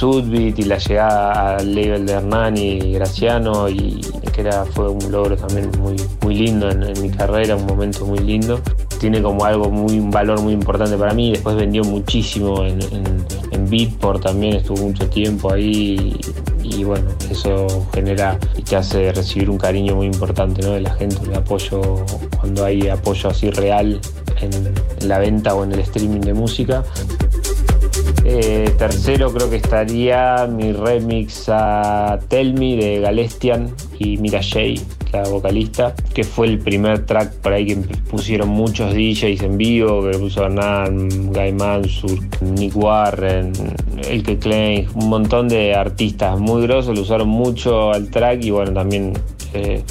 y 0.58 0.64
la 0.64 0.78
llegada 0.78 1.58
al 1.58 1.76
label 1.76 2.06
de 2.06 2.14
Hernán 2.14 2.58
y 2.58 2.94
Graciano 2.94 3.68
y 3.68 4.00
que 4.32 4.42
era, 4.42 4.66
fue 4.66 4.90
un 4.90 5.12
logro 5.12 5.36
también 5.36 5.72
muy, 5.80 5.96
muy 6.22 6.36
lindo 6.36 6.70
en, 6.70 7.02
mi 7.02 7.10
carrera, 7.10 7.56
un 7.56 7.66
momento 7.66 8.06
muy 8.06 8.20
lindo. 8.20 8.60
Tiene 9.00 9.22
como 9.22 9.46
algo 9.46 9.70
muy, 9.70 10.00
un 10.00 10.12
valor 10.12 10.42
muy 10.42 10.54
importante 10.54 10.98
para 10.98 11.14
mí. 11.14 11.32
Después 11.32 11.56
vendió 11.56 11.84
muchísimo 11.84 12.64
en, 12.66 12.80
en, 12.82 13.70
Beatport 13.70 14.24
también, 14.24 14.56
estuvo 14.56 14.82
mucho 14.88 15.08
tiempo 15.10 15.54
ahí 15.54 16.20
y, 16.64 16.84
bueno, 16.84 17.08
eso 17.30 17.68
genera 17.94 18.40
y 18.58 18.64
te 18.64 18.76
hace 18.76 19.12
recibir 19.12 19.48
un 19.48 19.60
cariño 19.60 19.96
muy 19.96 20.08
importante 20.08 20.64
¿no? 20.64 20.72
de 20.72 20.82
la 20.82 20.94
gente, 20.96 21.18
el 21.24 21.36
apoyo, 21.36 21.80
cuando 22.40 22.66
hay 22.66 22.90
apoyo 22.90 23.30
así 23.30 23.52
real 23.52 24.02
en 24.42 25.08
la 25.08 25.20
venta 25.20 25.54
o 25.54 25.64
en 25.64 25.74
el 25.74 25.80
streaming 25.82 26.22
de 26.22 26.34
música. 26.34 26.84
Eh, 28.32 28.76
tercero 28.78 29.34
creo 29.34 29.50
que 29.50 29.56
estaría 29.56 30.46
mi 30.46 30.72
remix 30.72 31.50
a 31.50 32.20
Tell 32.28 32.54
Me 32.54 32.76
de 32.76 33.00
Galestian 33.00 33.74
y 33.98 34.18
Mira 34.18 34.40
Jay, 34.44 34.80
la 35.12 35.24
vocalista, 35.24 35.96
que 36.14 36.24
fue 36.24 36.46
el 36.46 36.60
primer 36.60 37.08
track 37.08 37.34
por 37.38 37.54
ahí 37.54 37.66
que 37.66 37.76
pusieron 38.08 38.50
muchos 38.50 38.94
DJs 38.94 39.42
en 39.42 39.58
vivo, 39.58 40.04
que 40.04 40.12
lo 40.12 40.20
puso 40.20 40.44
Hernán, 40.44 41.34
Guy 41.34 41.54
Mansur, 41.54 42.20
Nick 42.42 42.76
Warren, 42.76 43.52
Elke 44.08 44.38
Klein, 44.38 44.88
un 44.94 45.10
montón 45.10 45.48
de 45.48 45.74
artistas 45.74 46.40
muy 46.40 46.62
grosos, 46.62 46.96
lo 46.96 47.02
usaron 47.02 47.30
mucho 47.30 47.92
al 47.92 48.12
track 48.12 48.44
y 48.44 48.52
bueno, 48.52 48.72
también 48.74 49.14
eh, 49.56 49.84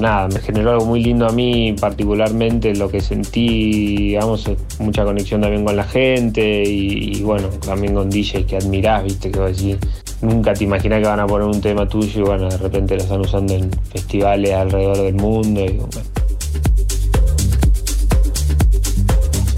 nada, 0.00 0.28
me 0.28 0.40
generó 0.40 0.72
algo 0.72 0.86
muy 0.86 1.02
lindo 1.02 1.26
a 1.26 1.32
mí, 1.32 1.74
particularmente 1.80 2.74
lo 2.74 2.88
que 2.88 3.00
sentí, 3.00 4.08
digamos, 4.08 4.50
mucha 4.78 5.04
conexión 5.04 5.40
también 5.40 5.64
con 5.64 5.76
la 5.76 5.84
gente 5.84 6.62
y, 6.64 7.22
bueno, 7.22 7.48
también 7.64 7.94
con 7.94 8.10
DJs 8.10 8.46
que 8.46 8.56
admirás, 8.56 9.04
viste, 9.04 9.30
que 9.30 9.40
decir, 9.40 9.78
nunca 10.22 10.52
te 10.54 10.64
imaginas 10.64 11.00
que 11.00 11.08
van 11.08 11.20
a 11.20 11.26
poner 11.26 11.46
un 11.46 11.60
tema 11.60 11.88
tuyo 11.88 12.20
y 12.20 12.24
bueno, 12.24 12.48
de 12.48 12.58
repente 12.58 12.96
lo 12.96 13.02
están 13.02 13.20
usando 13.20 13.54
en 13.54 13.70
festivales 13.90 14.52
alrededor 14.52 14.98
del 14.98 15.14
mundo 15.14 15.64
y 15.64 15.80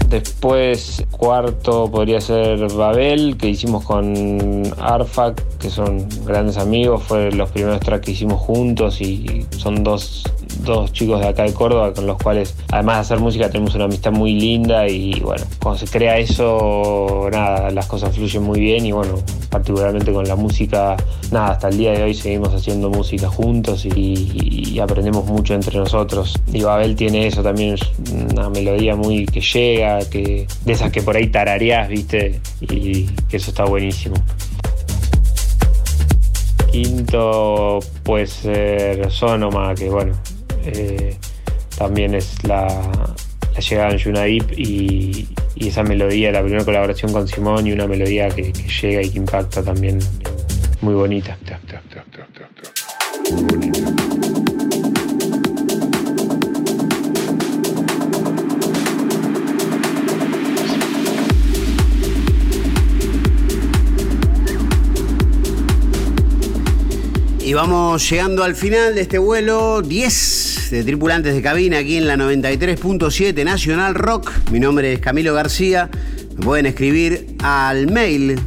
Después, 0.09 1.03
cuarto 1.11 1.91
podría 1.91 2.21
ser 2.21 2.71
Babel, 2.71 3.35
que 3.37 3.49
hicimos 3.49 3.83
con 3.83 4.63
Arfak, 4.79 5.57
que 5.57 5.69
son 5.69 6.07
grandes 6.25 6.57
amigos, 6.57 7.03
fue 7.03 7.31
los 7.31 7.49
primeros 7.51 7.81
tracks 7.81 8.05
que 8.05 8.11
hicimos 8.11 8.39
juntos 8.39 9.01
y 9.01 9.45
son 9.57 9.83
dos 9.83 10.23
dos 10.63 10.91
chicos 10.93 11.19
de 11.19 11.27
acá 11.27 11.43
de 11.43 11.53
Córdoba 11.53 11.93
con 11.93 12.07
los 12.07 12.17
cuales, 12.17 12.55
además 12.71 12.95
de 12.95 13.01
hacer 13.01 13.19
música, 13.19 13.49
tenemos 13.49 13.75
una 13.75 13.85
amistad 13.85 14.11
muy 14.11 14.33
linda 14.33 14.87
y 14.87 15.19
bueno, 15.19 15.43
cuando 15.61 15.79
se 15.79 15.87
crea 15.87 16.17
eso, 16.17 17.27
nada, 17.31 17.71
las 17.71 17.85
cosas 17.87 18.15
fluyen 18.15 18.43
muy 18.43 18.59
bien 18.59 18.85
y 18.85 18.91
bueno, 18.91 19.15
particularmente 19.49 20.11
con 20.11 20.27
la 20.27 20.35
música, 20.35 20.95
nada, 21.31 21.51
hasta 21.51 21.69
el 21.69 21.77
día 21.77 21.91
de 21.91 22.03
hoy 22.03 22.13
seguimos 22.13 22.53
haciendo 22.53 22.89
música 22.89 23.29
juntos 23.29 23.85
y, 23.85 24.77
aprendemos 24.77 25.25
mucho 25.25 25.55
entre 25.55 25.79
nosotros. 25.79 26.39
Y 26.53 26.61
Babel 26.61 26.95
tiene 26.95 27.25
eso 27.25 27.41
también, 27.41 27.75
una 28.31 28.47
melodía 28.49 28.95
muy 28.95 29.25
que 29.25 29.41
llega, 29.41 29.99
que 30.07 30.45
de 30.65 30.71
esas 30.71 30.91
que 30.91 31.01
por 31.01 31.15
ahí 31.15 31.27
tarareás, 31.27 31.89
viste, 31.89 32.39
y 32.61 33.05
que 33.27 33.37
eso 33.37 33.49
está 33.49 33.65
buenísimo. 33.65 34.15
Quinto 36.71 37.79
puede 38.03 38.27
ser 38.27 39.09
Sonoma, 39.11 39.73
que 39.73 39.89
bueno, 39.89 40.13
eh, 40.65 41.15
también 41.77 42.15
es 42.15 42.43
la, 42.43 42.67
llegada 43.57 43.91
en 43.91 43.97
Yunaip 43.97 44.51
y, 44.51 45.27
y, 45.55 45.67
esa 45.67 45.83
melodía, 45.83 46.31
la 46.31 46.41
primera 46.41 46.63
colaboración 46.63 47.11
con 47.11 47.27
Simón 47.27 47.65
y 47.65 47.71
una 47.71 47.87
melodía 47.87 48.29
que 48.29 48.53
llega 48.53 49.01
y 49.01 49.09
que 49.09 49.17
impacta 49.17 49.63
también 49.63 49.99
muy 50.81 50.93
bonita. 50.93 51.37
Y 67.47 67.53
vamos 67.53 68.09
llegando 68.09 68.43
al 68.43 68.55
final 68.55 68.93
de 68.93 68.99
este 68.99 69.19
vuelo 69.19 69.81
10 69.81 70.67
de 70.69 70.83
tripulantes 70.83 71.33
de 71.33 71.41
cabina 71.41 71.77
aquí 71.77 71.95
en 71.95 72.05
la 72.05 72.17
93.7 72.17 73.45
Nacional 73.45 73.95
Rock. 73.95 74.33
Mi 74.51 74.59
nombre 74.59 74.91
es 74.91 74.99
Camilo 74.99 75.33
García. 75.33 75.89
Me 76.35 76.43
pueden 76.43 76.65
escribir 76.65 77.37
al 77.41 77.89
mail 77.89 78.37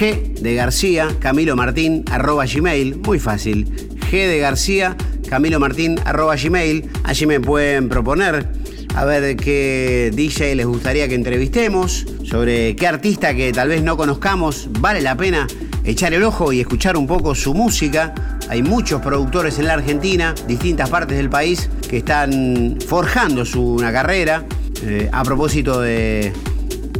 g 0.00 0.40
de 0.40 0.54
García 0.54 1.08
Camilo 1.18 1.54
Martín 1.54 2.02
arroba 2.10 2.46
gmail. 2.46 2.96
Muy 2.96 3.18
fácil. 3.18 3.66
G 4.10 4.26
de 4.26 4.38
García 4.38 4.96
Camilo 5.28 5.60
Martín 5.60 6.00
arroba 6.06 6.36
gmail. 6.36 6.88
Allí 7.02 7.26
me 7.26 7.40
pueden 7.40 7.90
proponer 7.90 8.48
a 8.94 9.04
ver 9.04 9.36
qué 9.36 10.10
DJ 10.14 10.54
les 10.54 10.64
gustaría 10.64 11.08
que 11.08 11.14
entrevistemos, 11.14 12.06
sobre 12.24 12.74
qué 12.74 12.86
artista 12.86 13.34
que 13.34 13.52
tal 13.52 13.68
vez 13.68 13.82
no 13.82 13.98
conozcamos 13.98 14.68
vale 14.80 15.02
la 15.02 15.14
pena 15.14 15.46
echar 15.84 16.14
el 16.14 16.22
ojo 16.22 16.52
y 16.52 16.60
escuchar 16.60 16.96
un 16.96 17.06
poco 17.06 17.34
su 17.34 17.54
música. 17.54 18.14
Hay 18.48 18.62
muchos 18.62 19.00
productores 19.00 19.58
en 19.58 19.66
la 19.66 19.74
Argentina, 19.74 20.34
distintas 20.46 20.90
partes 20.90 21.16
del 21.16 21.30
país, 21.30 21.68
que 21.88 21.98
están 21.98 22.78
forjando 22.86 23.44
su 23.44 23.62
una 23.74 23.92
carrera 23.92 24.44
eh, 24.82 25.08
a 25.12 25.22
propósito 25.22 25.80
de 25.80 26.32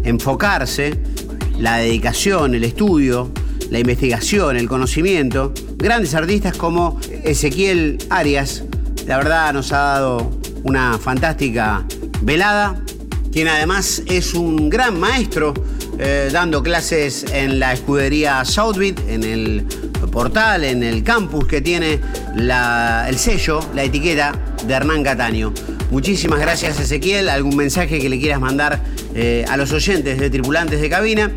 enfocarse, 0.04 0.94
la 1.58 1.78
dedicación, 1.78 2.54
el 2.54 2.64
estudio, 2.64 3.30
la 3.70 3.78
investigación, 3.78 4.56
el 4.56 4.68
conocimiento. 4.68 5.52
Grandes 5.76 6.14
artistas 6.14 6.56
como 6.56 7.00
Ezequiel 7.24 7.98
Arias, 8.10 8.64
la 9.06 9.18
verdad 9.18 9.52
nos 9.52 9.72
ha 9.72 9.78
dado 9.78 10.30
una 10.62 10.98
fantástica 10.98 11.84
velada, 12.22 12.80
quien 13.32 13.48
además 13.48 14.02
es 14.06 14.34
un 14.34 14.70
gran 14.70 14.98
maestro 14.98 15.52
eh, 15.98 16.28
dando 16.32 16.62
clases 16.62 17.24
en 17.32 17.58
la 17.58 17.72
escudería 17.72 18.44
Southbeat, 18.44 18.98
en 19.08 19.22
el 19.22 19.64
portal, 20.10 20.64
en 20.64 20.82
el 20.82 21.02
campus 21.02 21.46
que 21.46 21.60
tiene 21.60 22.00
el 22.36 23.18
sello, 23.18 23.60
la 23.74 23.84
etiqueta 23.84 24.32
de 24.66 24.74
Hernán 24.74 25.02
Cataño. 25.02 25.52
Muchísimas 25.90 26.40
gracias 26.40 26.78
Ezequiel, 26.80 27.28
algún 27.28 27.56
mensaje 27.56 27.98
que 27.98 28.08
le 28.08 28.18
quieras 28.18 28.40
mandar 28.40 28.80
eh, 29.14 29.44
a 29.48 29.56
los 29.56 29.72
oyentes 29.72 30.18
de 30.18 30.30
Tripulantes 30.30 30.80
de 30.80 30.88
Cabina. 30.88 31.32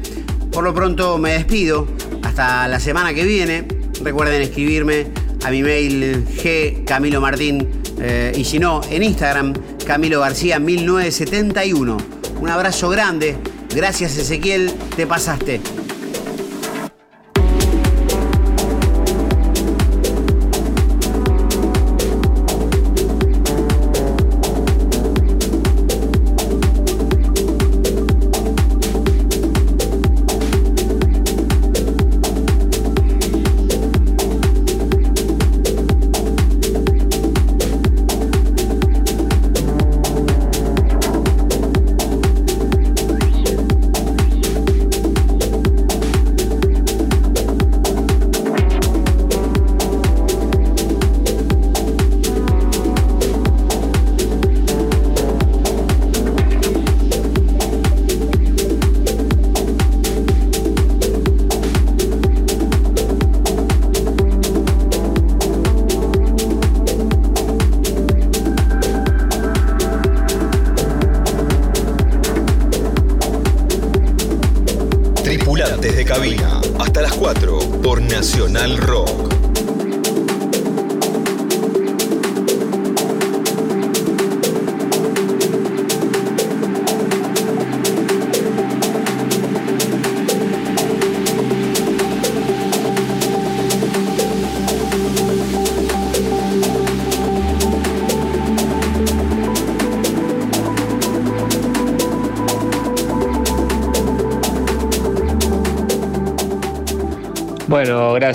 Por 0.51 0.63
lo 0.63 0.73
pronto 0.73 1.17
me 1.17 1.33
despido, 1.33 1.87
hasta 2.23 2.67
la 2.67 2.79
semana 2.79 3.13
que 3.13 3.23
viene. 3.23 3.67
Recuerden 4.03 4.41
escribirme 4.41 5.07
a 5.43 5.51
mi 5.51 5.61
mail 5.63 6.25
g 6.25 6.83
Camilo 6.85 7.21
Martín 7.21 7.67
eh, 7.99 8.31
y 8.35 8.43
si 8.43 8.59
no, 8.59 8.81
en 8.89 9.03
Instagram, 9.03 9.53
Camilo 9.85 10.19
García 10.19 10.59
1971. 10.59 11.97
Un 12.39 12.49
abrazo 12.49 12.89
grande 12.89 13.35
Gracias 13.75 14.17
Ezequiel, 14.17 14.73
te 14.95 15.05
pasaste. 15.05 15.61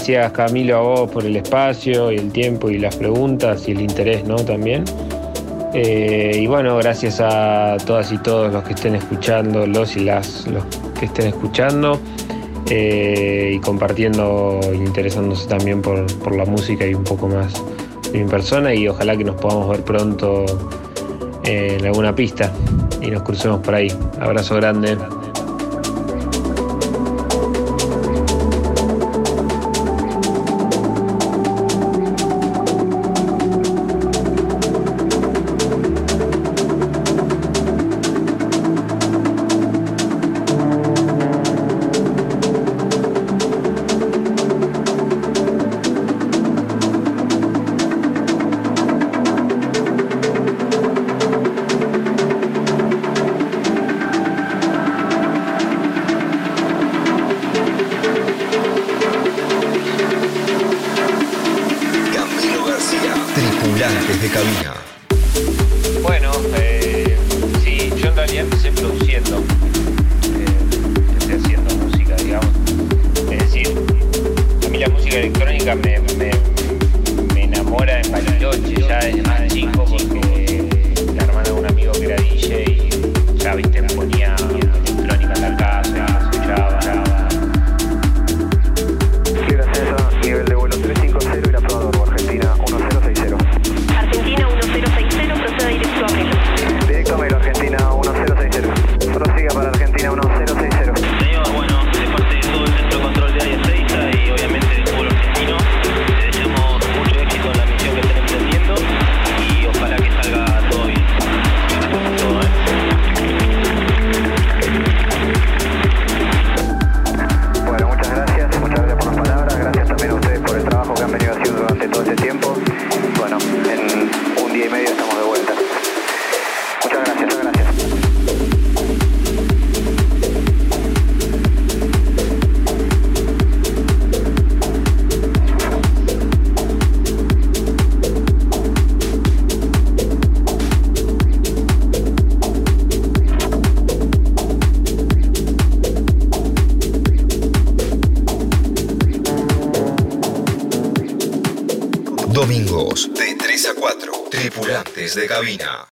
Gracias 0.03 0.33
Camilo 0.33 0.79
a 0.79 0.81
vos 0.81 1.11
por 1.13 1.25
el 1.25 1.37
espacio 1.37 2.11
y 2.11 2.17
el 2.17 2.33
tiempo 2.33 2.69
y 2.69 2.77
las 2.77 2.97
preguntas 2.97 3.69
y 3.69 3.71
el 3.71 3.83
interés, 3.83 4.25
¿no? 4.25 4.35
También. 4.35 4.83
Eh, 5.75 6.41
y 6.43 6.47
bueno, 6.49 6.77
gracias 6.79 7.21
a 7.21 7.77
todas 7.87 8.11
y 8.11 8.19
todos 8.19 8.53
los 8.53 8.65
que 8.65 8.73
estén 8.73 8.97
escuchando, 8.97 9.65
los 9.65 9.97
y 9.97 10.01
las 10.01 10.49
los 10.49 10.65
que 10.99 11.05
estén 11.07 11.29
escuchando 11.29 12.01
eh, 12.69 13.53
y 13.55 13.61
compartiendo 13.61 14.59
interesándose 14.75 15.47
también 15.47 15.81
por, 15.81 16.05
por, 16.19 16.35
la 16.35 16.47
música 16.47 16.85
y 16.85 16.95
un 16.95 17.05
poco 17.05 17.29
más 17.29 17.53
de 18.11 18.25
mi 18.25 18.29
persona. 18.29 18.75
Y 18.75 18.89
ojalá 18.89 19.17
que 19.17 19.23
nos 19.23 19.37
podamos 19.37 19.69
ver 19.69 19.85
pronto 19.85 20.47
eh, 21.45 21.77
en 21.79 21.87
alguna 21.87 22.13
pista 22.13 22.53
y 23.01 23.09
nos 23.09 23.23
crucemos 23.23 23.61
por 23.61 23.77
ahí. 23.77 23.87
Abrazo 24.21 24.57
grande. 24.57 24.99